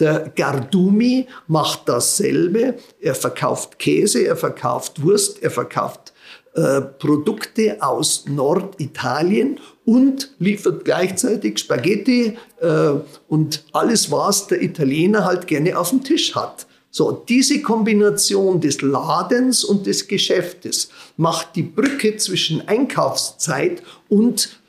Der 0.00 0.32
Gardumi 0.34 1.26
macht 1.46 1.88
dasselbe. 1.88 2.74
Er 3.00 3.14
verkauft 3.14 3.78
Käse, 3.78 4.24
er 4.24 4.36
verkauft 4.36 5.02
Wurst, 5.02 5.42
er 5.42 5.50
verkauft 5.50 6.12
äh, 6.54 6.80
Produkte 6.80 7.76
aus 7.80 8.24
Norditalien 8.26 9.60
und 9.84 10.32
liefert 10.40 10.84
gleichzeitig 10.84 11.58
Spaghetti 11.58 12.36
äh, 12.60 12.90
und 13.28 13.64
alles, 13.72 14.10
was 14.10 14.48
der 14.48 14.60
Italiener 14.60 15.24
halt 15.24 15.46
gerne 15.46 15.78
auf 15.78 15.90
dem 15.90 16.02
Tisch 16.02 16.34
hat. 16.34 16.66
So, 16.90 17.12
diese 17.12 17.62
Kombination 17.62 18.60
des 18.60 18.82
Ladens 18.82 19.62
und 19.62 19.86
des 19.86 20.08
Geschäftes 20.08 20.88
macht 21.16 21.54
die 21.54 21.62
Brücke 21.62 22.16
zwischen 22.16 22.66
Einkaufszeit 22.66 23.82
und 24.08 24.60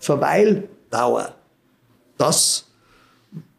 Verweildauer. 0.00 1.36
Das 2.18 2.69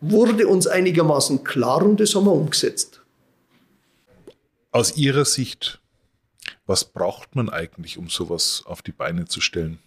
wurde 0.02 0.48
uns 0.48 0.68
einigermaßen 0.68 1.44
klar 1.44 1.84
und 1.84 2.00
das 2.00 2.16
haben 2.16 2.26
wir 2.26 2.34
umgesetzt. 2.34 3.02
Aus 4.72 4.98
Ihrer 4.98 5.26
Sicht, 5.26 5.80
was 6.66 6.86
braucht 6.86 7.36
man 7.36 7.50
eigentlich, 7.50 7.98
um 7.98 8.10
sowas 8.10 8.64
auf 8.66 8.82
die 8.82 8.92
Beine 8.92 9.26
zu 9.26 9.42
stellen? 9.42 9.80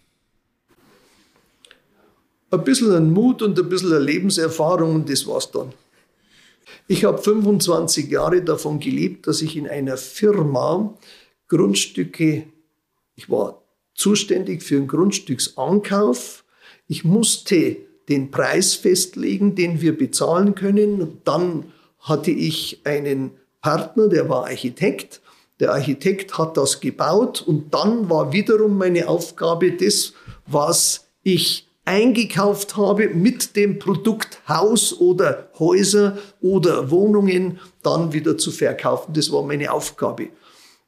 Ein 2.51 2.63
bisschen 2.63 2.91
an 2.93 3.11
Mut 3.11 3.41
und 3.41 3.59
ein 3.59 3.67
bisschen 3.67 3.93
an 3.93 4.03
Lebenserfahrung 4.03 4.95
und 4.95 5.09
das 5.09 5.27
war's 5.27 5.51
dann. 5.51 5.73
Ich 6.87 7.03
habe 7.03 7.17
25 7.17 8.09
Jahre 8.09 8.41
davon 8.43 8.79
gelebt, 8.79 9.27
dass 9.27 9.41
ich 9.41 9.57
in 9.57 9.67
einer 9.67 9.97
Firma 9.97 10.95
Grundstücke, 11.47 12.47
ich 13.15 13.29
war 13.29 13.61
zuständig 13.93 14.63
für 14.63 14.75
den 14.75 14.87
Grundstücksankauf. 14.87 16.43
Ich 16.87 17.03
musste 17.03 17.77
den 18.09 18.31
Preis 18.31 18.75
festlegen, 18.75 19.55
den 19.55 19.81
wir 19.81 19.97
bezahlen 19.97 20.55
können. 20.55 21.19
Dann 21.23 21.65
hatte 21.99 22.31
ich 22.31 22.81
einen 22.83 23.31
Partner, 23.61 24.07
der 24.07 24.29
war 24.29 24.45
Architekt. 24.45 25.21
Der 25.59 25.71
Architekt 25.71 26.37
hat 26.37 26.57
das 26.57 26.81
gebaut 26.81 27.41
und 27.45 27.73
dann 27.73 28.09
war 28.09 28.33
wiederum 28.33 28.77
meine 28.77 29.07
Aufgabe, 29.07 29.71
das, 29.71 30.13
was 30.45 31.07
ich 31.23 31.67
eingekauft 31.85 32.77
habe, 32.77 33.09
mit 33.09 33.55
dem 33.55 33.79
Produkt 33.79 34.41
Haus 34.47 34.99
oder 34.99 35.49
Häuser 35.57 36.17
oder 36.41 36.91
Wohnungen 36.91 37.59
dann 37.83 38.11
wieder 38.11 38.37
zu 38.37 38.51
verkaufen. 38.51 39.13
Das 39.13 39.31
war 39.31 39.43
meine 39.43 39.71
Aufgabe. 39.71 40.29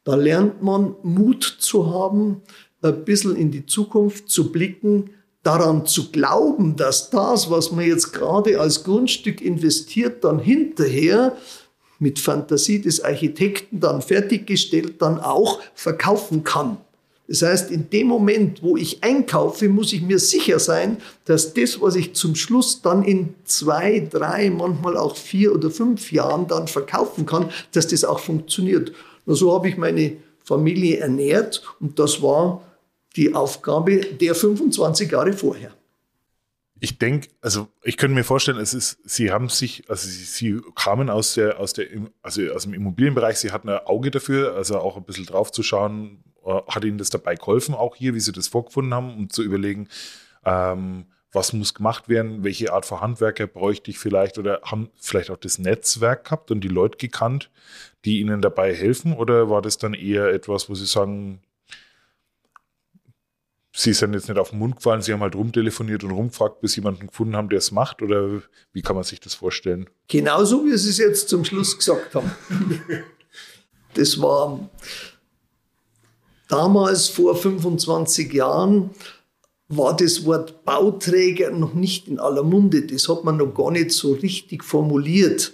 Da 0.03 0.15
lernt 0.15 0.61
man 0.61 0.95
Mut 1.03 1.43
zu 1.59 1.93
haben, 1.93 2.41
ein 2.82 3.05
bisschen 3.05 3.36
in 3.36 3.51
die 3.51 3.65
Zukunft 3.65 4.30
zu 4.30 4.51
blicken, 4.51 5.11
daran 5.48 5.86
zu 5.86 6.12
glauben, 6.12 6.76
dass 6.76 7.10
das, 7.10 7.50
was 7.50 7.72
man 7.72 7.86
jetzt 7.86 8.12
gerade 8.12 8.60
als 8.60 8.84
Grundstück 8.84 9.39
investiert, 9.41 10.26
dann 10.26 10.39
hinterher 10.39 11.38
mit 12.00 12.20
Fantasie 12.20 12.82
des 12.82 13.02
Architekten 13.02 13.80
dann 13.80 14.02
fertiggestellt, 14.02 15.02
dann 15.02 15.20
auch 15.20 15.62
verkaufen 15.74 16.43
kann. 16.43 16.78
Das 17.30 17.41
heißt, 17.41 17.72
in 17.72 17.89
dem 17.89 18.08
Moment, 18.08 18.62
wo 18.62 18.76
ich 18.76 19.04
einkaufe, 19.04 19.70
muss 19.70 19.93
ich 19.93 20.02
mir 20.02 20.20
sicher 20.20 20.60
sein, 20.60 20.98
dass 21.26 21.54
das, 21.54 21.80
was 21.82 21.95
ich 21.95 22.14
zum 22.14 22.36
Schluss 22.36 22.82
dann 22.82 23.04
in 23.04 23.34
zwei, 23.45 24.06
drei, 24.10 24.50
manchmal 24.50 24.98
auch 24.98 25.16
vier 25.16 25.54
oder 25.54 25.72
fünf 25.72 26.12
Jahren 26.12 26.48
dann 26.48 26.68
verkaufen 26.68 27.26
kann, 27.26 27.50
dass 27.72 27.88
das 27.88 28.04
auch 28.04 28.20
funktioniert. 28.20 28.91
Und 29.26 29.36
so 29.36 29.54
habe 29.54 29.70
ich 29.70 29.78
meine 29.78 30.18
Familie 30.43 30.98
ernährt 30.98 31.62
und 31.80 32.00
das 32.00 32.22
war 32.22 32.62
die 33.18 33.34
Aufgabe 33.34 33.99
der 34.01 34.36
25 34.36 35.11
Jahre 35.11 35.34
vorher. 35.34 35.72
Ich 36.80 36.99
denke, 36.99 37.30
also 37.41 37.68
ich 37.82 37.97
könnte 37.97 38.13
mir 38.13 38.24
vorstellen, 38.24 38.59
es 38.59 38.76
ist, 38.76 38.99
Sie 39.03 39.32
haben 39.32 39.49
sich, 39.49 39.89
also 39.89 40.07
Sie, 40.07 40.24
Sie, 40.24 40.61
kamen 40.76 41.09
aus 41.09 41.34
der, 41.34 41.59
aus 41.59 41.74
der, 41.74 41.88
also 42.22 42.41
aus 42.51 42.63
dem 42.63 42.74
Immobilienbereich, 42.76 43.38
Sie 43.38 43.51
hatten 43.51 43.70
ein 43.70 43.86
Auge 43.86 44.11
dafür, 44.11 44.55
also 44.55 44.78
auch 44.78 44.95
ein 44.95 45.03
bisschen 45.03 45.26
drauf 45.26 45.51
zu 45.51 45.63
schauen, 45.63 46.24
äh, 46.45 46.61
hat 46.68 46.86
Ihnen 46.86 46.99
das 46.99 47.09
dabei 47.09 47.36
geholfen, 47.36 47.74
auch 47.74 47.95
hier, 47.95 48.13
wie 48.13 48.20
Sie 48.20 48.32
das 48.32 48.47
vorgefunden 48.47 48.93
haben, 48.93 49.11
um 49.15 49.30
zu 49.32 49.41
überlegen, 49.41 49.89
ähm, 50.45 51.05
was 51.32 51.51
muss 51.51 51.74
gemacht 51.74 52.09
werden, 52.09 52.43
welche 52.43 52.72
Art 52.72 52.86
von 52.86 53.01
Handwerker 53.01 53.47
bräuchte 53.47 53.89
ich 53.91 53.97
vielleicht 53.97 54.38
oder 54.38 54.61
haben 54.63 54.89
vielleicht 54.95 55.32
auch 55.32 55.38
das 55.38 55.57
Netzwerk 55.57 56.26
gehabt 56.26 56.51
und 56.51 56.61
die 56.61 56.68
Leute 56.68 56.97
gekannt, 56.97 57.49
die 58.05 58.20
Ihnen 58.20 58.41
dabei 58.41 58.74
helfen 58.74 59.13
oder 59.13 59.49
war 59.49 59.63
das 59.63 59.78
dann 59.78 59.93
eher 59.95 60.28
etwas, 60.28 60.70
wo 60.70 60.76
Sie 60.76 60.86
sagen, 60.86 61.41
Sie 63.80 63.93
sind 63.93 64.15
jetzt 64.15 64.28
nicht 64.28 64.39
auf 64.39 64.49
den 64.49 64.57
Mund 64.57 64.78
gefallen, 64.78 65.03
Sie 65.03 65.13
haben 65.13 65.21
halt 65.21 65.36
rumtelefoniert 65.36 66.03
und 66.03 66.09
rumgefragt, 66.09 66.61
bis 66.61 66.75
jemanden 66.75 67.05
gefunden 67.05 67.36
haben, 67.36 67.47
der 67.47 67.59
es 67.59 67.71
macht? 67.71 68.01
Oder 68.01 68.41
wie 68.73 68.82
kann 68.82 68.95
man 68.95 69.03
sich 69.03 69.19
das 69.19 69.36
vorstellen? 69.36 69.88
Genauso, 70.07 70.65
wie 70.65 70.75
Sie 70.75 70.89
es 70.89 70.97
jetzt 70.97 71.30
zum 71.30 71.45
Schluss 71.45 71.78
gesagt 71.78 72.15
haben. 72.15 72.32
Das 73.93 74.19
war 74.19 74.67
damals 76.47 77.07
vor 77.09 77.36
25 77.36 78.34
Jahren, 78.34 78.89
war 79.67 79.95
das 79.95 80.25
Wort 80.25 80.65
Bauträger 80.65 81.51
noch 81.51 81.75
nicht 81.75 82.07
in 82.07 82.19
aller 82.19 82.43
Munde. 82.43 82.82
Das 82.82 83.07
hat 83.07 83.25
man 83.25 83.38
noch 83.38 83.53
gar 83.53 83.69
nicht 83.69 83.91
so 83.91 84.13
richtig 84.13 84.63
formuliert. 84.63 85.53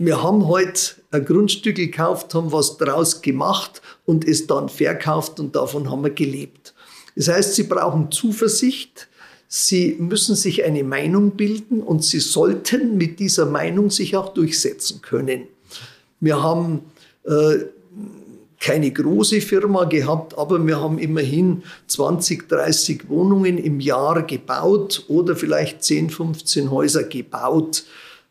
Wir 0.00 0.22
haben 0.22 0.46
heute 0.46 0.80
ein 1.10 1.24
Grundstück 1.24 1.74
gekauft, 1.74 2.32
haben 2.32 2.52
was 2.52 2.78
draus 2.78 3.20
gemacht 3.20 3.82
und 4.06 4.24
es 4.24 4.46
dann 4.46 4.68
verkauft 4.68 5.40
und 5.40 5.56
davon 5.56 5.90
haben 5.90 6.04
wir 6.04 6.10
gelebt. 6.10 6.72
Das 7.16 7.26
heißt, 7.26 7.56
Sie 7.56 7.64
brauchen 7.64 8.12
Zuversicht, 8.12 9.08
Sie 9.48 9.96
müssen 9.98 10.36
sich 10.36 10.62
eine 10.62 10.84
Meinung 10.84 11.32
bilden 11.32 11.82
und 11.82 12.04
Sie 12.04 12.20
sollten 12.20 12.96
mit 12.96 13.18
dieser 13.18 13.46
Meinung 13.46 13.90
sich 13.90 14.16
auch 14.16 14.32
durchsetzen 14.32 15.02
können. 15.02 15.48
Wir 16.20 16.40
haben 16.40 16.82
äh, 17.24 17.64
keine 18.60 18.92
große 18.92 19.40
Firma 19.40 19.82
gehabt, 19.82 20.38
aber 20.38 20.64
wir 20.64 20.80
haben 20.80 20.98
immerhin 20.98 21.64
20, 21.88 22.48
30 22.48 23.08
Wohnungen 23.08 23.58
im 23.58 23.80
Jahr 23.80 24.22
gebaut 24.22 25.06
oder 25.08 25.34
vielleicht 25.34 25.82
10, 25.82 26.10
15 26.10 26.70
Häuser 26.70 27.02
gebaut. 27.02 27.82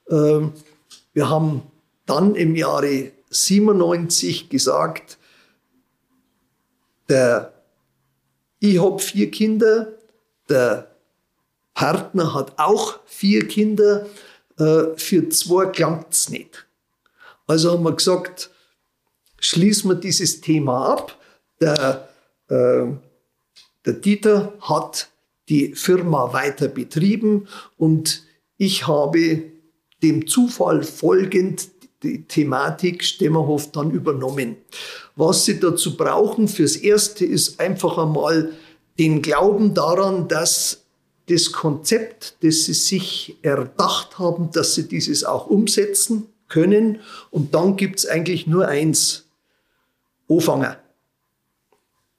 Äh, 0.09 0.43
wir 1.17 1.31
haben 1.31 1.63
dann 2.05 2.35
im 2.35 2.55
Jahre 2.55 3.11
97 3.31 4.49
gesagt, 4.49 5.17
der, 7.09 7.53
ich 8.59 8.79
habe 8.79 8.99
vier 8.99 9.31
Kinder, 9.31 9.93
der 10.47 10.95
Partner 11.73 12.35
hat 12.35 12.59
auch 12.59 12.99
vier 13.07 13.47
Kinder, 13.47 14.05
äh, 14.59 14.95
für 14.95 15.27
zwei 15.29 15.65
klangt 15.65 16.13
es 16.13 16.29
nicht. 16.29 16.67
Also 17.47 17.71
haben 17.71 17.83
wir 17.83 17.95
gesagt, 17.95 18.51
schließen 19.39 19.89
wir 19.89 19.95
dieses 19.95 20.39
Thema 20.41 20.93
ab. 20.93 21.17
Der, 21.59 22.09
äh, 22.47 22.85
der 23.85 23.93
Dieter 23.93 24.53
hat 24.61 25.09
die 25.49 25.73
Firma 25.73 26.31
weiter 26.31 26.67
betrieben 26.67 27.47
und 27.75 28.21
ich 28.57 28.85
habe 28.85 29.56
dem 30.03 30.27
Zufall 30.27 30.83
folgend 30.83 31.69
die 32.03 32.23
Thematik 32.23 33.03
Stemmerhof 33.03 33.71
dann 33.71 33.91
übernommen. 33.91 34.57
Was 35.15 35.45
Sie 35.45 35.59
dazu 35.59 35.97
brauchen 35.97 36.47
fürs 36.47 36.75
Erste 36.75 37.25
ist 37.25 37.59
einfach 37.59 37.97
einmal 37.97 38.53
den 38.99 39.21
Glauben 39.21 39.73
daran, 39.73 40.27
dass 40.27 40.83
das 41.27 41.51
Konzept, 41.51 42.37
das 42.41 42.65
Sie 42.65 42.73
sich 42.73 43.37
erdacht 43.41 44.19
haben, 44.19 44.51
dass 44.51 44.75
Sie 44.75 44.87
dieses 44.87 45.23
auch 45.23 45.47
umsetzen 45.47 46.27
können. 46.47 46.99
Und 47.31 47.53
dann 47.53 47.75
gibt 47.75 47.99
es 47.99 48.05
eigentlich 48.05 48.47
nur 48.47 48.67
eins. 48.67 49.25
Anfangen. 50.29 50.75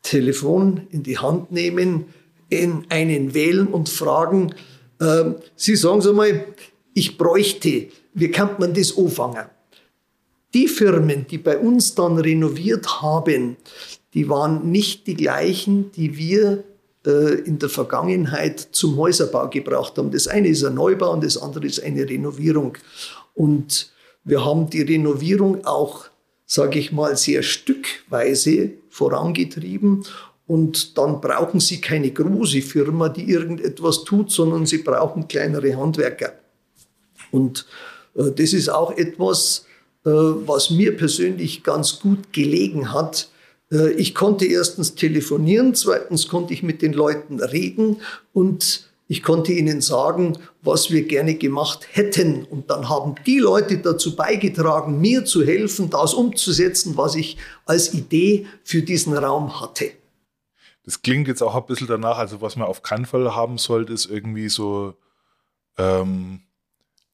Telefon 0.02 0.86
in 0.90 1.02
die 1.02 1.18
Hand 1.18 1.52
nehmen, 1.52 2.06
in 2.48 2.86
einen 2.88 3.34
wählen 3.34 3.66
und 3.66 3.90
fragen, 3.90 4.54
äh, 5.00 5.24
Sie 5.56 5.76
sagen 5.76 6.00
so 6.00 6.14
mal, 6.14 6.46
ich 6.98 7.16
bräuchte, 7.16 7.88
wie 8.14 8.30
kann 8.30 8.56
man 8.58 8.74
das 8.74 8.96
anfangen? 8.96 9.46
Die 10.54 10.66
Firmen, 10.66 11.26
die 11.28 11.38
bei 11.38 11.58
uns 11.58 11.94
dann 11.94 12.18
renoviert 12.18 13.02
haben, 13.02 13.56
die 14.14 14.28
waren 14.28 14.70
nicht 14.70 15.06
die 15.06 15.14
gleichen, 15.14 15.92
die 15.92 16.16
wir 16.16 16.64
äh, 17.06 17.34
in 17.40 17.58
der 17.58 17.68
Vergangenheit 17.68 18.60
zum 18.72 18.96
Häuserbau 18.96 19.48
gebracht 19.48 19.98
haben. 19.98 20.10
Das 20.10 20.26
eine 20.26 20.48
ist 20.48 20.64
ein 20.64 20.74
Neubau 20.74 21.12
und 21.12 21.22
das 21.22 21.36
andere 21.36 21.66
ist 21.66 21.82
eine 21.82 22.08
Renovierung. 22.08 22.78
Und 23.34 23.92
wir 24.24 24.44
haben 24.44 24.68
die 24.70 24.82
Renovierung 24.82 25.64
auch, 25.64 26.06
sage 26.46 26.78
ich 26.78 26.92
mal, 26.92 27.16
sehr 27.16 27.42
stückweise 27.42 28.70
vorangetrieben. 28.88 30.04
Und 30.46 30.96
dann 30.96 31.20
brauchen 31.20 31.60
Sie 31.60 31.80
keine 31.80 32.10
große 32.10 32.62
Firma, 32.62 33.10
die 33.10 33.30
irgendetwas 33.30 34.04
tut, 34.04 34.30
sondern 34.32 34.64
Sie 34.64 34.78
brauchen 34.78 35.28
kleinere 35.28 35.76
Handwerker. 35.76 36.32
Und 37.30 37.66
äh, 38.14 38.30
das 38.30 38.52
ist 38.52 38.68
auch 38.68 38.96
etwas, 38.96 39.66
äh, 40.04 40.10
was 40.10 40.70
mir 40.70 40.96
persönlich 40.96 41.62
ganz 41.62 42.00
gut 42.00 42.32
gelegen 42.32 42.92
hat. 42.92 43.30
Äh, 43.72 43.90
ich 43.92 44.14
konnte 44.14 44.46
erstens 44.46 44.94
telefonieren, 44.94 45.74
zweitens 45.74 46.28
konnte 46.28 46.54
ich 46.54 46.62
mit 46.62 46.82
den 46.82 46.92
Leuten 46.92 47.40
reden 47.40 47.98
und 48.32 48.88
ich 49.10 49.22
konnte 49.22 49.52
ihnen 49.52 49.80
sagen, 49.80 50.38
was 50.60 50.90
wir 50.90 51.04
gerne 51.04 51.34
gemacht 51.34 51.88
hätten. 51.92 52.44
Und 52.44 52.70
dann 52.70 52.90
haben 52.90 53.14
die 53.26 53.38
Leute 53.38 53.78
dazu 53.78 54.14
beigetragen, 54.14 55.00
mir 55.00 55.24
zu 55.24 55.44
helfen, 55.44 55.88
das 55.88 56.12
umzusetzen, 56.12 56.96
was 56.96 57.14
ich 57.14 57.38
als 57.64 57.94
Idee 57.94 58.46
für 58.64 58.82
diesen 58.82 59.16
Raum 59.16 59.62
hatte. 59.62 59.92
Das 60.84 61.00
klingt 61.00 61.26
jetzt 61.26 61.42
auch 61.42 61.54
ein 61.54 61.66
bisschen 61.66 61.86
danach, 61.86 62.18
also 62.18 62.42
was 62.42 62.56
man 62.56 62.68
auf 62.68 62.82
keinen 62.82 63.06
Fall 63.06 63.34
haben 63.34 63.56
sollte, 63.56 63.94
ist 63.94 64.06
irgendwie 64.06 64.50
so 64.50 64.94
ähm, 65.78 66.40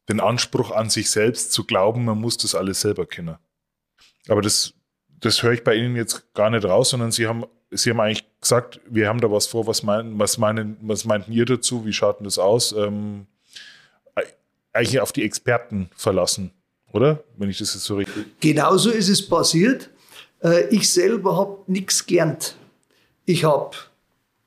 den 0.08 0.20
Anspruch 0.20 0.70
an 0.70 0.90
sich 0.90 1.10
selbst 1.10 1.52
zu 1.52 1.64
glauben, 1.64 2.04
man 2.04 2.20
muss 2.20 2.36
das 2.36 2.54
alles 2.54 2.80
selber 2.80 3.06
kennen. 3.06 3.36
Aber 4.28 4.42
das, 4.42 4.74
das 5.20 5.42
höre 5.42 5.52
ich 5.52 5.64
bei 5.64 5.74
Ihnen 5.74 5.96
jetzt 5.96 6.32
gar 6.34 6.50
nicht 6.50 6.64
raus, 6.64 6.90
sondern 6.90 7.12
Sie 7.12 7.26
haben, 7.26 7.44
Sie 7.70 7.90
haben 7.90 8.00
eigentlich 8.00 8.26
gesagt, 8.40 8.80
wir 8.88 9.08
haben 9.08 9.20
da 9.20 9.30
was 9.30 9.46
vor, 9.46 9.66
was 9.66 9.82
meinen, 9.82 10.18
was 10.18 10.38
meinen, 10.38 10.76
was 10.82 11.04
meinten 11.04 11.32
ihr 11.32 11.44
dazu? 11.44 11.84
Wie 11.86 11.92
schaut 11.92 12.20
denn 12.20 12.24
das 12.24 12.38
aus? 12.38 12.72
Ähm, 12.72 13.26
eigentlich 14.74 15.00
auf 15.00 15.12
die 15.12 15.22
Experten 15.22 15.88
verlassen, 15.96 16.50
oder? 16.92 17.22
Wenn 17.36 17.48
ich 17.48 17.58
das 17.58 17.74
jetzt 17.74 17.84
so 17.84 17.96
richtig. 17.96 18.40
Genauso 18.40 18.90
ist 18.90 19.08
es 19.08 19.26
passiert. 19.26 19.88
Äh, 20.42 20.68
ich 20.68 20.90
selber 20.90 21.36
habe 21.36 21.58
nichts 21.66 22.04
gelernt. 22.04 22.56
Ich 23.24 23.44
habe 23.44 23.76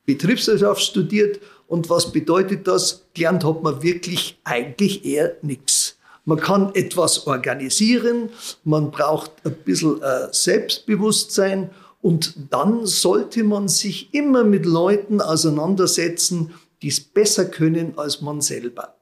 Betriebswirtschaft 0.04 0.82
studiert 0.82 1.40
und 1.68 1.90
was 1.90 2.10
bedeutet 2.10 2.66
das? 2.66 3.04
Gelernt 3.14 3.44
hat 3.44 3.62
man 3.62 3.82
wirklich 3.82 4.40
eigentlich 4.42 5.04
eher 5.04 5.36
nichts. 5.42 5.98
Man 6.24 6.40
kann 6.40 6.74
etwas 6.74 7.26
organisieren, 7.26 8.30
man 8.64 8.90
braucht 8.90 9.32
ein 9.44 9.54
bisschen 9.64 10.02
äh, 10.02 10.28
Selbstbewusstsein 10.32 11.70
und 12.02 12.34
dann 12.50 12.86
sollte 12.86 13.44
man 13.44 13.68
sich 13.68 14.12
immer 14.12 14.44
mit 14.44 14.66
Leuten 14.66 15.20
auseinandersetzen, 15.20 16.54
die 16.82 16.88
es 16.88 17.00
besser 17.00 17.46
können 17.46 17.94
als 17.96 18.20
man 18.20 18.40
selber. 18.40 18.94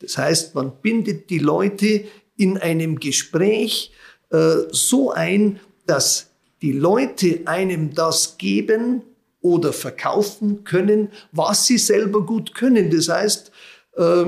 Das 0.00 0.18
heißt, 0.18 0.54
man 0.54 0.72
bindet 0.82 1.30
die 1.30 1.38
Leute 1.38 2.04
in 2.36 2.58
einem 2.58 3.00
Gespräch 3.00 3.92
äh, 4.30 4.56
so 4.70 5.10
ein, 5.12 5.60
dass 5.86 6.30
die 6.62 6.72
Leute 6.72 7.42
einem 7.46 7.94
das 7.94 8.38
geben, 8.38 9.02
oder 9.44 9.74
verkaufen 9.74 10.64
können, 10.64 11.10
was 11.30 11.66
sie 11.66 11.76
selber 11.76 12.24
gut 12.24 12.54
können. 12.54 12.90
Das 12.90 13.10
heißt, 13.10 13.52
äh, 13.96 14.24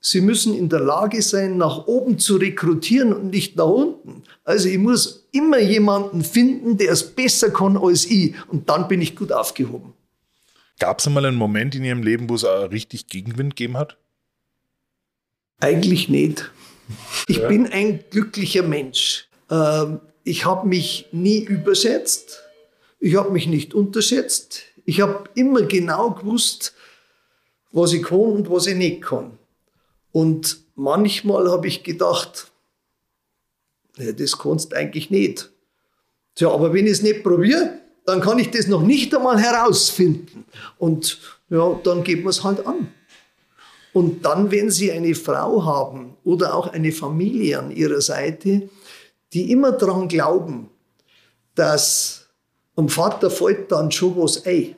sie 0.00 0.20
müssen 0.20 0.54
in 0.54 0.68
der 0.68 0.78
Lage 0.78 1.20
sein, 1.22 1.56
nach 1.56 1.88
oben 1.88 2.20
zu 2.20 2.36
rekrutieren 2.36 3.12
und 3.12 3.30
nicht 3.30 3.56
nach 3.56 3.66
unten. 3.66 4.22
Also 4.44 4.68
ich 4.68 4.78
muss 4.78 5.26
immer 5.32 5.58
jemanden 5.58 6.22
finden, 6.22 6.78
der 6.78 6.92
es 6.92 7.02
besser 7.02 7.50
kann 7.50 7.76
als 7.76 8.06
ich. 8.06 8.34
Und 8.46 8.70
dann 8.70 8.86
bin 8.86 9.02
ich 9.02 9.16
gut 9.16 9.32
aufgehoben. 9.32 9.92
Gab 10.78 11.00
es 11.00 11.06
einmal 11.08 11.26
einen 11.26 11.36
Moment 11.36 11.74
in 11.74 11.82
Ihrem 11.82 12.04
Leben, 12.04 12.30
wo 12.30 12.36
es 12.36 12.44
richtig 12.44 13.08
Gegenwind 13.08 13.56
gegeben 13.56 13.76
hat? 13.76 13.96
Eigentlich 15.58 16.08
nicht. 16.08 16.52
Ich 17.26 17.38
ja. 17.38 17.48
bin 17.48 17.66
ein 17.66 18.04
glücklicher 18.08 18.62
Mensch. 18.62 19.28
Ähm, 19.50 19.98
ich 20.22 20.44
habe 20.44 20.68
mich 20.68 21.08
nie 21.10 21.40
überschätzt. 21.40 22.44
Ich 23.00 23.16
habe 23.16 23.30
mich 23.30 23.46
nicht 23.46 23.74
unterschätzt. 23.74 24.62
Ich 24.84 25.00
habe 25.00 25.24
immer 25.34 25.62
genau 25.62 26.10
gewusst, 26.10 26.74
was 27.72 27.92
ich 27.92 28.02
kann 28.02 28.18
und 28.18 28.50
was 28.50 28.66
ich 28.66 28.76
nicht 28.76 29.02
kann. 29.02 29.38
Und 30.12 30.58
manchmal 30.74 31.50
habe 31.50 31.66
ich 31.66 31.82
gedacht, 31.82 32.50
ja, 33.96 34.12
das 34.12 34.38
kannst 34.38 34.72
du 34.72 34.76
eigentlich 34.76 35.10
nicht. 35.10 35.50
Tja, 36.34 36.50
aber 36.50 36.72
wenn 36.72 36.86
ich 36.86 36.92
es 36.92 37.02
nicht 37.02 37.22
probiere, 37.22 37.80
dann 38.06 38.20
kann 38.20 38.38
ich 38.38 38.50
das 38.50 38.66
noch 38.66 38.82
nicht 38.82 39.14
einmal 39.14 39.38
herausfinden. 39.38 40.44
Und 40.78 41.18
ja, 41.48 41.78
dann 41.84 42.02
geht 42.02 42.22
man 42.22 42.30
es 42.30 42.42
halt 42.42 42.66
an. 42.66 42.92
Und 43.92 44.24
dann, 44.24 44.50
wenn 44.50 44.70
Sie 44.70 44.92
eine 44.92 45.14
Frau 45.14 45.64
haben 45.64 46.16
oder 46.24 46.54
auch 46.54 46.68
eine 46.68 46.92
Familie 46.92 47.58
an 47.58 47.70
Ihrer 47.70 48.00
Seite, 48.00 48.68
die 49.32 49.50
immer 49.50 49.72
daran 49.72 50.08
glauben, 50.08 50.70
dass 51.54 52.19
am 52.80 52.88
Vater 52.88 53.30
fällt 53.30 53.70
dann 53.70 53.92
schon 53.92 54.16
was 54.16 54.46
ein. 54.46 54.74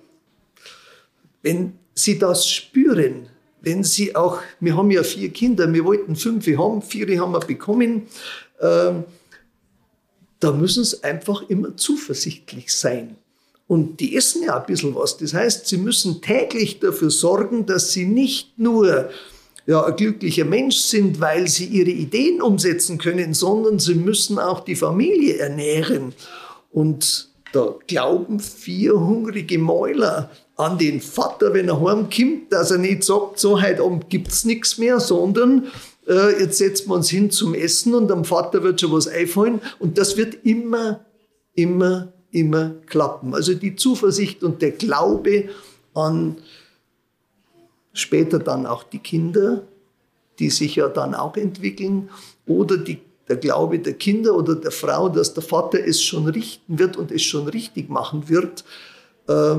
Wenn 1.41 1.75
Sie 1.95 2.19
das 2.19 2.49
spüren, 2.49 3.29
wenn 3.61 3.85
Sie 3.85 4.17
auch, 4.17 4.41
wir 4.59 4.77
haben 4.77 4.91
ja 4.91 5.05
vier 5.05 5.31
Kinder, 5.31 5.73
wir 5.73 5.85
wollten 5.85 6.17
fünf 6.17 6.45
haben, 6.49 6.83
vier 6.83 7.21
haben 7.21 7.33
wir 7.33 7.39
bekommen, 7.39 8.09
äh, 8.59 8.93
da 10.41 10.51
müssen 10.51 10.83
Sie 10.83 11.05
einfach 11.05 11.49
immer 11.49 11.77
zuversichtlich 11.77 12.75
sein. 12.75 13.17
Und 13.69 14.01
die 14.01 14.17
essen 14.17 14.43
ja 14.43 14.59
ein 14.59 14.67
bisschen 14.67 14.97
was. 14.97 15.17
Das 15.17 15.33
heißt, 15.33 15.69
sie 15.69 15.77
müssen 15.77 16.21
täglich 16.21 16.81
dafür 16.81 17.11
sorgen, 17.11 17.67
dass 17.67 17.93
sie 17.93 18.05
nicht 18.05 18.59
nur 18.59 19.11
ja, 19.67 19.85
ein 19.85 19.95
glücklicher 19.95 20.45
Mensch 20.45 20.79
sind, 20.79 21.21
weil 21.21 21.47
sie 21.47 21.67
ihre 21.67 21.91
Ideen 21.91 22.43
umsetzen 22.43 22.99
können, 22.99 23.33
sondern 23.33 23.79
sie 23.79 23.95
müssen 23.95 24.41
auch 24.41 24.61
die 24.65 24.75
Familie 24.75 25.37
ernähren. 25.37 26.13
Und 26.73 27.32
da 27.53 27.75
glauben 27.87 28.41
vier 28.41 28.99
hungrige 28.99 29.59
Mäuler 29.59 30.31
an 30.57 30.79
den 30.79 31.01
Vater, 31.01 31.55
wenn 31.55 31.69
er 31.69 31.81
heimkommt, 31.81 32.51
dass 32.53 32.71
er 32.71 32.79
nicht 32.79 33.05
sagt, 33.05 33.39
so 33.39 33.61
heute 33.61 33.83
Abend 33.83 34.11
gibt's 34.11 34.45
nichts 34.45 34.79
mehr, 34.79 35.01
sondern 35.01 35.67
äh, 36.07 36.41
jetzt 36.41 36.59
setzen 36.59 36.89
wir 36.89 36.95
uns 36.95 37.11
hin 37.11 37.31
zum 37.31 37.55
Essen 37.55 37.95
und 37.95 38.11
am 38.11 38.25
Vater 38.25 38.63
wird 38.63 38.81
schon 38.81 38.93
was 38.93 39.09
einfallen. 39.09 39.61
Und 39.79 39.99
das 39.99 40.17
wird 40.17 40.45
immer, 40.45 41.05
immer, 41.55 42.13
immer 42.31 42.73
klappen. 42.87 43.35
Also 43.35 43.55
die 43.55 43.77
Zuversicht 43.77 44.43
und 44.43 44.63
der 44.63 44.73
Glaube 44.73 45.49
an 45.95 46.37
später 47.93 48.39
dann 48.39 48.67
auch 48.67 48.85
die 48.85 48.99
Kinder, 48.99 49.63
die 50.39 50.51
sich 50.51 50.77
ja 50.77 50.89
dann 50.89 51.15
auch 51.15 51.37
entwickeln, 51.37 52.09
oder 52.47 52.77
die 52.77 52.99
der 53.29 53.37
Glaube 53.37 53.79
der 53.79 53.95
Kinder 53.95 54.35
oder 54.35 54.55
der 54.55 54.71
Frau, 54.71 55.09
dass 55.09 55.35
der 55.35 55.43
Vater 55.43 55.79
es 55.85 56.03
schon 56.03 56.27
richten 56.29 56.79
wird 56.79 56.97
und 56.97 57.11
es 57.11 57.23
schon 57.23 57.49
richtig 57.49 57.89
machen 57.89 58.29
wird, 58.29 58.65
äh, 59.29 59.57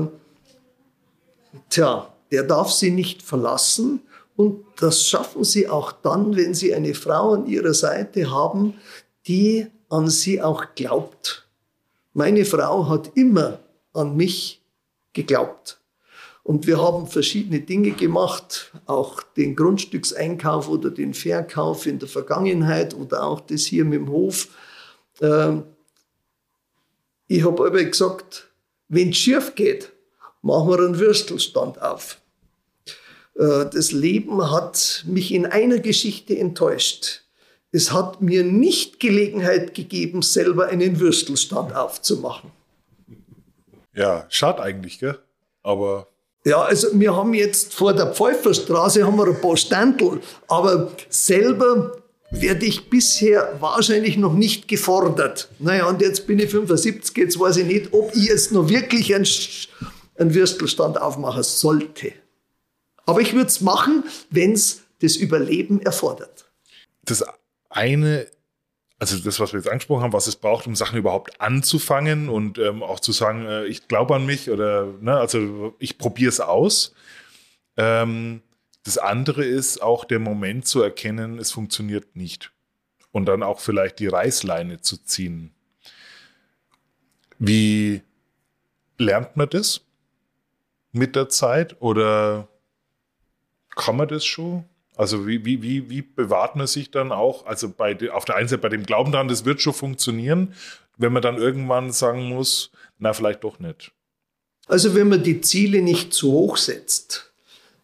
tja, 1.70 2.12
der 2.30 2.42
darf 2.42 2.70
sie 2.70 2.90
nicht 2.90 3.22
verlassen. 3.22 4.00
Und 4.36 4.64
das 4.80 5.08
schaffen 5.08 5.44
sie 5.44 5.68
auch 5.68 5.92
dann, 5.92 6.36
wenn 6.36 6.54
sie 6.54 6.74
eine 6.74 6.94
Frau 6.94 7.34
an 7.34 7.46
ihrer 7.46 7.74
Seite 7.74 8.30
haben, 8.30 8.74
die 9.26 9.66
an 9.88 10.10
sie 10.10 10.42
auch 10.42 10.74
glaubt. 10.74 11.48
Meine 12.12 12.44
Frau 12.44 12.88
hat 12.88 13.12
immer 13.14 13.60
an 13.92 14.16
mich 14.16 14.60
geglaubt. 15.12 15.78
Und 16.44 16.66
wir 16.66 16.80
haben 16.80 17.06
verschiedene 17.06 17.60
Dinge 17.60 17.92
gemacht, 17.92 18.70
auch 18.84 19.22
den 19.22 19.56
Grundstückseinkauf 19.56 20.68
oder 20.68 20.90
den 20.90 21.14
Verkauf 21.14 21.86
in 21.86 21.98
der 21.98 22.08
Vergangenheit 22.08 22.94
oder 22.94 23.24
auch 23.24 23.40
das 23.40 23.62
hier 23.62 23.86
mit 23.86 24.00
dem 24.00 24.10
Hof. 24.10 24.48
Ähm, 25.22 25.64
ich 27.28 27.42
habe 27.44 27.66
aber 27.66 27.82
gesagt, 27.82 28.48
wenn 28.88 29.08
es 29.08 29.16
schief 29.16 29.54
geht, 29.54 29.90
machen 30.42 30.68
wir 30.68 30.78
einen 30.80 30.98
Würstelstand 30.98 31.80
auf. 31.80 32.20
Äh, 33.36 33.64
das 33.72 33.92
Leben 33.92 34.50
hat 34.50 35.04
mich 35.06 35.32
in 35.32 35.46
einer 35.46 35.78
Geschichte 35.78 36.38
enttäuscht. 36.38 37.22
Es 37.72 37.90
hat 37.90 38.20
mir 38.20 38.44
nicht 38.44 39.00
Gelegenheit 39.00 39.74
gegeben, 39.74 40.20
selber 40.20 40.66
einen 40.66 41.00
Würstelstand 41.00 41.74
aufzumachen. 41.74 42.50
Ja, 43.94 44.26
schade 44.28 44.62
eigentlich, 44.62 44.98
gell? 44.98 45.18
Aber 45.62 46.08
ja, 46.44 46.62
also 46.62 46.88
wir 46.92 47.16
haben 47.16 47.32
jetzt 47.32 47.74
vor 47.74 47.92
der 47.94 48.12
Pfeuferstraße 48.12 49.04
haben 49.04 49.16
wir 49.16 49.26
ein 49.26 49.40
paar 49.40 49.56
Standel, 49.56 50.20
aber 50.46 50.92
selber 51.08 51.96
werde 52.30 52.66
ich 52.66 52.90
bisher 52.90 53.56
wahrscheinlich 53.60 54.16
noch 54.16 54.34
nicht 54.34 54.68
gefordert. 54.68 55.48
Naja, 55.58 55.88
und 55.88 56.02
jetzt 56.02 56.26
bin 56.26 56.38
ich 56.38 56.50
75, 56.50 57.16
jetzt 57.16 57.38
weiß 57.38 57.58
ich 57.58 57.66
nicht, 57.66 57.92
ob 57.92 58.14
ich 58.14 58.24
jetzt 58.24 58.52
noch 58.52 58.68
wirklich 58.68 59.14
einen, 59.14 59.26
einen 60.18 60.34
Würstelstand 60.34 61.00
aufmachen 61.00 61.42
sollte. 61.42 62.12
Aber 63.06 63.20
ich 63.20 63.32
würde 63.34 63.46
es 63.46 63.60
machen, 63.60 64.04
wenn 64.30 64.52
es 64.52 64.82
das 65.00 65.16
Überleben 65.16 65.80
erfordert. 65.80 66.50
Das 67.04 67.24
eine 67.68 68.26
also 68.98 69.18
das, 69.18 69.40
was 69.40 69.52
wir 69.52 69.60
jetzt 69.60 69.68
angesprochen 69.68 70.02
haben, 70.02 70.12
was 70.12 70.26
es 70.26 70.36
braucht, 70.36 70.66
um 70.66 70.76
Sachen 70.76 70.98
überhaupt 70.98 71.40
anzufangen 71.40 72.28
und 72.28 72.58
ähm, 72.58 72.82
auch 72.82 73.00
zu 73.00 73.12
sagen, 73.12 73.46
äh, 73.46 73.64
ich 73.66 73.88
glaube 73.88 74.14
an 74.14 74.24
mich 74.24 74.50
oder 74.50 74.86
ne, 75.00 75.16
also 75.16 75.74
ich 75.78 75.98
probiere 75.98 76.28
es 76.28 76.40
aus. 76.40 76.94
Ähm, 77.76 78.42
das 78.84 78.98
andere 78.98 79.44
ist 79.44 79.82
auch 79.82 80.04
der 80.04 80.20
Moment 80.20 80.66
zu 80.66 80.82
erkennen, 80.82 81.38
es 81.38 81.50
funktioniert 81.50 82.16
nicht. 82.16 82.52
Und 83.12 83.26
dann 83.26 83.42
auch 83.42 83.60
vielleicht 83.60 83.98
die 84.00 84.08
Reißleine 84.08 84.80
zu 84.80 84.96
ziehen. 84.96 85.54
Wie 87.38 88.02
lernt 88.98 89.36
man 89.36 89.48
das 89.48 89.82
mit 90.92 91.16
der 91.16 91.28
Zeit 91.28 91.80
oder 91.80 92.48
kann 93.74 93.96
man 93.96 94.08
das 94.08 94.24
schon? 94.24 94.64
Also 94.96 95.26
wie, 95.26 95.44
wie, 95.44 95.62
wie, 95.62 95.90
wie 95.90 96.02
bewahrt 96.02 96.56
man 96.56 96.66
sich 96.66 96.90
dann 96.90 97.10
auch, 97.10 97.46
also 97.46 97.68
bei, 97.68 97.96
auf 98.12 98.24
der 98.24 98.36
einen 98.36 98.48
Seite 98.48 98.62
bei 98.62 98.68
dem 98.68 98.84
Glauben 98.84 99.10
daran, 99.10 99.28
das 99.28 99.44
wird 99.44 99.60
schon 99.60 99.72
funktionieren, 99.72 100.54
wenn 100.96 101.12
man 101.12 101.22
dann 101.22 101.36
irgendwann 101.36 101.90
sagen 101.90 102.28
muss, 102.28 102.70
na 102.98 103.12
vielleicht 103.12 103.42
doch 103.42 103.58
nicht. 103.58 103.92
Also 104.66 104.94
wenn 104.94 105.08
man 105.08 105.22
die 105.22 105.40
Ziele 105.40 105.82
nicht 105.82 106.14
zu 106.14 106.32
hoch 106.32 106.56
setzt, 106.56 107.32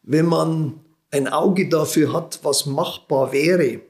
wenn 0.03 0.27
man 0.27 0.81
ein 1.11 1.29
Auge 1.29 1.69
dafür 1.69 2.13
hat, 2.13 2.41
was 2.43 2.67
machbar 2.67 3.33
wäre, 3.33 3.81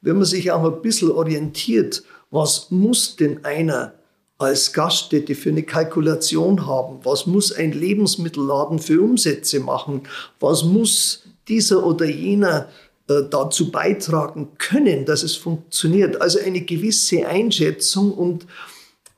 wenn 0.00 0.16
man 0.16 0.24
sich 0.24 0.50
auch 0.50 0.64
ein 0.64 0.82
bisschen 0.82 1.10
orientiert, 1.10 2.02
was 2.30 2.70
muss 2.70 3.16
denn 3.16 3.44
einer 3.44 3.94
als 4.38 4.72
Gaststätte 4.72 5.34
für 5.34 5.50
eine 5.50 5.62
Kalkulation 5.62 6.66
haben? 6.66 7.00
Was 7.04 7.26
muss 7.26 7.52
ein 7.52 7.72
Lebensmittelladen 7.72 8.78
für 8.78 9.00
Umsätze 9.02 9.60
machen? 9.60 10.04
Was 10.40 10.64
muss 10.64 11.24
dieser 11.50 11.84
oder 11.84 12.06
jener 12.06 12.68
äh, 13.08 13.22
dazu 13.28 13.70
beitragen 13.70 14.52
können, 14.56 15.04
dass 15.04 15.22
es 15.22 15.36
funktioniert? 15.36 16.20
Also 16.22 16.38
eine 16.38 16.62
gewisse 16.62 17.26
Einschätzung 17.26 18.12
und 18.12 18.46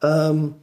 ähm, 0.03 0.55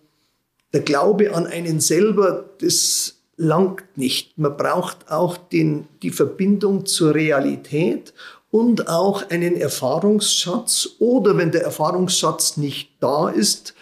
der 0.73 0.81
Glaube 0.81 1.33
an 1.33 1.47
einen 1.47 1.79
selber, 1.79 2.49
das 2.59 3.15
langt 3.37 3.97
nicht. 3.97 4.37
Man 4.37 4.57
braucht 4.57 5.09
auch 5.09 5.37
den, 5.37 5.87
die 6.03 6.11
Verbindung 6.11 6.85
zur 6.85 7.15
Realität 7.15 8.13
und 8.51 8.89
auch 8.89 9.29
einen 9.29 9.55
Erfahrungsschatz. 9.55 10.89
Oder 10.99 11.37
wenn 11.37 11.51
der 11.51 11.63
Erfahrungsschatz 11.63 12.57
nicht 12.57 12.91
da 12.99 13.29
ist, 13.29 13.73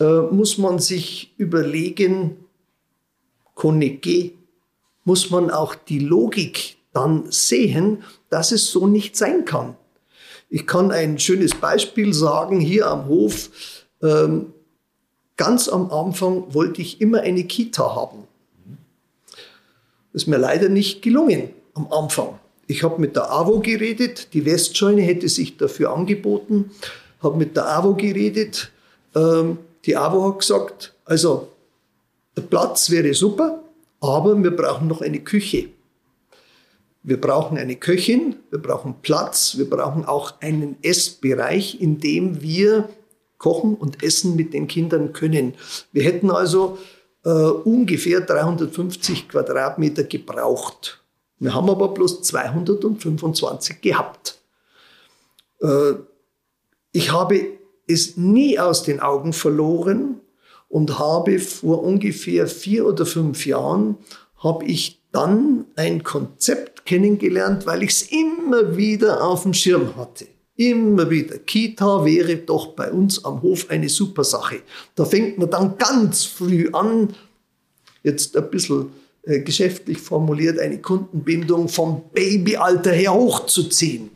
äh, 0.00 0.20
muss 0.30 0.58
man 0.58 0.78
sich 0.78 1.34
überlegen, 1.36 2.36
Konege, 3.54 4.32
muss 5.04 5.30
man 5.30 5.50
auch 5.50 5.74
die 5.74 5.98
Logik 5.98 6.76
dann 6.94 7.30
sehen, 7.30 8.02
dass 8.30 8.52
es 8.52 8.70
so 8.70 8.86
nicht 8.86 9.16
sein 9.16 9.44
kann. 9.44 9.76
Ich 10.48 10.66
kann 10.66 10.90
ein 10.90 11.18
schönes 11.18 11.54
Beispiel 11.54 12.14
sagen, 12.14 12.60
hier 12.60 12.86
am 12.86 13.06
Hof, 13.06 13.50
ähm, 14.02 14.52
ganz 15.36 15.68
am 15.68 15.90
Anfang 15.90 16.54
wollte 16.54 16.80
ich 16.80 17.00
immer 17.00 17.20
eine 17.20 17.44
Kita 17.44 17.94
haben. 17.94 18.24
Das 20.12 20.22
ist 20.22 20.28
mir 20.28 20.38
leider 20.38 20.68
nicht 20.68 21.02
gelungen 21.02 21.50
am 21.74 21.92
Anfang. 21.92 22.38
Ich 22.66 22.82
habe 22.82 23.00
mit 23.00 23.16
der 23.16 23.30
AWO 23.30 23.60
geredet, 23.60 24.32
die 24.32 24.44
Westscheune 24.44 25.02
hätte 25.02 25.28
sich 25.28 25.56
dafür 25.56 25.92
angeboten, 25.92 26.70
habe 27.20 27.36
mit 27.36 27.56
der 27.56 27.68
AWO 27.68 27.94
geredet, 27.94 28.70
ähm, 29.14 29.58
die 29.84 29.96
AWO 29.96 30.28
hat 30.28 30.38
gesagt, 30.38 30.94
also 31.04 31.48
der 32.36 32.42
Platz 32.42 32.90
wäre 32.90 33.12
super, 33.12 33.62
aber 34.00 34.40
wir 34.42 34.54
brauchen 34.54 34.88
noch 34.88 35.02
eine 35.02 35.20
Küche. 35.20 35.68
Wir 37.04 37.20
brauchen 37.20 37.58
eine 37.58 37.76
Köchin, 37.76 38.36
wir 38.50 38.60
brauchen 38.60 38.96
Platz, 39.02 39.58
wir 39.58 39.68
brauchen 39.68 40.06
auch 40.06 40.40
einen 40.40 40.76
Essbereich, 40.82 41.78
in 41.80 42.00
dem 42.00 42.40
wir 42.40 42.88
kochen 43.36 43.74
und 43.74 44.02
essen 44.02 44.36
mit 44.36 44.54
den 44.54 44.68
Kindern 44.68 45.12
können. 45.12 45.52
Wir 45.92 46.02
hätten 46.02 46.30
also 46.30 46.78
äh, 47.24 47.28
ungefähr 47.28 48.22
350 48.22 49.28
Quadratmeter 49.28 50.04
gebraucht. 50.04 51.02
Wir 51.38 51.54
haben 51.54 51.68
aber 51.68 51.88
bloß 51.88 52.22
225 52.22 53.82
gehabt. 53.82 54.40
Äh, 55.60 55.92
ich 56.92 57.12
habe 57.12 57.48
es 57.86 58.16
nie 58.16 58.58
aus 58.58 58.82
den 58.82 59.00
Augen 59.00 59.34
verloren 59.34 60.20
und 60.70 60.98
habe 60.98 61.38
vor 61.38 61.82
ungefähr 61.82 62.46
vier 62.46 62.86
oder 62.86 63.04
fünf 63.04 63.44
Jahren 63.44 63.98
habe 64.38 64.64
ich 64.64 65.03
dann 65.14 65.66
ein 65.76 66.02
Konzept 66.02 66.84
kennengelernt, 66.84 67.66
weil 67.66 67.84
ich 67.84 67.90
es 67.90 68.02
immer 68.02 68.76
wieder 68.76 69.24
auf 69.24 69.44
dem 69.44 69.54
Schirm 69.54 69.96
hatte. 69.96 70.26
Immer 70.56 71.08
wieder. 71.08 71.38
Kita 71.38 72.04
wäre 72.04 72.36
doch 72.36 72.74
bei 72.74 72.90
uns 72.90 73.24
am 73.24 73.40
Hof 73.42 73.70
eine 73.70 73.88
super 73.88 74.24
Sache. 74.24 74.56
Da 74.94 75.04
fängt 75.04 75.38
man 75.38 75.50
dann 75.50 75.78
ganz 75.78 76.24
früh 76.24 76.68
an, 76.72 77.14
jetzt 78.02 78.36
ein 78.36 78.50
bisschen 78.50 78.90
äh, 79.22 79.40
geschäftlich 79.40 79.98
formuliert, 79.98 80.58
eine 80.58 80.78
Kundenbindung 80.78 81.68
vom 81.68 82.02
Babyalter 82.12 82.92
her 82.92 83.14
hochzuziehen. 83.14 84.10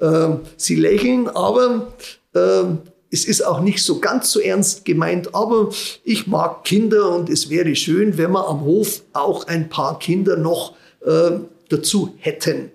Äh, 0.00 0.36
Sie 0.56 0.76
lächeln, 0.76 1.28
aber 1.28 1.92
äh, 2.34 2.64
es 3.10 3.24
ist 3.24 3.42
auch 3.42 3.60
nicht 3.60 3.82
so 3.82 4.00
ganz 4.00 4.30
so 4.30 4.40
ernst 4.40 4.84
gemeint, 4.84 5.34
aber 5.34 5.70
ich 6.04 6.26
mag 6.26 6.64
Kinder 6.64 7.14
und 7.14 7.30
es 7.30 7.48
wäre 7.48 7.74
schön, 7.74 8.18
wenn 8.18 8.32
wir 8.32 8.46
am 8.46 8.62
Hof 8.62 9.02
auch 9.12 9.46
ein 9.46 9.68
paar 9.68 9.98
Kinder 9.98 10.36
noch 10.36 10.74
äh, 11.04 11.38
dazu 11.68 12.14
hätten. 12.18 12.70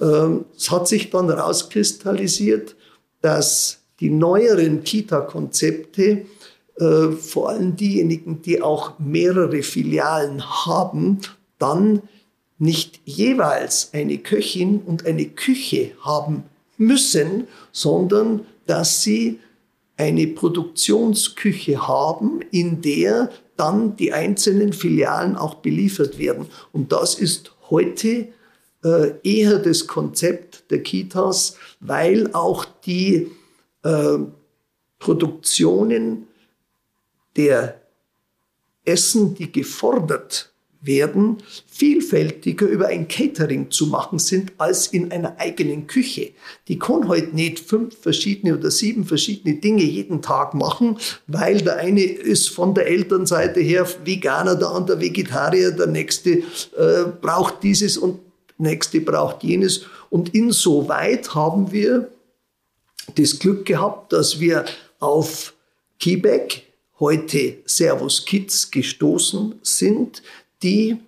Ähm, 0.00 0.46
es 0.56 0.70
hat 0.70 0.88
sich 0.88 1.10
dann 1.10 1.28
herauskristallisiert, 1.28 2.74
dass 3.20 3.78
die 4.00 4.10
neueren 4.10 4.82
Kita-Konzepte, 4.82 6.26
äh, 6.76 7.08
vor 7.12 7.50
allem 7.50 7.76
diejenigen, 7.76 8.42
die 8.42 8.62
auch 8.62 8.98
mehrere 8.98 9.62
Filialen 9.62 10.42
haben, 10.42 11.20
dann 11.58 12.02
nicht 12.58 13.00
jeweils 13.04 13.90
eine 13.92 14.18
Köchin 14.18 14.80
und 14.84 15.06
eine 15.06 15.26
Küche 15.26 15.92
haben 16.00 16.44
müssen, 16.78 17.46
sondern 17.70 18.46
dass 18.66 19.02
sie 19.02 19.38
eine 20.02 20.26
Produktionsküche 20.26 21.86
haben, 21.86 22.40
in 22.50 22.82
der 22.82 23.30
dann 23.56 23.96
die 23.96 24.12
einzelnen 24.12 24.72
Filialen 24.72 25.36
auch 25.36 25.56
beliefert 25.56 26.18
werden. 26.18 26.46
Und 26.72 26.90
das 26.90 27.14
ist 27.14 27.54
heute 27.70 28.28
äh, 28.84 29.12
eher 29.22 29.58
das 29.58 29.86
Konzept 29.86 30.70
der 30.70 30.82
Kitas, 30.82 31.56
weil 31.78 32.32
auch 32.32 32.64
die 32.64 33.30
äh, 33.84 34.18
Produktionen 34.98 36.26
der 37.36 37.80
Essen, 38.84 39.34
die 39.36 39.52
gefordert 39.52 40.51
werden, 40.82 41.38
vielfältiger 41.66 42.66
über 42.66 42.88
ein 42.88 43.08
Catering 43.08 43.70
zu 43.70 43.86
machen 43.86 44.18
sind 44.18 44.52
als 44.58 44.88
in 44.88 45.12
einer 45.12 45.38
eigenen 45.38 45.86
Küche. 45.86 46.32
Die 46.68 46.78
kann 46.78 47.08
heute 47.08 47.34
nicht 47.34 47.60
fünf 47.60 47.96
verschiedene 47.96 48.58
oder 48.58 48.70
sieben 48.70 49.04
verschiedene 49.04 49.56
Dinge 49.56 49.84
jeden 49.84 50.22
Tag 50.22 50.54
machen, 50.54 50.98
weil 51.28 51.62
der 51.62 51.76
eine 51.76 52.02
ist 52.02 52.48
von 52.48 52.74
der 52.74 52.86
Elternseite 52.88 53.60
her 53.60 53.86
Veganer, 54.04 54.56
der 54.56 54.68
andere 54.68 55.00
Vegetarier, 55.00 55.70
der 55.70 55.86
nächste 55.86 56.30
äh, 56.30 57.04
braucht 57.20 57.62
dieses 57.62 57.96
und 57.96 58.20
der 58.58 58.70
nächste 58.70 59.00
braucht 59.00 59.44
jenes. 59.44 59.82
Und 60.10 60.34
insoweit 60.34 61.34
haben 61.34 61.70
wir 61.70 62.10
das 63.14 63.38
Glück 63.38 63.66
gehabt, 63.66 64.12
dass 64.12 64.40
wir 64.40 64.64
auf 64.98 65.54
Quebec 66.00 66.64
heute 67.02 67.58
Servus 67.64 68.24
Kids 68.24 68.70
gestoßen 68.70 69.56
sind, 69.62 70.22
die 70.62 70.98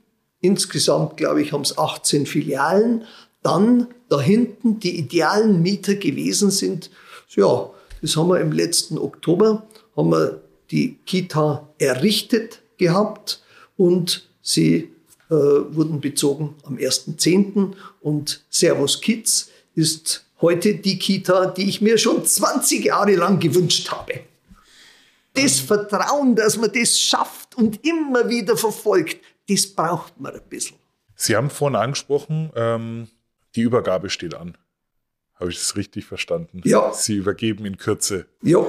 insgesamt, 0.40 1.16
glaube 1.16 1.42
ich, 1.42 1.52
haben 1.52 1.62
es 1.62 1.78
18 1.78 2.26
Filialen, 2.26 3.05
dann 3.42 3.88
da 4.09 4.20
hinten 4.20 4.78
die 4.78 4.98
idealen 4.98 5.62
Mieter 5.62 5.94
gewesen 5.94 6.50
sind. 6.50 6.90
Ja, 7.30 7.70
das 8.02 8.16
haben 8.16 8.28
wir 8.28 8.40
im 8.40 8.52
letzten 8.52 8.98
Oktober, 8.98 9.66
haben 9.96 10.11
wir 10.11 10.40
die 10.70 10.98
Kita 11.07 11.68
errichtet 11.78 12.61
gehabt 12.76 13.42
und 13.76 14.28
sie 14.42 14.90
äh, 15.30 15.34
wurden 15.34 16.00
bezogen 16.00 16.55
am 16.64 16.76
1.10. 16.76 17.72
und 18.00 18.44
Servus 18.50 19.00
Kids 19.00 19.50
ist 19.74 20.24
heute 20.40 20.74
die 20.74 20.98
Kita, 20.98 21.46
die 21.46 21.68
ich 21.68 21.80
mir 21.80 21.96
schon 21.96 22.24
20 22.24 22.84
Jahre 22.84 23.14
lang 23.14 23.40
gewünscht 23.40 23.90
habe. 23.90 24.20
Das 25.32 25.59
Vertrauen, 25.59 26.36
dass 26.36 26.57
man 26.59 26.70
das 26.72 26.98
schafft 26.98 27.57
und 27.57 27.84
immer 27.84 28.28
wieder 28.28 28.57
verfolgt, 28.57 29.16
das 29.49 29.66
braucht 29.66 30.20
man 30.20 30.34
ein 30.34 30.49
bisschen. 30.49 30.76
Sie 31.16 31.36
haben 31.36 31.51
vorhin 31.51 31.76
angesprochen, 31.76 32.51
ähm, 32.57 33.09
die 33.55 33.62
Übergabe 33.62 34.11
steht 34.11 34.34
an. 34.34 34.57
Habe 35.34 35.51
ich 35.51 35.59
das 35.59 35.76
richtig 35.76 36.05
verstanden? 36.05 36.61
Ja. 36.64 36.92
Sie 36.92 37.16
übergeben 37.16 37.64
in 37.66 37.76
Kürze. 37.76 38.26
Ja. 38.42 38.64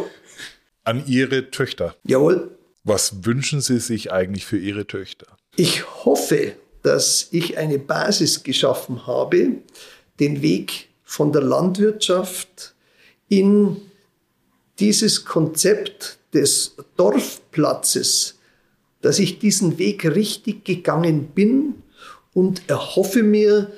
An 0.83 1.05
Ihre 1.07 1.51
Töchter. 1.51 1.95
Jawohl. 2.03 2.57
Was 2.83 3.25
wünschen 3.25 3.61
Sie 3.61 3.79
sich 3.79 4.11
eigentlich 4.11 4.45
für 4.45 4.57
Ihre 4.57 4.85
Töchter? 4.85 5.25
Ich 5.55 6.05
hoffe, 6.05 6.55
dass 6.83 7.29
ich 7.31 7.57
eine 7.57 7.79
Basis 7.79 8.43
geschaffen 8.43 9.07
habe, 9.07 9.53
den 10.19 10.41
Weg 10.41 10.89
von 11.03 11.31
der 11.31 11.41
Landwirtschaft 11.41 12.75
in 13.27 13.81
dieses 14.79 15.25
Konzept 15.25 16.19
des 16.33 16.75
Dorfplatzes, 16.97 18.39
dass 19.05 19.19
ich 19.19 19.37
diesen 19.37 19.77
Weg 19.77 20.03
richtig 20.03 20.65
gegangen 20.65 21.27
bin 21.27 21.75
und 22.33 22.67
erhoffe 22.67 23.21
mir, 23.21 23.71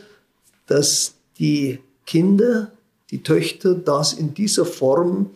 dass 0.68 1.16
die 1.38 1.80
Kinder, 2.06 2.72
die 3.12 3.24
Töchter 3.24 3.76
das 3.76 4.14
in 4.14 4.34
dieser 4.34 4.66
Form 4.66 5.32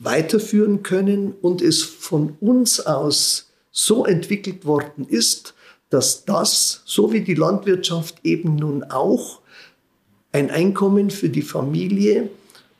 weiterführen 0.00 0.82
können 0.82 1.32
und 1.40 1.62
es 1.62 1.84
von 1.84 2.36
uns 2.40 2.80
aus 2.80 3.52
so 3.70 4.04
entwickelt 4.04 4.64
worden 4.64 5.06
ist, 5.08 5.54
dass 5.88 6.24
das, 6.24 6.82
so 6.86 7.12
wie 7.12 7.20
die 7.20 7.34
Landwirtschaft 7.34 8.16
eben 8.24 8.56
nun 8.56 8.82
auch, 8.82 9.42
ein 10.32 10.50
Einkommen 10.50 11.10
für 11.10 11.28
die 11.28 11.42
Familie 11.42 12.28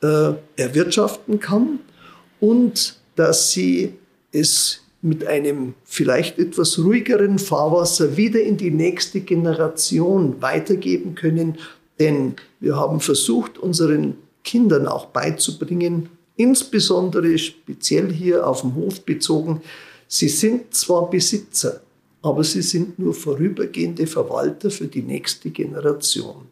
äh, 0.03 0.33
erwirtschaften 0.57 1.39
kann 1.39 1.79
und 2.41 2.97
dass 3.15 3.53
sie 3.53 3.95
es 4.33 4.81
mit 5.03 5.27
einem 5.27 5.75
vielleicht 5.85 6.39
etwas 6.39 6.79
ruhigeren 6.79 7.39
Fahrwasser 7.39 8.17
wieder 8.17 8.41
in 8.43 8.57
die 8.57 8.71
nächste 8.71 9.21
Generation 9.21 10.43
weitergeben 10.43 11.15
können. 11.15 11.59
Denn 11.99 12.35
wir 12.61 12.77
haben 12.77 13.01
versucht, 13.01 13.59
unseren 13.59 14.17
Kindern 14.45 14.87
auch 14.87 15.07
beizubringen, 15.07 16.09
insbesondere 16.37 17.39
speziell 17.39 18.13
hier 18.13 18.47
auf 18.47 18.63
dem 18.63 18.75
Hof 18.75 19.03
bezogen, 19.03 19.63
sie 20.07 20.29
sind 20.29 20.75
zwar 20.75 21.09
Besitzer, 21.09 21.81
aber 22.23 22.45
sie 22.45 22.63
sind 22.63 22.99
nur 22.99 23.15
vorübergehende 23.15 24.07
Verwalter 24.07 24.71
für 24.71 24.87
die 24.87 25.03
nächste 25.03 25.51
Generation. 25.51 26.47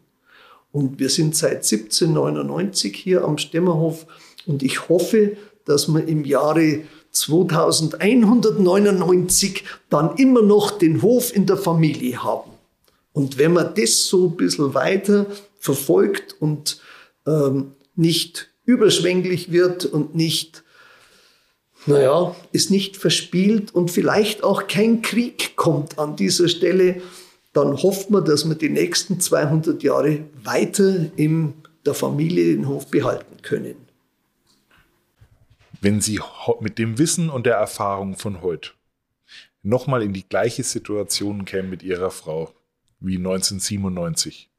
Und 0.71 0.99
wir 0.99 1.09
sind 1.09 1.35
seit 1.35 1.57
1799 1.57 2.95
hier 2.95 3.23
am 3.23 3.37
Stemmerhof 3.37 4.05
und 4.45 4.61
ich 4.61 4.87
hoffe, 4.87 5.37
dass 5.65 5.87
wir 5.87 6.07
im 6.07 6.25
Jahre 6.25 6.81
2199 7.11 9.63
dann 9.89 10.15
immer 10.17 10.41
noch 10.41 10.71
den 10.71 11.01
Hof 11.01 11.35
in 11.35 11.45
der 11.45 11.57
Familie 11.57 12.23
haben. 12.23 12.51
Und 13.13 13.37
wenn 13.37 13.53
man 13.53 13.73
das 13.75 14.05
so 14.05 14.27
ein 14.27 14.37
bisschen 14.37 14.73
weiter 14.73 15.25
verfolgt 15.59 16.35
und 16.39 16.79
ähm, 17.27 17.73
nicht 17.95 18.49
überschwänglich 18.65 19.51
wird 19.51 19.85
und 19.85 20.15
nicht, 20.15 20.63
naja, 21.85 22.35
ist 22.51 22.71
nicht 22.71 22.97
verspielt 22.97 23.73
und 23.73 23.91
vielleicht 23.91 24.43
auch 24.43 24.67
kein 24.67 25.01
Krieg 25.01 25.55
kommt 25.55 25.97
an 25.97 26.15
dieser 26.15 26.47
Stelle, 26.47 27.01
dann 27.53 27.81
hofft 27.81 28.11
man, 28.11 28.25
dass 28.25 28.47
wir 28.47 28.55
die 28.55 28.69
nächsten 28.69 29.19
200 29.19 29.81
Jahre 29.81 30.25
weiter 30.43 31.07
in 31.15 31.53
der 31.85 31.95
Familie 31.95 32.55
den 32.55 32.67
Hof 32.67 32.87
behalten 32.87 33.41
können. 33.41 33.88
Wenn 35.81 36.01
Sie 36.01 36.19
mit 36.59 36.77
dem 36.77 36.97
Wissen 36.97 37.29
und 37.29 37.45
der 37.45 37.55
Erfahrung 37.55 38.17
von 38.17 38.41
heute 38.41 38.71
nochmal 39.61 40.03
in 40.03 40.13
die 40.13 40.27
gleiche 40.27 40.63
Situation 40.63 41.45
kämen 41.45 41.69
mit 41.69 41.83
Ihrer 41.83 42.11
Frau 42.11 42.53
wie 42.99 43.17
1997, 43.17 44.49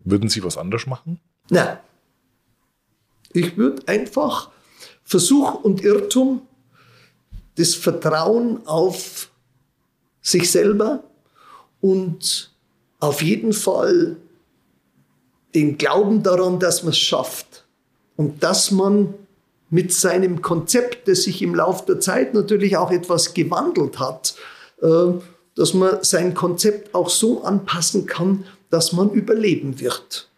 würden 0.00 0.28
Sie 0.28 0.42
was 0.42 0.56
anders 0.56 0.86
machen? 0.86 1.20
Nein. 1.50 1.78
Ich 3.32 3.56
würde 3.56 3.86
einfach 3.86 4.50
Versuch 5.04 5.62
und 5.62 5.82
Irrtum, 5.82 6.46
das 7.56 7.74
Vertrauen 7.74 8.66
auf 8.66 9.30
sich 10.22 10.50
selber 10.50 11.04
und 11.80 12.50
auf 13.00 13.22
jeden 13.22 13.52
Fall 13.52 14.16
den 15.54 15.76
Glauben 15.78 16.22
daran, 16.22 16.58
dass 16.58 16.82
man 16.82 16.92
es 16.92 16.98
schafft 16.98 17.45
und 18.16 18.42
dass 18.42 18.70
man 18.70 19.14
mit 19.70 19.92
seinem 19.92 20.42
Konzept, 20.42 21.08
das 21.08 21.24
sich 21.24 21.42
im 21.42 21.54
Laufe 21.54 21.84
der 21.86 22.00
Zeit 22.00 22.34
natürlich 22.34 22.76
auch 22.76 22.90
etwas 22.90 23.34
gewandelt 23.34 23.98
hat, 23.98 24.36
äh, 24.80 25.12
dass 25.54 25.74
man 25.74 25.98
sein 26.02 26.34
Konzept 26.34 26.94
auch 26.94 27.08
so 27.08 27.42
anpassen 27.42 28.06
kann, 28.06 28.44
dass 28.70 28.92
man 28.92 29.10
überleben 29.10 29.80
wird. 29.80 30.28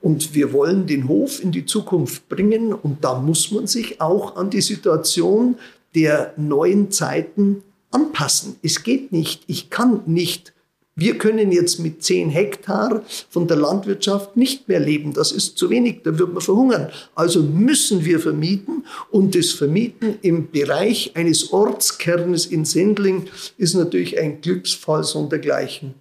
Und 0.00 0.34
wir 0.34 0.52
wollen 0.52 0.86
den 0.86 1.08
Hof 1.08 1.42
in 1.42 1.52
die 1.52 1.66
Zukunft 1.66 2.28
bringen 2.28 2.72
und 2.72 3.04
da 3.04 3.18
muss 3.18 3.50
man 3.50 3.66
sich 3.66 4.00
auch 4.00 4.36
an 4.36 4.48
die 4.48 4.62
Situation 4.62 5.56
der 5.94 6.32
neuen 6.36 6.90
Zeiten 6.90 7.62
anpassen. 7.90 8.56
Es 8.62 8.82
geht 8.82 9.12
nicht. 9.12 9.42
Ich 9.46 9.68
kann 9.68 10.02
nicht. 10.06 10.54
Wir 11.00 11.16
können 11.16 11.50
jetzt 11.50 11.78
mit 11.78 12.02
10 12.02 12.28
Hektar 12.28 13.02
von 13.30 13.48
der 13.48 13.56
Landwirtschaft 13.56 14.36
nicht 14.36 14.68
mehr 14.68 14.80
leben. 14.80 15.14
Das 15.14 15.32
ist 15.32 15.56
zu 15.56 15.70
wenig, 15.70 16.02
da 16.02 16.18
wird 16.18 16.34
man 16.34 16.42
verhungern. 16.42 16.92
Also 17.14 17.42
müssen 17.42 18.04
wir 18.04 18.20
vermieten 18.20 18.84
und 19.10 19.34
das 19.34 19.52
Vermieten 19.52 20.18
im 20.20 20.50
Bereich 20.50 21.16
eines 21.16 21.54
Ortskernes 21.54 22.44
in 22.44 22.66
Sendling 22.66 23.30
ist 23.56 23.72
natürlich 23.72 24.18
ein 24.18 24.42
Glücksfall 24.42 25.02
sondergleichen. 25.02 25.94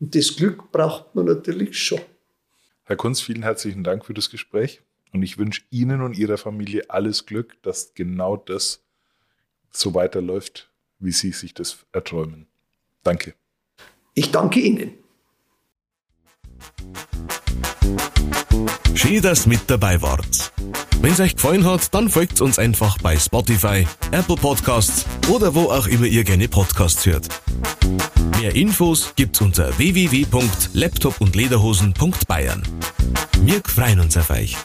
Und 0.00 0.14
das 0.14 0.36
Glück 0.36 0.70
braucht 0.70 1.14
man 1.14 1.24
natürlich 1.24 1.78
schon. 1.82 2.02
Herr 2.84 2.96
Kunz, 2.96 3.22
vielen 3.22 3.42
herzlichen 3.42 3.84
Dank 3.84 4.04
für 4.04 4.12
das 4.12 4.28
Gespräch 4.28 4.82
und 5.14 5.22
ich 5.22 5.38
wünsche 5.38 5.62
Ihnen 5.70 6.02
und 6.02 6.18
Ihrer 6.18 6.36
Familie 6.36 6.90
alles 6.90 7.24
Glück, 7.24 7.56
dass 7.62 7.94
genau 7.94 8.36
das 8.36 8.84
so 9.70 9.94
weiterläuft, 9.94 10.70
wie 10.98 11.12
Sie 11.12 11.32
sich 11.32 11.54
das 11.54 11.78
erträumen. 11.92 12.48
Danke. 13.02 13.32
Ich 14.14 14.30
danke 14.30 14.60
Ihnen. 14.60 14.92
Schön, 18.94 19.20
dass 19.22 19.46
mit 19.46 19.62
dabei 19.68 20.02
wart. 20.02 20.52
Wenn 21.00 21.12
es 21.12 21.20
euch 21.20 21.36
gefallen 21.36 21.64
hat, 21.64 21.94
dann 21.94 22.10
folgt 22.10 22.42
uns 22.42 22.58
einfach 22.58 22.98
bei 22.98 23.18
Spotify, 23.18 23.86
Apple 24.10 24.36
Podcasts 24.36 25.06
oder 25.28 25.54
wo 25.54 25.70
auch 25.70 25.86
immer 25.86 26.04
ihr 26.04 26.24
gerne 26.24 26.46
Podcasts 26.48 27.06
hört. 27.06 27.28
Mehr 28.38 28.54
Infos 28.54 29.14
gibt's 29.16 29.40
unter 29.40 29.78
www.laptopundlederhosen.bayern. 29.78 32.62
Wir 33.42 33.62
freuen 33.64 34.00
uns 34.00 34.18
auf 34.18 34.28
euch. 34.30 34.56